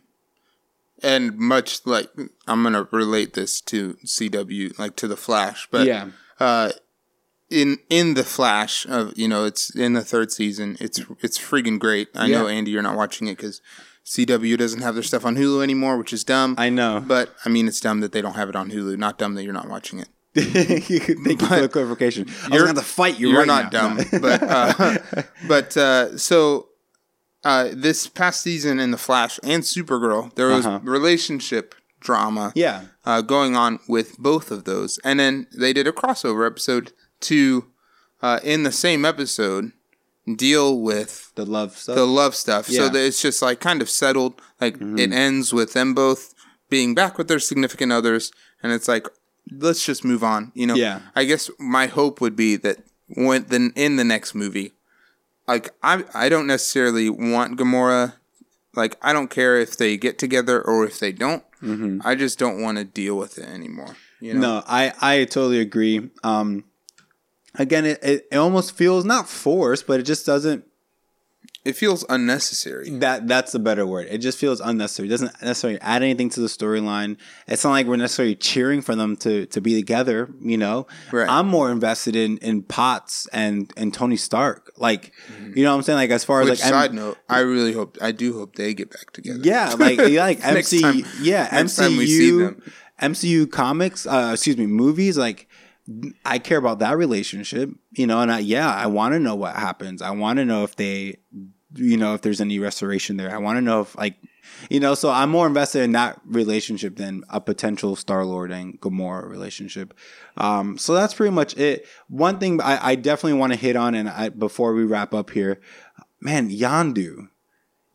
and 1.03 1.37
much 1.37 1.85
like 1.85 2.09
I'm 2.47 2.63
gonna 2.63 2.87
relate 2.91 3.33
this 3.33 3.59
to 3.61 3.97
CW, 4.05 4.77
like 4.79 4.95
to 4.97 5.07
the 5.07 5.17
Flash, 5.17 5.67
but 5.71 5.85
yeah. 5.87 6.09
uh, 6.39 6.71
in 7.51 7.77
in 7.89 8.13
the 8.15 8.23
Flash, 8.23 8.85
of 8.87 9.17
you 9.17 9.27
know, 9.27 9.45
it's 9.45 9.73
in 9.75 9.93
the 9.93 10.03
third 10.03 10.31
season. 10.31 10.77
It's 10.79 10.99
it's 11.21 11.37
freaking 11.37 11.77
great. 11.79 12.07
I 12.15 12.27
know 12.27 12.47
Andy, 12.47 12.71
you're 12.71 12.81
not 12.81 12.95
watching 12.97 13.27
it 13.27 13.37
because 13.37 13.61
CW 14.05 14.57
doesn't 14.57 14.81
have 14.81 14.95
their 14.95 15.03
stuff 15.03 15.25
on 15.25 15.35
Hulu 15.35 15.61
anymore, 15.61 15.97
which 15.97 16.11
is 16.13 16.23
dumb. 16.23 16.55
i 16.57 16.69
know 16.69 17.03
but 17.05 17.33
I 17.45 17.49
mean, 17.49 17.67
it's 17.67 17.79
dumb 17.79 17.99
that 17.99 18.11
they 18.13 18.21
don't 18.21 18.33
have 18.35 18.49
it 18.49 18.55
on 18.55 18.71
Hulu. 18.71 18.97
Not 18.97 19.17
dumb 19.17 19.35
that 19.35 19.43
you're 19.43 19.53
not 19.53 19.69
watching 19.69 19.99
it. 19.99 20.07
Thank 20.33 20.89
you 20.89 20.99
for 21.01 21.59
the 21.59 21.69
clarification. 21.69 22.23
I 22.27 22.31
was 22.31 22.47
You're- 22.49 22.63
going 22.63 22.75
to 22.75 22.81
fight 22.81 23.19
you 23.19 23.29
You're 23.29 23.39
right 23.39 23.47
not 23.47 23.71
now. 23.73 23.95
dumb, 23.95 24.05
but 24.21 24.41
uh, 24.43 24.97
but 25.47 25.75
uh, 25.77 26.17
so 26.17 26.69
uh, 27.43 27.69
this 27.73 28.07
past 28.07 28.41
season 28.41 28.79
in 28.79 28.91
the 28.91 28.97
Flash 28.97 29.39
and 29.43 29.61
Supergirl, 29.63 30.33
there 30.35 30.47
was 30.47 30.65
Uh-huh. 30.65 30.79
relationship 30.83 31.75
drama 31.99 32.51
yeah. 32.55 32.85
uh, 33.05 33.21
going 33.21 33.55
on 33.55 33.79
with 33.87 34.17
both 34.17 34.51
of 34.51 34.63
those, 34.63 34.99
and 35.03 35.19
then 35.19 35.47
they 35.55 35.73
did 35.73 35.85
a 35.85 35.91
crossover 35.91 36.47
episode 36.47 36.93
to 37.21 37.65
uh, 38.21 38.39
in 38.43 38.63
the 38.63 38.71
same 38.71 39.05
episode 39.05 39.71
deal 40.35 40.79
with 40.79 41.31
The 41.35 41.45
love 41.45 41.75
stuff. 41.77 41.95
the 41.95 42.05
love 42.05 42.35
stuff. 42.35 42.67
So 42.67 42.89
that 42.89 42.99
it's 42.99 43.21
just 43.21 43.41
like 43.41 43.59
kind 43.59 43.81
of 43.81 43.89
settled. 43.89 44.41
Like 44.59 44.75
it 44.79 45.11
ends 45.11 45.53
with 45.53 45.73
them 45.73 45.93
both 45.93 46.33
being 46.69 46.93
back 46.93 47.17
with 47.17 47.27
their 47.27 47.39
significant 47.39 47.91
others, 47.91 48.31
and 48.61 48.71
it's 48.71 48.87
like 48.87 49.07
let's 49.51 49.85
just 49.85 50.05
move 50.05 50.23
on. 50.23 50.51
You 50.55 50.67
know. 50.67 50.75
Yeah. 50.75 51.01
I 51.15 51.25
guess 51.25 51.49
my 51.59 51.87
hope 51.87 52.21
would 52.21 52.35
be 52.35 52.55
that 52.57 52.77
when 53.07 53.45
then 53.45 53.73
in 53.75 53.95
the 53.95 54.03
next 54.03 54.35
movie, 54.35 54.73
like 55.47 55.71
I 55.81 56.03
I 56.13 56.29
don't 56.29 56.47
necessarily 56.47 57.09
want 57.09 57.57
Gamora. 57.57 58.13
Like 58.75 58.95
I 59.01 59.11
don't 59.13 59.29
care 59.29 59.57
if 59.59 59.75
they 59.75 59.97
get 59.97 60.17
together 60.19 60.61
or 60.61 60.85
if 60.85 60.99
they 60.99 61.11
don't. 61.11 61.43
I 62.03 62.15
just 62.15 62.39
don't 62.39 62.59
want 62.61 62.77
to 62.79 62.83
deal 62.83 63.15
with 63.17 63.37
it 63.37 63.45
anymore. 63.47 63.95
You 64.19 64.33
know. 64.35 64.39
No, 64.39 64.63
I 64.67 64.93
I 65.01 65.25
totally 65.25 65.59
agree. 65.59 66.09
Um, 66.23 66.63
again, 67.55 67.85
it, 67.85 67.99
it 68.03 68.27
it 68.31 68.37
almost 68.37 68.75
feels 68.75 69.05
not 69.05 69.27
forced, 69.29 69.87
but 69.87 69.99
it 69.99 70.03
just 70.03 70.25
doesn't. 70.25 70.65
It 71.63 71.75
feels 71.75 72.03
unnecessary. 72.09 72.89
That 72.89 73.27
that's 73.27 73.51
the 73.51 73.59
better 73.59 73.85
word. 73.85 74.07
It 74.09 74.17
just 74.17 74.39
feels 74.39 74.59
unnecessary. 74.59 75.07
It 75.07 75.11
doesn't 75.11 75.41
necessarily 75.43 75.79
add 75.81 76.01
anything 76.01 76.27
to 76.31 76.39
the 76.39 76.47
storyline. 76.47 77.17
It's 77.47 77.63
not 77.63 77.69
like 77.69 77.85
we're 77.85 77.97
necessarily 77.97 78.33
cheering 78.33 78.81
for 78.81 78.95
them 78.95 79.15
to 79.17 79.45
to 79.45 79.61
be 79.61 79.75
together. 79.75 80.27
You 80.41 80.57
know, 80.57 80.87
Right. 81.11 81.29
I'm 81.29 81.47
more 81.47 81.71
invested 81.71 82.15
in 82.15 82.39
in 82.39 82.63
Potts 82.63 83.27
and 83.31 83.71
and 83.77 83.93
Tony 83.93 84.17
Stark. 84.17 84.71
Like, 84.77 85.13
you 85.53 85.63
know 85.63 85.69
what 85.69 85.77
I'm 85.77 85.83
saying? 85.83 85.97
Like 85.97 86.09
as 86.09 86.23
far 86.23 86.41
as 86.41 86.49
like 86.49 86.57
side 86.57 86.95
note, 86.95 87.19
I 87.29 87.41
really 87.41 87.73
hope 87.73 87.95
I 88.01 88.11
do 88.11 88.33
hope 88.33 88.55
they 88.55 88.73
get 88.73 88.89
back 88.89 89.11
together. 89.11 89.41
Yeah, 89.43 89.73
like 89.77 89.99
like 89.99 90.43
MC, 90.43 90.81
time- 90.81 91.05
yeah, 91.21 91.47
MCU. 91.61 92.59
MCU 92.99 93.49
comics, 93.51 94.05
uh, 94.05 94.29
excuse 94.33 94.57
me, 94.57 94.67
movies. 94.67 95.17
Like, 95.17 95.47
I 96.25 96.39
care 96.39 96.57
about 96.57 96.79
that 96.79 96.97
relationship, 96.97 97.69
you 97.91 98.07
know, 98.07 98.21
and 98.21 98.31
I, 98.31 98.39
yeah, 98.39 98.73
I 98.73 98.87
want 98.87 99.13
to 99.13 99.19
know 99.19 99.35
what 99.35 99.55
happens. 99.55 100.01
I 100.01 100.11
want 100.11 100.37
to 100.37 100.45
know 100.45 100.63
if 100.63 100.75
they, 100.75 101.17
you 101.75 101.97
know, 101.97 102.13
if 102.13 102.21
there's 102.21 102.41
any 102.41 102.59
restoration 102.59 103.17
there. 103.17 103.33
I 103.33 103.37
want 103.37 103.57
to 103.57 103.61
know 103.61 103.81
if 103.81 103.97
like, 103.97 104.15
you 104.69 104.79
know, 104.79 104.95
so 104.95 105.09
I'm 105.09 105.29
more 105.29 105.47
invested 105.47 105.83
in 105.83 105.93
that 105.93 106.19
relationship 106.25 106.97
than 106.97 107.23
a 107.29 107.39
potential 107.39 107.95
Star 107.95 108.25
Lord 108.25 108.51
and 108.51 108.79
Gamora 108.81 109.29
relationship. 109.29 109.93
Um, 110.37 110.77
so 110.77 110.93
that's 110.93 111.13
pretty 111.13 111.33
much 111.33 111.57
it. 111.57 111.85
One 112.09 112.39
thing 112.39 112.61
I, 112.61 112.89
I 112.91 112.95
definitely 112.95 113.39
want 113.39 113.53
to 113.53 113.59
hit 113.59 113.75
on, 113.75 113.95
and 113.95 114.09
I, 114.09 114.29
before 114.29 114.73
we 114.73 114.83
wrap 114.83 115.13
up 115.13 115.29
here, 115.29 115.59
man, 116.19 116.49
Yondu 116.49 117.29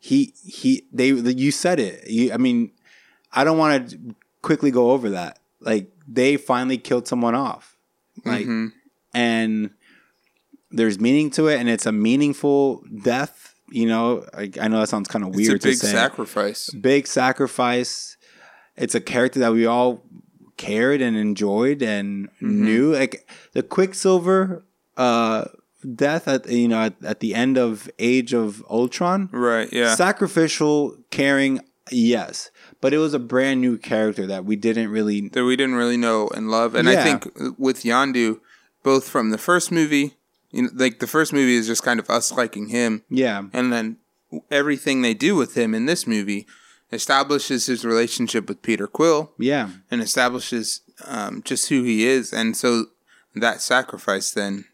he 0.07 0.33
he 0.45 0.87
they 0.93 1.09
you 1.09 1.51
said 1.51 1.81
it 1.81 2.09
you, 2.09 2.33
i 2.33 2.37
mean 2.37 2.71
i 3.33 3.43
don't 3.43 3.59
want 3.59 3.91
to 3.91 4.15
quickly 4.41 4.71
go 4.71 4.93
over 4.93 5.11
that 5.11 5.41
like 5.61 5.91
they 6.07 6.37
finally 6.37 6.79
killed 6.79 7.09
someone 7.09 7.35
off 7.35 7.76
like 8.27 8.47
Mhm. 8.47 8.73
and 9.15 9.71
there's 10.71 10.99
meaning 11.01 11.31
to 11.31 11.49
it 11.49 11.59
and 11.61 11.69
it's 11.69 11.87
a 11.87 11.93
meaningful 11.93 12.83
death 13.03 13.55
you 13.71 13.87
know 13.87 14.25
i, 14.35 14.51
I 14.61 14.69
know 14.69 14.81
that 14.81 14.89
sounds 14.89 15.09
kind 15.09 15.25
of 15.25 15.35
weird. 15.35 15.55
It's 15.57 15.65
a 15.65 15.69
big 15.69 15.77
say 15.77 15.93
sacrifice. 15.93 16.71
big 16.71 17.07
sacrifice 17.07 18.17
it's 18.77 18.95
a 18.95 19.01
character 19.01 19.41
that 19.41 19.53
we 19.53 19.65
all 19.67 20.03
cared 20.57 21.01
and 21.01 21.17
enjoyed 21.17 21.83
and 21.83 22.29
Mm-hmm. 22.43 22.65
knew 22.65 22.93
like 22.95 23.29
the 23.53 23.62
quicksilver 23.62 24.65
uh 24.97 25.45
death 25.95 26.27
at 26.29 26.49
you 26.51 26.69
know 26.69 26.81
at, 26.83 26.95
at 27.05 27.21
the 27.21 27.35
end 27.35 27.57
of 27.59 27.89
age 27.99 28.33
of 28.35 28.62
ultron 28.69 29.29
Right. 29.33 29.69
Yeah. 29.73 29.95
sacrificial 29.95 30.97
caring 31.11 31.61
yes 31.93 32.51
but 32.81 32.93
it 32.93 32.99
was 32.99 33.15
a 33.15 33.19
brand 33.19 33.61
new 33.61 33.79
character 33.79 34.27
that 34.27 34.45
we 34.45 34.57
didn't 34.57 34.91
really 34.91 35.29
that 35.29 35.45
we 35.45 35.57
didn't 35.57 35.75
really 35.77 35.97
know 35.97 36.29
and 36.29 36.51
love. 36.51 36.75
And 36.75 36.89
I 36.89 37.03
think 37.03 37.27
with 37.59 37.83
Yondu, 37.83 38.41
both 38.83 39.09
from 39.09 39.31
the 39.31 39.39
first 39.39 39.73
movie, 39.73 40.15
you 40.51 40.62
know, 40.62 40.69
like 40.75 40.99
the 40.99 41.07
first 41.07 41.33
movie 41.33 41.57
is 41.57 41.67
just 41.67 41.83
kind 41.83 42.01
of 42.01 42.09
us 42.11 42.33
liking 42.33 42.69
him, 42.69 43.03
yeah 43.09 43.43
and 43.53 43.73
then 43.73 43.97
everything 44.51 45.03
they 45.03 45.15
do 45.15 45.35
with 45.35 45.57
him 45.57 45.75
in 45.75 45.87
this 45.87 46.07
movie 46.07 46.47
establishes 46.93 47.67
his 47.67 47.85
relationship 47.85 48.49
with 48.49 48.62
Peter 48.62 48.87
Quill 48.87 49.33
yeah 49.39 49.71
and 49.91 50.01
establishes 50.01 50.81
um, 51.05 51.43
just 51.45 51.69
who 51.69 51.83
he 51.83 52.07
is, 52.07 52.33
and 52.33 52.57
so 52.57 52.87
that 53.35 53.61
sacrifice 53.61 54.31
then 54.31 54.65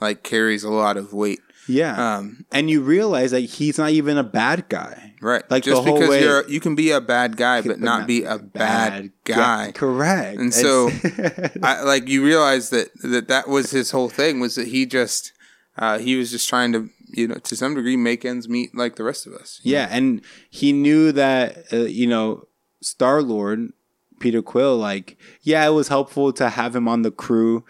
like 0.00 0.22
carries 0.22 0.64
a 0.64 0.70
lot 0.70 0.96
of 0.96 1.12
weight. 1.12 1.40
Yeah 1.68 2.16
Um, 2.16 2.44
and 2.52 2.68
you 2.70 2.80
realize 2.82 3.30
that 3.30 3.40
he's 3.40 3.78
not 3.78 3.90
even 3.90 4.18
a 4.18 4.24
bad 4.24 4.68
guy 4.68 5.14
right, 5.20 5.48
Like, 5.50 5.62
just 5.64 5.76
the 5.84 5.88
whole 5.88 5.94
because 5.98 6.10
way- 6.10 6.22
you're 6.24 6.48
you 6.48 6.58
can 6.60 6.74
be 6.74 6.90
a 6.90 7.00
bad 7.00 7.36
guy, 7.36 7.60
but 7.62 7.78
not 7.80 8.06
be 8.06 8.24
a 8.24 8.38
bad 8.38 9.12
guy. 9.24 9.70
correct 9.74 10.38
And 10.40 10.52
so, 10.52 10.88
I, 11.62 11.82
like 11.82 12.08
you 12.08 12.24
realize 12.24 12.70
that, 12.70 12.88
that 13.02 13.28
that 13.28 13.48
was 13.48 13.70
his 13.70 13.90
whole 13.92 14.08
thing 14.08 14.40
was 14.40 14.54
that 14.56 14.68
he 14.68 14.86
just 14.86 15.32
uh, 15.78 15.98
he 15.98 16.16
was 16.16 16.30
just 16.30 16.48
trying 16.48 16.72
to 16.72 16.90
you 17.14 17.28
know 17.28 17.36
to 17.36 17.54
some 17.56 17.74
degree 17.74 17.96
make 17.96 18.24
ends 18.24 18.48
meet 18.48 18.74
like 18.74 18.96
the 18.96 19.04
rest 19.04 19.26
of 19.26 19.32
us. 19.34 19.60
Yeah, 19.62 19.86
and 19.90 20.22
he 20.50 20.72
knew 20.72 21.12
that 21.12 21.64
uh, 21.72 21.76
you 22.00 22.06
know 22.06 22.48
Star 22.80 23.22
Lord 23.22 23.72
Peter 24.20 24.42
Quill. 24.42 24.76
Like, 24.76 25.16
yeah, 25.42 25.66
it 25.66 25.70
was 25.70 25.88
helpful 25.88 26.32
to 26.34 26.48
have 26.50 26.74
him 26.76 26.88
on 26.88 27.02
the 27.02 27.10
crew. 27.10 27.64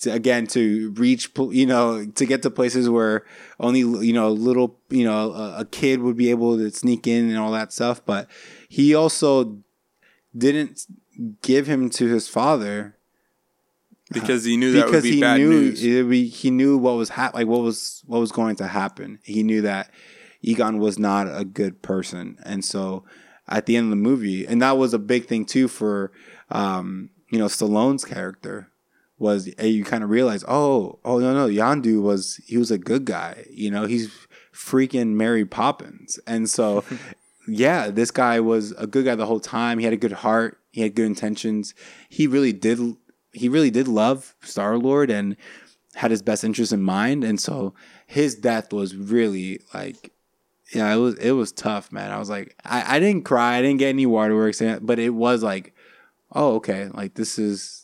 To, 0.00 0.12
again, 0.12 0.46
to 0.48 0.90
reach, 0.96 1.30
you 1.50 1.66
know, 1.66 2.04
to 2.04 2.26
get 2.26 2.42
to 2.42 2.50
places 2.50 2.90
where 2.90 3.24
only 3.60 3.80
you 3.80 4.12
know 4.12 4.30
little, 4.30 4.78
you 4.90 5.04
know, 5.04 5.32
a, 5.32 5.60
a 5.60 5.64
kid 5.64 6.00
would 6.02 6.16
be 6.16 6.30
able 6.30 6.58
to 6.58 6.70
sneak 6.70 7.06
in 7.06 7.28
and 7.30 7.38
all 7.38 7.52
that 7.52 7.72
stuff. 7.72 8.04
But 8.04 8.28
he 8.68 8.94
also 8.94 9.58
didn't 10.36 10.86
give 11.42 11.66
him 11.66 11.90
to 11.90 12.08
his 12.08 12.28
father 12.28 12.96
because 14.12 14.44
he 14.44 14.56
knew 14.56 14.72
that 14.72 14.86
would 14.86 14.90
because 14.90 15.02
be 15.04 15.12
he 15.12 15.20
bad 15.20 15.38
knew 15.38 15.48
news. 15.48 15.84
it 15.84 16.26
he 16.28 16.50
knew 16.50 16.76
what 16.76 16.96
was 16.96 17.10
hap- 17.10 17.34
like 17.34 17.46
what 17.46 17.62
was 17.62 18.02
what 18.06 18.18
was 18.18 18.32
going 18.32 18.56
to 18.56 18.66
happen. 18.66 19.18
He 19.22 19.42
knew 19.42 19.62
that 19.62 19.90
Ego 20.42 20.70
was 20.72 20.98
not 20.98 21.26
a 21.30 21.44
good 21.44 21.82
person, 21.82 22.38
and 22.44 22.64
so 22.64 23.04
at 23.48 23.66
the 23.66 23.76
end 23.76 23.84
of 23.84 23.90
the 23.90 23.96
movie, 23.96 24.46
and 24.46 24.60
that 24.62 24.76
was 24.76 24.94
a 24.94 24.98
big 24.98 25.26
thing 25.26 25.44
too 25.44 25.68
for 25.68 26.12
um, 26.50 27.10
you 27.30 27.38
know 27.38 27.46
Stallone's 27.46 28.04
character 28.04 28.68
was 29.24 29.48
eh, 29.58 29.66
you 29.66 29.84
kind 29.84 30.04
of 30.04 30.10
realize 30.10 30.44
oh 30.46 30.98
oh 31.04 31.18
no 31.18 31.32
no 31.34 31.46
Yondu 31.48 32.02
was 32.02 32.40
he 32.46 32.56
was 32.56 32.70
a 32.70 32.78
good 32.78 33.04
guy 33.04 33.44
you 33.50 33.70
know 33.70 33.86
he's 33.86 34.10
freaking 34.54 35.14
Mary 35.14 35.44
Poppins. 35.44 36.18
And 36.26 36.48
so 36.48 36.84
yeah 37.48 37.90
this 37.90 38.10
guy 38.10 38.40
was 38.40 38.72
a 38.72 38.86
good 38.86 39.04
guy 39.04 39.14
the 39.14 39.26
whole 39.26 39.40
time. 39.40 39.78
He 39.78 39.84
had 39.84 39.92
a 39.92 39.98
good 39.98 40.12
heart. 40.12 40.58
He 40.70 40.82
had 40.82 40.94
good 40.94 41.06
intentions. 41.06 41.74
He 42.08 42.26
really 42.26 42.52
did 42.52 42.78
he 43.32 43.48
really 43.48 43.70
did 43.70 43.88
love 43.88 44.34
Star 44.42 44.78
Lord 44.78 45.10
and 45.10 45.36
had 45.96 46.10
his 46.10 46.22
best 46.22 46.44
interest 46.44 46.72
in 46.72 46.82
mind, 46.82 47.22
and 47.22 47.40
so 47.40 47.74
his 48.06 48.34
death 48.34 48.72
was 48.72 48.96
really 48.96 49.60
like 49.72 50.12
yeah, 50.72 50.92
it 50.92 50.98
was 50.98 51.14
it 51.18 51.32
was 51.32 51.52
tough, 51.52 51.92
man. 51.92 52.10
I 52.10 52.18
was 52.18 52.30
like, 52.30 52.56
I, 52.64 52.96
I 52.96 52.98
didn't 52.98 53.24
cry, 53.24 53.56
I 53.56 53.62
didn't 53.62 53.78
get 53.78 53.90
any 53.90 54.06
waterworks, 54.06 54.62
but 54.80 54.98
it 54.98 55.10
was 55.10 55.42
like, 55.42 55.74
oh, 56.32 56.56
okay, 56.56 56.88
like 56.88 57.14
this 57.14 57.38
is, 57.38 57.83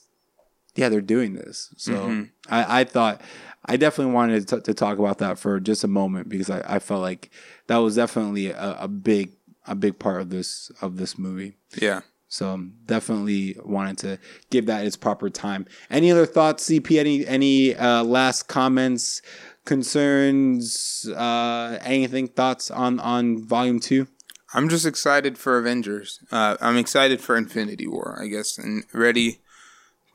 yeah, 0.76 0.88
they're 0.88 1.00
doing 1.00 1.34
this. 1.34 1.72
So 1.76 1.92
Mm-hmm. 1.92 2.22
I, 2.48 2.80
I 2.80 2.84
thought, 2.84 3.20
I 3.66 3.76
definitely 3.76 4.14
wanted 4.14 4.48
to, 4.48 4.60
to 4.60 4.74
talk 4.74 4.98
about 4.98 5.18
that 5.18 5.38
for 5.38 5.60
just 5.60 5.84
a 5.84 5.88
moment 5.88 6.28
because 6.28 6.48
I, 6.50 6.62
I 6.76 6.78
felt 6.78 7.02
like 7.02 7.30
that 7.66 7.78
was 7.78 7.96
definitely 7.96 8.50
a, 8.50 8.76
a 8.80 8.88
big 8.88 9.32
a 9.66 9.74
big 9.74 9.98
part 9.98 10.20
of 10.22 10.30
this 10.30 10.70
of 10.80 10.96
this 10.96 11.18
movie. 11.18 11.56
Yeah. 11.76 12.00
So 12.28 12.64
definitely 12.86 13.56
wanted 13.64 13.98
to 13.98 14.18
give 14.50 14.66
that 14.66 14.86
its 14.86 14.96
proper 14.96 15.28
time. 15.30 15.66
Any 15.90 16.10
other 16.12 16.26
thoughts, 16.26 16.68
CP? 16.68 16.98
Any 16.98 17.26
any 17.26 17.74
uh, 17.74 18.04
last 18.04 18.44
comments, 18.48 19.20
concerns, 19.64 21.08
uh, 21.16 21.78
anything? 21.82 22.28
Thoughts 22.28 22.70
on 22.70 23.00
on 23.00 23.42
Volume 23.44 23.80
Two? 23.80 24.06
I'm 24.54 24.68
just 24.68 24.86
excited 24.86 25.38
for 25.38 25.58
Avengers. 25.58 26.18
Uh, 26.32 26.56
I'm 26.60 26.76
excited 26.76 27.20
for 27.20 27.36
Infinity 27.36 27.86
War, 27.86 28.18
I 28.20 28.26
guess, 28.26 28.58
and 28.58 28.84
ready 28.92 29.40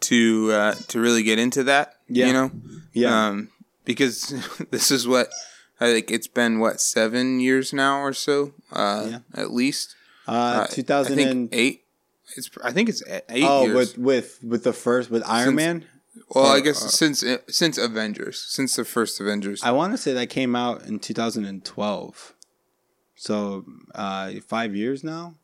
to 0.01 0.51
uh, 0.51 0.73
to 0.89 0.99
really 0.99 1.23
get 1.23 1.39
into 1.39 1.63
that. 1.65 1.95
Yeah. 2.07 2.27
You 2.27 2.33
know, 2.33 2.51
Yeah. 2.93 3.27
um, 3.27 3.49
because 3.85 4.33
this 4.71 4.91
is 4.91 5.07
what 5.07 5.29
I 5.79 5.91
think 5.91 6.11
it's 6.11 6.27
been 6.27 6.59
what 6.59 6.79
seven 6.81 7.39
years 7.39 7.73
now 7.73 7.99
or 7.99 8.13
so, 8.13 8.53
uh, 8.71 9.07
Yeah. 9.09 9.19
at 9.33 9.51
least. 9.51 9.95
Uh, 10.27 10.31
Uh, 10.31 10.67
two 10.67 10.81
I 10.81 10.85
thousand 10.85 11.15
think 11.17 11.29
and 11.29 11.49
eight. 11.53 11.83
It's 12.37 12.49
I 12.63 12.71
think 12.71 12.89
it's 12.89 13.03
eight 13.29 13.43
oh, 13.45 13.65
years. 13.65 13.75
with 13.75 13.97
with 13.97 14.39
with 14.43 14.63
the 14.63 14.73
first 14.73 15.09
with 15.11 15.23
Iron 15.25 15.49
Since- 15.49 15.55
Man. 15.55 15.85
well, 16.29 16.45
I 16.47 16.59
guess 16.59 16.83
uh, 16.83 16.87
since 16.89 17.23
since 17.47 17.77
Avengers, 17.77 18.39
since 18.41 18.75
the 18.75 18.83
first 18.85 19.19
Avengers. 19.19 19.61
I 19.63 19.71
want 19.71 19.93
to 19.93 19.97
say 19.97 20.13
that 20.13 20.29
came 20.29 20.55
out 20.55 20.83
in 20.83 20.99
two 20.99 21.13
thousand 21.13 21.45
and 21.45 21.63
twelve. 21.63 22.33
So 23.15 23.65
uh, 23.93 24.31
five 24.47 24.75
years 24.75 25.03
now, 25.03 25.35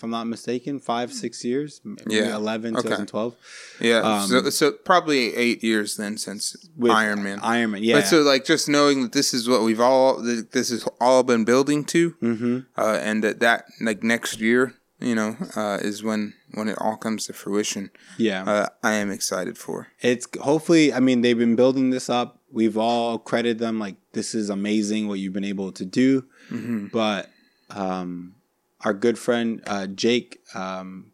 if 0.00 0.04
I'm 0.04 0.10
not 0.10 0.26
mistaken, 0.26 0.80
five 0.80 1.12
six 1.12 1.44
years, 1.44 1.82
maybe 1.84 2.14
Yeah. 2.14 2.34
11, 2.36 2.74
Okay. 2.74 2.88
2012. 2.88 3.34
yeah, 3.80 3.98
um, 3.98 4.26
so, 4.28 4.48
so 4.48 4.72
probably 4.72 5.36
eight 5.36 5.62
years 5.62 5.96
then 5.98 6.16
since 6.16 6.56
with 6.74 6.90
Iron 6.90 7.22
Man. 7.22 7.38
Iron 7.42 7.72
Man, 7.72 7.82
yeah. 7.84 7.96
But 7.96 8.06
so 8.06 8.22
like 8.22 8.46
just 8.46 8.66
knowing 8.66 9.02
that 9.02 9.12
this 9.12 9.34
is 9.34 9.46
what 9.46 9.60
we've 9.62 9.78
all 9.80 10.16
this 10.22 10.70
has 10.70 10.88
all 11.02 11.22
been 11.22 11.44
building 11.44 11.84
to, 11.92 12.12
mm-hmm. 12.22 12.58
uh, 12.80 12.98
and 13.02 13.22
that 13.22 13.40
that 13.40 13.64
like 13.82 14.02
next 14.02 14.40
year, 14.40 14.72
you 15.00 15.14
know, 15.14 15.36
uh, 15.54 15.78
is 15.82 16.02
when 16.02 16.32
when 16.54 16.66
it 16.68 16.78
all 16.80 16.96
comes 16.96 17.26
to 17.26 17.34
fruition. 17.34 17.90
Yeah. 18.16 18.44
Uh, 18.44 18.66
I 18.82 18.94
am 18.94 19.10
excited 19.10 19.58
for. 19.58 19.88
it's 20.00 20.26
hopefully 20.40 20.94
i 20.94 21.00
mean 21.00 21.20
they've 21.20 21.38
been 21.46 21.56
building 21.56 21.90
this 21.90 22.08
up 22.08 22.38
we've 22.50 22.78
all 22.78 23.18
credited 23.18 23.58
them 23.58 23.78
like 23.78 23.96
this 24.12 24.34
is 24.34 24.48
amazing 24.50 25.06
what 25.08 25.18
you've 25.20 25.34
been 25.34 25.44
able 25.54 25.70
to 25.72 25.84
do 25.84 26.24
Mm-hmm. 26.50 26.86
but 26.90 27.28
um 27.70 28.34
our 28.82 28.94
good 28.94 29.18
friend 29.18 29.62
uh 29.66 29.86
jake 29.86 30.40
um 30.54 31.12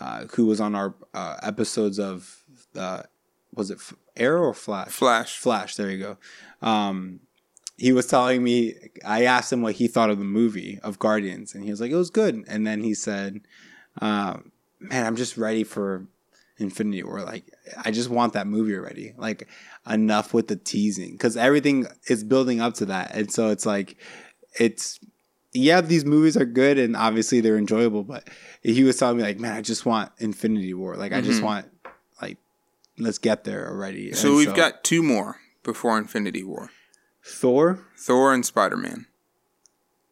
uh 0.00 0.24
who 0.34 0.46
was 0.46 0.60
on 0.60 0.74
our 0.74 0.94
uh, 1.14 1.36
episodes 1.42 1.98
of 1.98 2.44
uh 2.76 3.02
was 3.54 3.70
it 3.70 3.78
arrow 4.16 4.42
or 4.42 4.54
flash 4.54 4.88
Flash. 4.88 5.38
flash 5.38 5.76
there 5.76 5.90
you 5.90 5.98
go 5.98 6.16
um 6.66 7.20
he 7.76 7.92
was 7.92 8.06
telling 8.06 8.42
me 8.42 8.74
i 9.04 9.24
asked 9.24 9.52
him 9.52 9.62
what 9.62 9.76
he 9.76 9.88
thought 9.88 10.10
of 10.10 10.18
the 10.18 10.24
movie 10.24 10.78
of 10.82 10.98
guardians 10.98 11.54
and 11.54 11.64
he 11.64 11.70
was 11.70 11.80
like 11.80 11.90
it 11.90 11.96
was 11.96 12.10
good 12.10 12.44
and 12.48 12.66
then 12.66 12.82
he 12.82 12.94
said 12.94 13.40
uh, 14.00 14.36
man 14.80 15.06
i'm 15.06 15.16
just 15.16 15.36
ready 15.36 15.64
for 15.64 16.06
Infinity 16.58 17.02
War. 17.04 17.22
Like, 17.22 17.52
I 17.84 17.90
just 17.90 18.10
want 18.10 18.32
that 18.32 18.46
movie 18.46 18.74
already. 18.74 19.14
Like, 19.16 19.48
enough 19.88 20.34
with 20.34 20.48
the 20.48 20.56
teasing 20.56 21.12
because 21.12 21.36
everything 21.36 21.86
is 22.08 22.24
building 22.24 22.60
up 22.60 22.74
to 22.74 22.86
that, 22.86 23.14
and 23.14 23.32
so 23.32 23.50
it's 23.50 23.64
like, 23.64 23.96
it's 24.58 24.98
yeah, 25.52 25.80
these 25.80 26.04
movies 26.04 26.36
are 26.36 26.44
good 26.44 26.78
and 26.78 26.96
obviously 26.96 27.40
they're 27.40 27.56
enjoyable, 27.56 28.04
but 28.04 28.28
he 28.62 28.84
was 28.84 28.96
telling 28.98 29.16
me 29.16 29.22
like, 29.22 29.38
man, 29.38 29.52
I 29.54 29.62
just 29.62 29.86
want 29.86 30.12
Infinity 30.18 30.74
War. 30.74 30.96
Like, 30.96 31.12
I 31.12 31.20
just 31.20 31.40
Mhm. 31.40 31.44
want 31.44 31.66
like, 32.20 32.36
let's 32.98 33.18
get 33.18 33.44
there 33.44 33.68
already. 33.68 34.12
So 34.12 34.28
And 34.28 34.36
we've 34.36 34.54
got 34.54 34.84
two 34.84 35.02
more 35.02 35.40
before 35.62 35.96
Infinity 35.98 36.42
War: 36.42 36.70
Thor. 37.24 37.86
Thor 37.96 38.32
and 38.34 38.44
Spider 38.44 38.76
Man. 38.76 39.06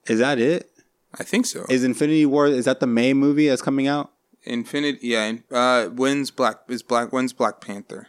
Is 0.07 0.18
that 0.20 0.39
it? 0.39 0.70
I 1.18 1.24
think 1.24 1.47
so. 1.47 1.64
Is 1.68 1.82
Infinity 1.84 2.26
War? 2.26 2.47
Is 2.47 2.64
that 2.66 2.80
the 2.80 2.87
May 2.87 3.12
movie 3.14 3.49
that's 3.49 3.62
coming 3.62 3.87
out? 3.87 4.12
Infinity, 4.45 4.99
yeah. 5.09 5.32
Uh, 5.51 5.87
when's 5.87 6.30
Black 6.30 6.59
is 6.68 6.82
Black? 6.82 7.12
When's 7.12 7.32
Black 7.32 7.61
Panther? 7.61 8.07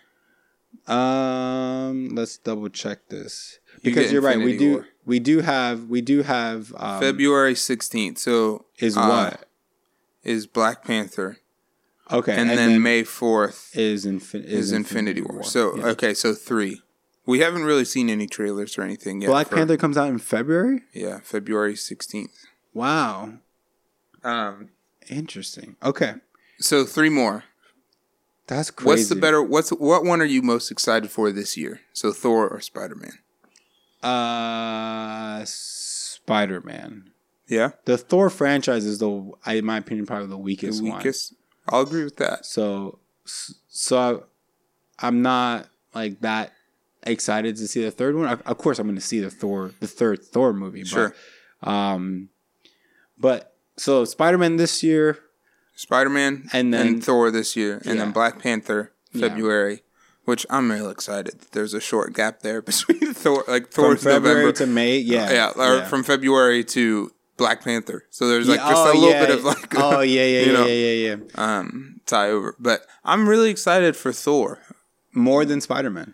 Um, 0.88 2.10
let's 2.16 2.38
double 2.38 2.70
check 2.70 3.10
this 3.10 3.60
because 3.96 4.12
you're 4.12 4.22
right. 4.22 4.38
We 4.38 4.54
Infinity 4.54 4.58
do. 4.66 4.72
War. 4.74 4.88
We 5.06 5.20
do 5.20 5.40
have. 5.42 5.84
We 5.86 6.02
do 6.02 6.22
have. 6.24 6.74
Um, 6.78 7.00
February 7.00 7.56
sixteenth. 7.56 8.18
So 8.18 8.66
is 8.80 8.98
uh, 8.98 9.08
what 9.08 9.46
is 10.24 10.46
Black 10.48 10.84
Panther, 10.84 11.38
okay, 12.12 12.36
and, 12.36 12.50
then, 12.50 12.82
May 12.82 13.04
fourth 13.04 13.70
is, 13.74 14.06
infin- 14.06 14.44
is 14.44 14.74
Infinity 14.74 15.22
War. 15.22 15.44
So 15.44 15.78
Yeah. 15.78 15.86
okay, 15.88 16.14
so 16.14 16.34
three. 16.34 16.82
We 17.26 17.40
haven't 17.40 17.64
really 17.64 17.86
seen 17.86 18.10
any 18.10 18.28
trailers 18.28 18.78
or 18.78 18.82
anything 18.84 19.22
yet. 19.22 19.28
Black 19.30 19.48
for- 19.48 19.56
Panther 19.56 19.78
comes 19.78 19.98
out 19.98 20.10
in 20.10 20.18
February. 20.20 20.82
Yeah, 20.94 21.20
February 21.24 21.76
sixteenth. 21.78 22.46
Wow, 22.74 23.34
Um. 24.24 24.70
interesting. 25.10 25.78
Okay, 25.82 26.16
So 26.60 26.84
three 26.86 27.10
more. 27.10 27.46
that's 28.48 28.72
crazy. 28.72 28.88
What's 28.88 29.10
the 29.10 29.16
better? 29.16 29.42
What's 29.42 29.70
what 29.72 30.04
one 30.04 30.22
are 30.22 30.26
you 30.26 30.42
most 30.42 30.70
excited 30.72 31.10
for 31.12 31.32
this 31.32 31.56
year? 31.58 31.82
So 31.94 32.12
Thor 32.12 32.48
or 32.50 32.60
Spider 32.62 32.96
Man? 32.96 33.20
Uh, 34.04 35.44
Spider 35.46 36.62
Man. 36.62 37.12
Yeah, 37.48 37.72
The 37.86 37.98
Thor 37.98 38.30
franchise 38.30 38.86
is 38.86 39.00
the, 39.00 39.32
I- 39.46 39.54
in 39.54 39.66
my 39.66 39.78
opinion, 39.78 40.06
probably 40.06 40.26
the 40.28 40.32
the 40.32 40.38
weakest, 40.38 40.84
one. 40.84 41.02
I'll 41.70 41.82
agree 41.82 42.04
with 42.04 42.18
that. 42.18 42.46
So, 42.46 43.00
so 43.26 44.26
I, 45.00 45.08
I'm 45.08 45.22
not 45.22 45.70
like 45.96 46.20
that 46.22 46.52
excited 47.04 47.56
to 47.56 47.68
see 47.70 47.84
the 47.84 47.92
third 47.92 48.16
one. 48.16 48.28
Of 48.28 48.58
course, 48.58 48.80
I'm 48.80 48.88
going 48.88 48.96
to 48.96 49.02
see 49.02 49.22
the 49.22 49.30
Thor, 49.30 49.72
the 49.80 49.88
third 49.88 50.26
Thor 50.26 50.52
movie. 50.52 50.84
Sure. 50.84 51.16
But, 51.62 51.70
um, 51.70 52.30
but 53.18 53.56
so 53.78 54.04
Spider 54.04 54.38
Man 54.38 54.58
this 54.58 54.84
year, 54.84 55.18
Spider 55.76 56.10
Man 56.10 56.50
And 56.52 56.74
then- 56.74 57.00
Thor 57.00 57.32
this 57.32 57.56
year, 57.56 57.78
and 57.86 57.96
Yeah. 57.96 58.04
then 58.06 58.12
Black 58.12 58.40
Panther. 58.40 58.92
February. 59.18 59.84
Which 60.28 60.46
I'm 60.50 60.70
real 60.70 60.90
excited. 60.90 61.40
that 61.40 61.52
There's 61.54 61.74
a 61.74 61.80
short 61.80 62.12
gap 62.12 62.42
there 62.42 62.62
between 62.72 63.14
Thor, 63.14 63.46
like 63.48 63.72
from 63.72 63.86
Thor's 63.86 64.04
February 64.04 64.42
November, 64.42 64.58
to 64.58 64.68
May. 64.68 64.98
Yeah, 64.98 65.32
yeah, 65.32 65.54
or 65.56 65.78
yeah. 65.78 65.86
from 65.86 66.04
February 66.04 66.66
to 66.66 67.14
Black 67.38 67.64
Panther. 67.64 68.04
So 68.10 68.28
there's 68.28 68.50
like 68.50 68.60
Yeah, 68.60 68.70
just 68.72 68.88
oh, 68.88 68.92
a 68.92 68.94
little 68.94 69.10
yeah. 69.10 69.26
bit 69.26 69.36
of 69.36 69.46
like, 69.46 69.74
oh 69.78 70.02
yeah, 70.02 70.26
yeah, 70.26 70.40
you 70.42 70.46
yeah, 70.48 70.52
know, 70.52 70.66
yeah, 70.66 70.92
yeah, 70.92 71.16
yeah. 71.16 71.60
um, 71.60 72.02
tie 72.06 72.30
over. 72.30 72.58
But 72.60 72.86
I'm 73.06 73.30
really 73.30 73.50
excited 73.50 73.96
for 73.96 74.12
Thor. 74.12 74.60
More 75.14 75.46
than 75.46 75.62
Spider 75.62 75.90
Man. 75.90 76.14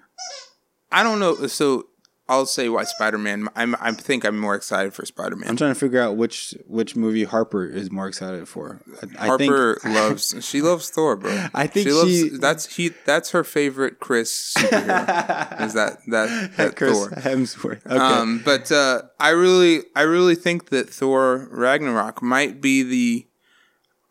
I 0.91 1.01
don't 1.01 1.19
know. 1.19 1.47
So 1.47 1.87
I'll 2.29 2.45
say 2.45 2.69
why 2.69 2.85
Spider 2.85 3.17
Man. 3.17 3.49
I'm 3.55 3.75
I 3.81 3.91
think 3.91 4.23
I'm 4.23 4.39
more 4.39 4.55
excited 4.55 4.93
for 4.93 5.05
Spider 5.05 5.35
Man. 5.35 5.49
I'm 5.49 5.57
trying 5.57 5.73
to 5.73 5.79
figure 5.79 5.99
out 5.99 6.15
which 6.15 6.55
which 6.67 6.95
movie 6.95 7.25
Harper 7.25 7.65
is 7.65 7.91
more 7.91 8.07
excited 8.07 8.47
for. 8.47 8.81
I, 9.01 9.25
I 9.25 9.27
Harper 9.27 9.79
think, 9.81 9.95
loves 9.95 10.35
she 10.39 10.61
loves 10.61 10.89
Thor, 10.89 11.17
bro. 11.17 11.47
I 11.53 11.67
think 11.67 11.85
she 11.85 11.93
loves 11.93 12.39
that's 12.39 12.77
he 12.77 12.91
that's 13.05 13.31
her 13.31 13.43
favorite 13.43 13.99
Chris 13.99 14.55
superhero. 14.57 15.61
is 15.61 15.73
that 15.73 15.97
that, 16.07 16.51
that 16.57 16.75
Chris 16.77 16.97
Thor? 16.97 17.09
Hemsworth. 17.09 17.85
Okay. 17.85 17.97
Um, 17.97 18.41
but 18.45 18.71
uh, 18.71 19.01
I 19.19 19.29
really, 19.29 19.81
I 19.93 20.03
really 20.03 20.35
think 20.35 20.69
that 20.69 20.89
Thor 20.89 21.49
Ragnarok 21.51 22.21
might 22.21 22.61
be 22.61 22.83
the. 22.83 23.27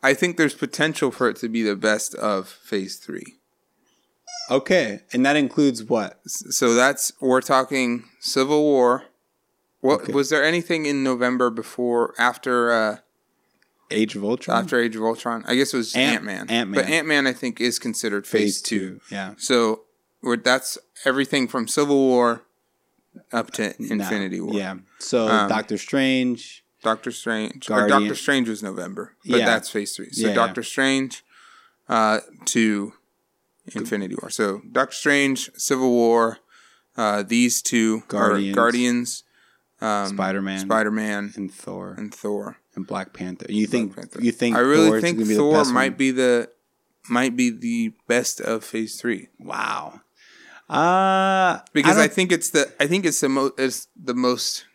I 0.03 0.13
think 0.13 0.37
there's 0.37 0.53
potential 0.53 1.11
for 1.11 1.29
it 1.29 1.37
to 1.37 1.49
be 1.49 1.63
the 1.63 1.77
best 1.77 2.13
of 2.15 2.47
Phase 2.47 2.97
Three. 2.97 3.37
Okay, 4.53 5.01
and 5.11 5.25
that 5.25 5.35
includes 5.35 5.83
what? 5.83 6.19
So 6.27 6.73
that's 6.73 7.11
we're 7.19 7.41
talking 7.41 8.05
Civil 8.19 8.61
War. 8.63 9.03
What 9.81 10.01
Okay. 10.03 10.13
was 10.13 10.29
there 10.29 10.43
anything 10.43 10.85
in 10.85 11.03
November 11.03 11.49
before 11.49 12.13
after 12.17 12.71
uh, 12.71 12.97
Age 13.91 14.15
of 14.15 14.23
Ultron. 14.23 14.63
after 14.63 14.79
Age 14.79 14.95
of 14.95 15.03
Ultron? 15.03 15.43
I 15.47 15.55
guess 15.55 15.73
it 15.73 15.77
was 15.77 15.93
Ant- 15.95 16.15
Ant 16.15 16.23
Man. 16.23 16.49
Ant-Man. 16.49 16.71
but 16.71 16.85
Ant 16.91 17.07
Man 17.07 17.27
I 17.27 17.33
think 17.33 17.59
is 17.59 17.79
considered 17.79 18.25
Phase, 18.25 18.61
two. 18.61 19.01
Yeah. 19.11 19.33
So 19.37 19.81
we're, 20.21 20.37
that's 20.37 20.77
everything 21.05 21.47
from 21.49 21.67
Civil 21.67 21.97
War 21.97 22.43
up 23.31 23.51
to 23.51 23.75
Infinity 23.77 24.39
War. 24.39 24.53
Yeah. 24.55 24.75
So 24.99 25.27
Um, 25.27 25.49
Doctor 25.49 25.77
Strange. 25.77 26.63
Doctor 26.81 27.11
Strange. 27.11 27.69
Or 27.69 27.87
Doctor 27.87 28.15
Strange 28.15 28.47
was 28.49 28.63
November, 28.63 29.13
but 29.25 29.39
Yeah. 29.39 29.45
that's 29.45 29.69
Phase 29.69 29.95
Three. 29.95 30.11
So 30.11 30.27
Yeah, 30.29 30.33
Doctor 30.33 30.63
Strange 30.63 31.23
uh, 31.89 32.19
to 32.45 32.93
Infinity 33.73 34.15
War. 34.21 34.29
So 34.29 34.61
Doctor 34.71 34.95
Strange, 34.95 35.49
Civil 35.55 35.89
War, 35.91 36.39
uh, 36.97 37.23
these 37.23 37.61
two 37.61 38.01
Guardians. 38.07 38.51
are 38.51 38.55
Guardians, 38.61 39.23
um, 39.81 40.07
Spider 40.09 40.41
Man. 40.41 40.59
Spider 40.59 40.91
Man, 40.91 41.33
and 41.35 41.51
Thor 41.51 41.95
and, 41.97 42.13
Thor, 42.13 42.57
and 42.75 42.85
Black 42.87 43.13
Panther. 43.13 43.45
You 43.49 43.65
think 43.67 43.95
Panther. 43.95 44.21
you 44.21 44.31
think 44.31 44.55
I 44.55 44.59
really 44.59 44.89
Thor's 44.89 45.01
think 45.01 45.17
be 45.19 45.35
Thor 45.35 45.63
might 45.65 45.91
one? 45.91 45.97
be 45.97 46.11
the 46.11 46.49
might 47.09 47.35
be 47.35 47.49
the 47.49 47.93
best 48.07 48.39
of 48.41 48.63
Phase 48.63 48.99
Three 48.99 49.27
Wow. 49.39 50.01
Uh 50.69 51.59
because 51.73 51.97
I, 51.97 52.01
don't- 52.07 52.13
think 52.13 52.31
it's 52.31 52.49
the 52.51 52.71
I 52.79 52.87
think 52.87 53.05
it's 53.05 53.19
the 53.19 53.29
most 53.29 53.53
it's 53.59 53.87
the 54.01 54.13
most 54.13 54.65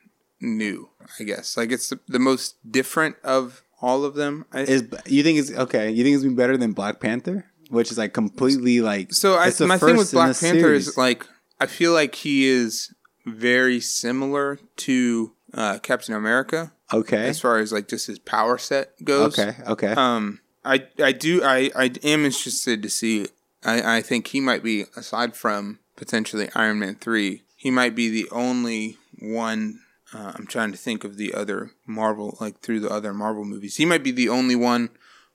new. 0.40 0.90
I 1.18 1.24
guess 1.24 1.56
like 1.56 1.72
it's 1.72 1.88
the, 1.88 1.98
the 2.06 2.18
most 2.18 2.56
different 2.70 3.16
of 3.24 3.62
all 3.80 4.04
of 4.04 4.14
them. 4.14 4.44
I, 4.52 4.60
Is 4.60 4.84
you 5.06 5.22
think 5.22 5.38
it's 5.38 5.50
okay? 5.50 5.90
You 5.90 6.04
think 6.04 6.14
it's 6.16 6.24
been 6.24 6.34
better 6.36 6.56
than 6.56 6.72
Black 6.72 7.00
Panther, 7.00 7.46
which 7.68 7.90
is 7.90 7.98
like 7.98 8.12
completely 8.12 8.80
like 8.80 9.12
so 9.12 9.34
I, 9.34 9.52
my 9.66 9.78
thing 9.78 9.96
with 9.96 10.12
Black 10.12 10.38
Panther 10.38 10.60
series. 10.60 10.88
is 10.88 10.96
like 10.96 11.26
I 11.60 11.66
feel 11.66 11.92
like 11.92 12.14
he 12.14 12.46
is 12.46 12.94
very 13.26 13.80
similar 13.80 14.58
to 14.76 15.32
uh, 15.54 15.78
Captain 15.80 16.14
America 16.14 16.72
okay, 16.92 17.28
as 17.28 17.40
far 17.40 17.58
as 17.58 17.72
like 17.72 17.88
just 17.88 18.06
his 18.06 18.18
power 18.18 18.58
set 18.58 18.92
goes. 19.04 19.38
okay, 19.38 19.56
okay. 19.66 19.92
Um, 19.92 20.40
I 20.64 20.86
I 21.02 21.12
do 21.12 21.42
I 21.42 21.70
I 21.74 21.92
am 22.02 22.24
interested 22.24 22.82
to 22.82 22.90
see. 22.90 23.26
I 23.64 23.98
I 23.98 24.02
think 24.02 24.28
he 24.28 24.40
might 24.40 24.62
be 24.62 24.84
aside 24.96 25.34
from 25.34 25.78
potentially 25.96 26.48
Iron 26.54 26.78
Man 26.78 26.94
three. 26.96 27.42
He 27.56 27.70
might 27.70 27.94
be 27.94 28.08
the 28.08 28.28
only 28.30 28.98
one. 29.18 29.80
Uh, 30.14 30.32
I'm 30.34 30.46
trying 30.46 30.72
to 30.72 30.78
think 30.78 31.04
of 31.04 31.18
the 31.18 31.34
other 31.34 31.72
Marvel, 31.86 32.38
like 32.40 32.60
through 32.60 32.80
the 32.80 32.90
other 32.90 33.12
Marvel 33.12 33.44
movies. 33.44 33.76
He 33.76 33.84
might 33.84 34.02
be 34.02 34.10
the 34.10 34.28
only 34.30 34.56
one 34.56 34.88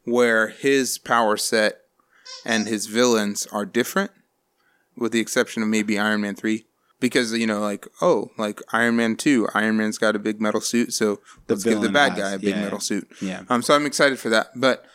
where 0.04 0.48
his 0.48 0.98
power 0.98 1.38
set 1.38 1.83
and 2.46 2.68
his 2.68 2.88
villains 2.88 3.48
are 3.48 3.66
different, 3.66 4.12
with 4.96 5.12
the 5.12 5.20
exception 5.20 5.64
of 5.64 5.70
maybe 5.70 5.98
Iron 6.00 6.22
Man 6.22 6.36
three. 6.36 6.66
Because 7.00 7.34
you 7.34 7.46
know, 7.46 7.60
like 7.60 7.86
oh, 8.02 8.32
like 8.38 8.62
Iron 8.72 8.96
Man 8.96 9.16
two, 9.18 9.48
Iron 9.54 9.76
Man's 9.78 9.98
got 9.98 10.16
a 10.16 10.20
big 10.20 10.40
metal 10.40 10.62
suit, 10.62 10.94
so 10.94 11.20
let's 11.50 11.64
give 11.64 11.82
the 11.82 11.90
bad 11.90 12.14
has- 12.14 12.20
guy 12.20 12.32
a 12.32 12.40
big 12.40 12.56
yeah. 12.56 12.62
metal 12.62 12.80
suit. 12.80 13.08
yeah, 13.22 13.44
Um, 13.50 13.62
so 13.62 13.76
I'm 13.76 13.86
excited 13.86 14.20
for 14.20 14.30
that. 14.30 14.52
But 14.56 14.86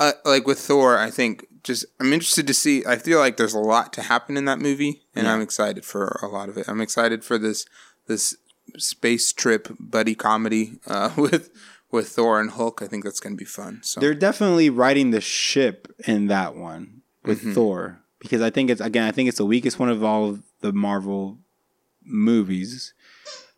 uh, 0.00 0.12
like 0.24 0.46
with 0.46 0.58
Thor, 0.58 0.98
I 0.98 1.10
think 1.10 1.46
just 1.62 1.84
I'm 2.00 2.12
interested 2.12 2.46
to 2.46 2.54
see. 2.54 2.86
I 2.86 2.96
feel 2.96 3.18
like 3.18 3.36
there's 3.36 3.52
a 3.52 3.58
lot 3.60 3.92
to 3.94 4.02
happen 4.02 4.38
in 4.38 4.46
that 4.46 4.60
movie, 4.60 5.02
and 5.14 5.28
I'm 5.28 5.42
excited 5.42 5.84
for 5.84 6.18
a 6.22 6.26
lot 6.26 6.48
of 6.48 6.56
it. 6.56 6.68
I'm 6.68 6.80
excited 6.80 7.22
for 7.22 7.36
this 7.36 7.66
this 8.06 8.34
space 8.78 9.32
trip 9.32 9.68
buddy 9.78 10.14
comedy 10.14 10.78
uh, 10.86 11.10
with 11.18 11.50
with 11.92 12.08
Thor 12.08 12.40
and 12.40 12.50
Hulk. 12.50 12.82
I 12.82 12.88
think 12.88 13.04
that's 13.04 13.20
going 13.20 13.34
to 13.34 13.38
be 13.38 13.44
fun. 13.44 13.80
So 13.84 14.00
they're 14.00 14.14
definitely 14.14 14.70
riding 14.70 15.10
the 15.10 15.20
ship 15.20 15.86
in 16.06 16.26
that 16.26 16.56
one 16.56 17.02
with 17.24 17.40
Mm-hmm. 17.40 17.52
Thor 17.52 18.00
because 18.18 18.40
I 18.40 18.50
think 18.50 18.70
it's 18.70 18.80
again 18.80 19.04
I 19.04 19.12
think 19.12 19.28
it's 19.28 19.38
the 19.38 19.46
weakest 19.46 19.78
one 19.78 19.88
of 19.88 20.02
all 20.02 20.28
of 20.28 20.42
the 20.60 20.72
Marvel 20.72 21.38
movies. 22.04 22.94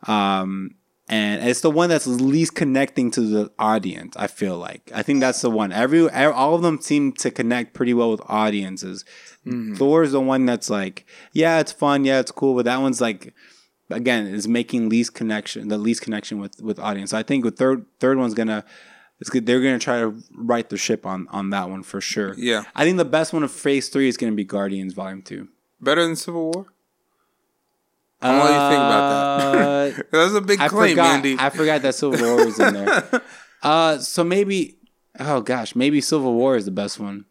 Um 0.06 0.74
and 1.06 1.46
it's 1.46 1.60
the 1.60 1.70
one 1.70 1.90
that's 1.90 2.06
least 2.06 2.54
connecting 2.54 3.10
to 3.10 3.20
the 3.20 3.52
audience. 3.58 4.16
I 4.16 4.26
feel 4.26 4.56
like 4.58 4.90
I 4.94 5.02
think 5.02 5.20
that's 5.20 5.40
the 5.42 5.50
one. 5.50 5.70
Every 5.72 6.08
all 6.10 6.54
of 6.54 6.62
them 6.62 6.80
seem 6.80 7.12
to 7.14 7.30
connect 7.30 7.74
pretty 7.74 7.94
well 7.94 8.10
with 8.10 8.22
audiences. 8.26 9.04
Mm-hmm. 9.46 9.74
Thor's 9.74 10.12
the 10.12 10.20
one 10.20 10.46
that's 10.46 10.70
like, 10.70 11.04
yeah, 11.32 11.60
it's 11.60 11.72
fun, 11.72 12.04
yeah, 12.06 12.20
it's 12.20 12.30
cool, 12.30 12.54
but 12.54 12.64
that 12.64 12.80
one's 12.80 13.02
like, 13.02 13.34
again, 13.90 14.26
is 14.26 14.46
making 14.48 14.88
least 14.88 15.14
connection, 15.14 15.68
the 15.68 15.78
least 15.78 16.02
connection 16.02 16.38
with 16.38 16.60
with 16.62 16.78
audience. 16.78 17.10
So 17.10 17.18
I 17.18 17.22
think 17.22 17.44
the 17.44 17.50
third 17.50 17.86
third 18.00 18.18
one's 18.18 18.34
gonna, 18.34 18.64
it's 19.20 19.30
good. 19.30 19.46
They're 19.46 19.60
gonna 19.60 19.78
try 19.78 20.00
to 20.00 20.14
right 20.34 20.68
the 20.68 20.76
ship 20.76 21.04
on 21.06 21.26
on 21.30 21.50
that 21.50 21.68
one 21.70 21.82
for 21.82 22.00
sure. 22.00 22.34
yeah, 22.36 22.64
I 22.74 22.84
think 22.84 22.96
the 22.96 23.04
best 23.04 23.32
one 23.32 23.42
of 23.42 23.50
Phase 23.52 23.88
Three 23.88 24.08
is 24.08 24.16
gonna 24.16 24.32
be 24.32 24.44
Guardians 24.44 24.94
Volume 24.94 25.22
Two. 25.22 25.48
better 25.80 26.02
than 26.04 26.16
Civil 26.16 26.50
War. 26.52 26.66
I 28.22 28.28
don't 28.28 28.38
know 28.38 28.42
what 28.44 28.48
do 28.48 28.54
you 28.54 28.70
think 28.70 28.78
about 28.80 29.08
that? 29.10 29.98
Uh, 29.98 30.02
That's 30.24 30.34
a 30.34 30.40
big 30.40 30.60
I 30.60 30.68
claim, 30.68 30.90
forgot. 30.92 31.14
Andy. 31.16 31.36
I 31.38 31.50
forgot 31.50 31.82
that 31.82 31.94
Civil 31.94 32.20
War 32.26 32.44
was 32.46 32.58
in 32.58 32.74
there. 32.74 33.22
Uh, 33.62 33.96
so 33.96 34.22
maybe, 34.22 34.76
oh 35.18 35.40
gosh, 35.40 35.74
maybe 35.74 35.98
Civil 35.98 36.34
War 36.34 36.54
is 36.54 36.66
the 36.66 36.70
best 36.70 37.00
one. 37.00 37.24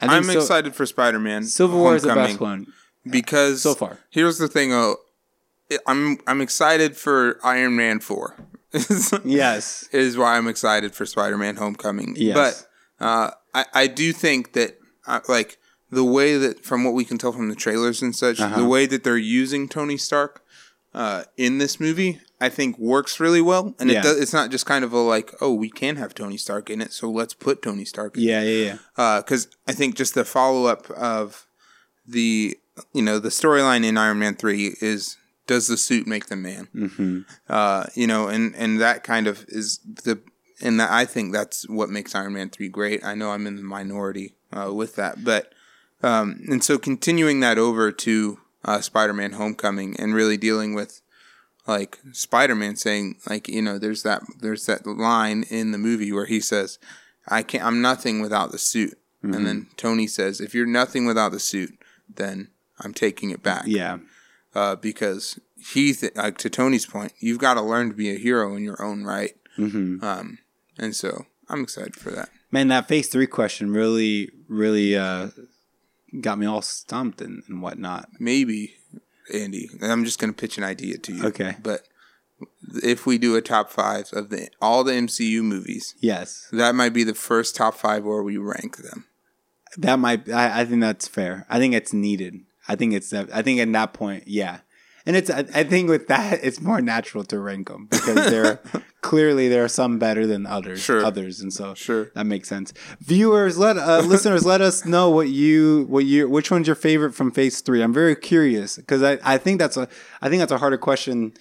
I 0.00 0.06
think 0.08 0.12
I'm 0.12 0.24
so- 0.24 0.38
excited 0.40 0.74
for 0.74 0.84
Spider 0.86 1.20
Man. 1.20 1.44
Civil 1.44 1.78
War 1.78 1.94
is 1.94 2.02
the 2.02 2.12
best 2.12 2.40
one 2.40 2.66
because 3.08 3.62
so 3.62 3.72
far. 3.74 4.00
Here's 4.10 4.38
the 4.38 4.48
thing, 4.48 4.72
oh, 4.72 4.96
I'm 5.86 6.18
I'm 6.26 6.40
excited 6.40 6.96
for 6.96 7.38
Iron 7.44 7.76
Man 7.76 8.00
four. 8.00 8.36
Yes. 9.24 9.88
is 9.92 10.16
why 10.18 10.36
I'm 10.36 10.48
excited 10.48 10.94
for 10.94 11.06
Spider 11.06 11.38
Man 11.38 11.56
Homecoming. 11.56 12.14
Yes. 12.16 12.34
But 12.98 13.04
uh, 13.04 13.30
I 13.54 13.64
I 13.72 13.86
do 13.86 14.12
think 14.12 14.52
that 14.52 14.78
uh, 15.06 15.20
like 15.28 15.58
the 15.90 16.04
way 16.04 16.36
that 16.36 16.64
from 16.64 16.84
what 16.84 16.94
we 16.94 17.04
can 17.04 17.16
tell 17.18 17.32
from 17.32 17.48
the 17.48 17.54
trailers 17.54 18.02
and 18.02 18.14
such, 18.14 18.40
Uh-huh. 18.40 18.56
the 18.58 18.64
way 18.66 18.86
that 18.86 19.04
they're 19.04 19.16
using 19.16 19.68
Tony 19.68 19.96
Stark 19.96 20.42
uh, 20.94 21.24
in 21.36 21.58
this 21.58 21.78
movie, 21.78 22.20
I 22.40 22.48
think 22.48 22.78
works 22.78 23.20
really 23.20 23.40
well. 23.40 23.74
And 23.78 23.88
Yeah. 23.90 24.00
it 24.00 24.02
does, 24.02 24.20
it's 24.20 24.32
not 24.32 24.50
just 24.50 24.66
kind 24.66 24.84
of 24.84 24.92
a 24.92 24.98
like, 24.98 25.32
oh, 25.40 25.54
we 25.54 25.70
can 25.70 25.96
have 25.96 26.12
Tony 26.14 26.36
Stark 26.36 26.70
in 26.70 26.80
it, 26.80 26.92
so 26.92 27.08
let's 27.10 27.34
put 27.34 27.62
Tony 27.62 27.84
Stark. 27.84 28.16
in 28.16 28.22
Yeah, 28.24 28.42
yeah, 28.42 28.78
yeah. 28.96 29.20
because 29.20 29.48
I 29.66 29.72
think 29.72 29.94
just 29.94 30.14
the 30.14 30.24
follow 30.24 30.66
up 30.66 30.90
of 30.90 31.46
the 32.06 32.56
you 32.92 33.02
know 33.02 33.18
the 33.18 33.30
storyline 33.30 33.84
in 33.84 33.96
Iron 33.96 34.18
Man 34.18 34.34
three 34.36 34.74
is 34.80 35.16
does 35.46 35.66
the 35.68 35.76
suit 35.76 36.06
make 36.06 36.26
the 36.26 36.36
man? 36.36 36.68
hmm 36.72 37.20
Uh, 37.48 37.86
you 37.94 38.06
know, 38.06 38.28
and 38.28 38.54
and 38.56 38.80
that 38.80 39.04
kind 39.04 39.26
of 39.26 39.44
is 39.48 39.78
the 40.04 40.20
and 40.60 40.80
that, 40.80 40.90
I 40.90 41.04
think 41.04 41.32
that's 41.32 41.68
what 41.68 41.90
makes 41.90 42.14
Iron 42.14 42.32
Man 42.32 42.48
three 42.50 42.68
great. 42.68 43.04
I 43.04 43.14
know 43.14 43.30
I'm 43.30 43.46
in 43.46 43.56
the 43.56 43.62
minority 43.62 44.36
uh, 44.52 44.72
with 44.72 44.96
that, 44.96 45.22
but 45.24 45.52
um, 46.02 46.40
and 46.48 46.62
so 46.64 46.78
continuing 46.78 47.40
that 47.40 47.58
over 47.58 47.92
to 47.92 48.38
uh, 48.64 48.80
Spider 48.80 49.12
Man 49.12 49.32
Homecoming 49.32 49.96
and 49.98 50.14
really 50.14 50.36
dealing 50.36 50.74
with 50.74 51.00
like 51.66 51.98
Spider 52.12 52.54
Man 52.54 52.76
saying 52.76 53.16
like 53.28 53.48
you 53.48 53.62
know 53.62 53.78
there's 53.78 54.02
that 54.02 54.22
there's 54.40 54.66
that 54.66 54.86
line 54.86 55.44
in 55.50 55.72
the 55.72 55.78
movie 55.78 56.12
where 56.12 56.26
he 56.26 56.40
says 56.40 56.78
I 57.28 57.42
can't 57.42 57.64
I'm 57.64 57.82
nothing 57.82 58.20
without 58.20 58.52
the 58.52 58.58
suit, 58.58 58.96
and 59.22 59.46
then 59.46 59.66
Tony 59.76 60.06
says 60.06 60.40
if 60.40 60.54
you're 60.54 60.66
nothing 60.66 61.06
without 61.06 61.32
the 61.32 61.40
suit, 61.40 61.76
then 62.08 62.48
I'm 62.78 62.94
taking 62.94 63.30
it 63.30 63.42
back 63.42 63.64
Yeah. 63.66 63.98
Uh, 64.56 64.76
because 64.76 65.38
he, 65.72 65.92
th- 65.92 66.14
like 66.16 66.38
to 66.38 66.50
Tony's 66.50 66.86
point, 66.86 67.12
you've 67.20 67.38
got 67.38 67.54
to 67.54 67.60
learn 67.62 67.88
to 67.90 67.94
be 67.94 68.10
a 68.10 68.18
hero 68.18 68.56
in 68.56 68.62
your 68.64 68.80
own 68.82 69.04
right. 69.04 69.34
hmm 69.56 69.98
Um, 70.02 70.38
and 70.78 70.94
so 70.96 71.26
I'm 71.48 71.62
excited 71.62 71.96
for 71.96 72.10
that. 72.10 72.28
Man, 72.50 72.68
that 72.68 72.88
phase 72.88 73.08
three 73.08 73.26
question 73.26 73.72
really, 73.72 74.30
really 74.48 74.96
uh, 74.96 75.28
got 76.20 76.38
me 76.38 76.46
all 76.46 76.62
stumped 76.62 77.20
and, 77.20 77.42
and 77.48 77.60
whatnot. 77.62 78.08
Maybe, 78.18 78.74
Andy, 79.34 79.68
I'm 79.82 80.04
just 80.04 80.18
going 80.18 80.32
to 80.32 80.40
pitch 80.40 80.56
an 80.58 80.64
idea 80.64 80.98
to 80.98 81.12
you. 81.12 81.24
Okay. 81.26 81.56
But 81.62 81.82
if 82.82 83.06
we 83.06 83.18
do 83.18 83.34
a 83.36 83.42
top 83.42 83.70
five 83.70 84.08
of 84.12 84.30
the 84.30 84.48
all 84.60 84.84
the 84.84 84.92
MCU 84.92 85.42
movies, 85.42 85.94
Yes, 86.00 86.48
that 86.52 86.74
might 86.74 86.92
be 86.94 87.04
the 87.04 87.14
first 87.14 87.56
top 87.56 87.74
five 87.74 88.04
where 88.04 88.22
we 88.22 88.36
rank 88.36 88.76
them. 88.78 89.06
that 89.78 89.98
might. 89.98 90.28
I, 90.30 90.60
I 90.60 90.64
think 90.64 90.80
that's 90.82 91.08
fair. 91.08 91.46
I 91.50 91.58
think 91.58 91.74
it's 91.74 91.92
needed. 91.92 92.40
I 92.68 92.76
think 92.76 92.92
it's. 92.94 93.12
I 93.12 93.42
think 93.42 93.60
at 93.60 93.72
that 93.72 93.92
point, 93.92 94.24
yeah. 94.26 94.60
And 95.06 95.14
it's. 95.16 95.30
I, 95.30 95.44
I 95.54 95.62
think 95.64 95.88
with 95.88 96.08
that, 96.08 96.40
it's 96.42 96.60
more 96.60 96.80
natural 96.80 97.22
to 97.24 97.38
rank 97.38 97.68
them 97.68 97.86
because 97.90 98.30
there 98.30 98.60
clearly 99.02 99.48
there 99.48 99.64
are 99.64 99.68
some 99.68 99.98
better 99.98 100.26
than 100.26 100.46
others. 100.46 100.80
Sure. 100.80 101.04
Others, 101.04 101.40
and 101.40 101.52
so 101.52 101.74
Sure. 101.74 102.10
that 102.14 102.26
makes 102.26 102.48
sense. 102.48 102.72
Viewers, 103.00 103.56
let 103.56 103.76
uh, 103.78 104.00
listeners 104.04 104.44
let 104.44 104.60
us 104.60 104.84
know 104.84 105.10
what 105.10 105.28
you 105.28 105.86
what 105.88 106.04
you 106.04 106.28
which 106.28 106.50
one's 106.50 106.66
your 106.66 106.74
favorite 106.76 107.12
from 107.14 107.30
Phase 107.30 107.60
Three. 107.60 107.82
I'm 107.82 107.92
very 107.92 108.16
curious 108.16 108.76
because 108.76 109.02
I, 109.02 109.18
I 109.22 109.38
think 109.38 109.60
that's 109.60 109.76
a 109.76 109.88
I 110.20 110.28
think 110.28 110.40
that's 110.40 110.52
a 110.52 110.58
harder 110.58 110.78
question 110.78 111.34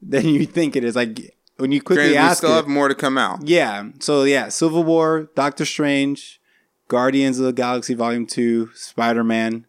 than 0.00 0.26
you 0.28 0.46
think 0.46 0.76
it 0.76 0.84
is. 0.84 0.94
Like 0.94 1.34
when 1.56 1.72
you 1.72 1.80
quickly 1.82 2.04
Granted, 2.10 2.12
we 2.12 2.18
ask 2.18 2.36
still 2.38 2.52
it, 2.52 2.54
have 2.54 2.68
more 2.68 2.86
to 2.86 2.94
come 2.94 3.18
out. 3.18 3.44
yeah. 3.48 3.88
So 3.98 4.22
yeah, 4.22 4.48
Civil 4.48 4.84
War, 4.84 5.28
Doctor 5.34 5.64
Strange, 5.64 6.40
Guardians 6.86 7.40
of 7.40 7.46
the 7.46 7.52
Galaxy 7.52 7.94
Volume 7.94 8.26
Two, 8.26 8.70
Spider 8.74 9.24
Man, 9.24 9.66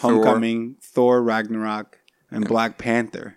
Homecoming, 0.00 0.76
Thor, 0.82 1.22
Ragnarok, 1.22 1.98
and 2.30 2.46
Black 2.46 2.78
Panther. 2.78 3.36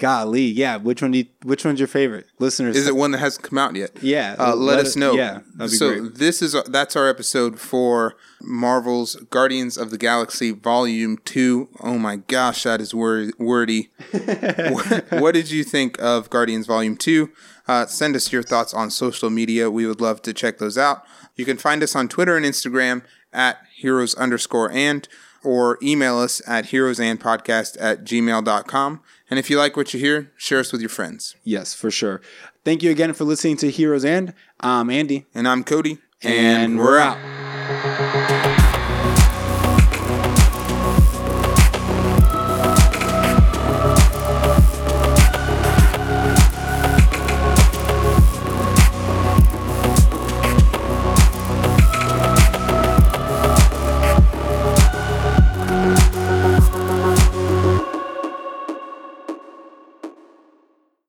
Golly, 0.00 0.44
yeah. 0.44 0.78
Which 0.78 1.02
one 1.02 1.10
do 1.10 1.18
you, 1.18 1.26
Which 1.42 1.64
one's 1.64 1.78
your 1.78 1.86
favorite, 1.86 2.26
listeners? 2.38 2.74
Is 2.74 2.88
it 2.88 2.96
one 2.96 3.10
that 3.10 3.18
hasn't 3.18 3.44
come 3.44 3.58
out 3.58 3.76
yet? 3.76 3.90
Yeah. 4.02 4.34
Uh, 4.38 4.56
let, 4.56 4.78
us 4.78 4.96
know. 4.96 5.12
Yeah, 5.12 5.40
that'd 5.54 5.72
be 5.72 5.76
so 5.76 6.00
great. 6.00 6.14
this 6.14 6.40
is 6.40 6.56
that's 6.68 6.96
our 6.96 7.06
episode 7.06 7.60
for 7.60 8.14
Marvel's 8.40 9.16
Guardians 9.16 9.76
of 9.76 9.90
the 9.90 9.98
Galaxy 9.98 10.52
Volume 10.52 11.18
Two. 11.26 11.68
Oh 11.80 11.98
my 11.98 12.16
gosh, 12.16 12.62
that 12.62 12.80
is 12.80 12.94
wor- 12.94 13.30
wordy. 13.38 13.90
what, 14.10 15.04
what 15.10 15.34
did 15.34 15.50
you 15.50 15.62
think 15.62 16.00
of 16.00 16.30
Guardians 16.30 16.66
Volume 16.66 16.96
Two? 16.96 17.30
Uh, 17.68 17.84
send 17.84 18.16
us 18.16 18.32
your 18.32 18.42
thoughts 18.42 18.72
on 18.72 18.90
social 18.90 19.28
media. 19.28 19.70
We 19.70 19.86
would 19.86 20.00
love 20.00 20.22
to 20.22 20.32
check 20.32 20.58
those 20.58 20.78
out. 20.78 21.04
You 21.36 21.44
can 21.44 21.58
find 21.58 21.82
us 21.82 21.94
on 21.94 22.08
Twitter 22.08 22.36
and 22.38 22.46
Instagram 22.46 23.04
at 23.34 23.58
heroes 23.76 24.14
underscore 24.14 24.72
and 24.72 25.06
or 25.44 25.78
email 25.82 26.18
us 26.18 26.40
at 26.46 26.66
heroesandpodcast 26.66 27.76
at 27.80 28.04
gmail.com. 28.04 29.00
And 29.30 29.38
if 29.38 29.48
you 29.50 29.58
like 29.58 29.76
what 29.76 29.94
you 29.94 30.00
hear, 30.00 30.32
share 30.36 30.58
us 30.60 30.72
with 30.72 30.80
your 30.80 30.90
friends. 30.90 31.36
Yes, 31.44 31.72
for 31.74 31.90
sure. 31.90 32.20
Thank 32.64 32.82
you 32.82 32.90
again 32.90 33.12
for 33.14 33.24
listening 33.24 33.56
to 33.58 33.70
Heroes 33.70 34.04
and 34.04 34.34
I'm 34.60 34.90
Andy, 34.90 35.26
And 35.34 35.48
I'm 35.48 35.64
Cody. 35.64 35.98
and 36.22 36.78
we're 36.78 36.98
out. 36.98 38.19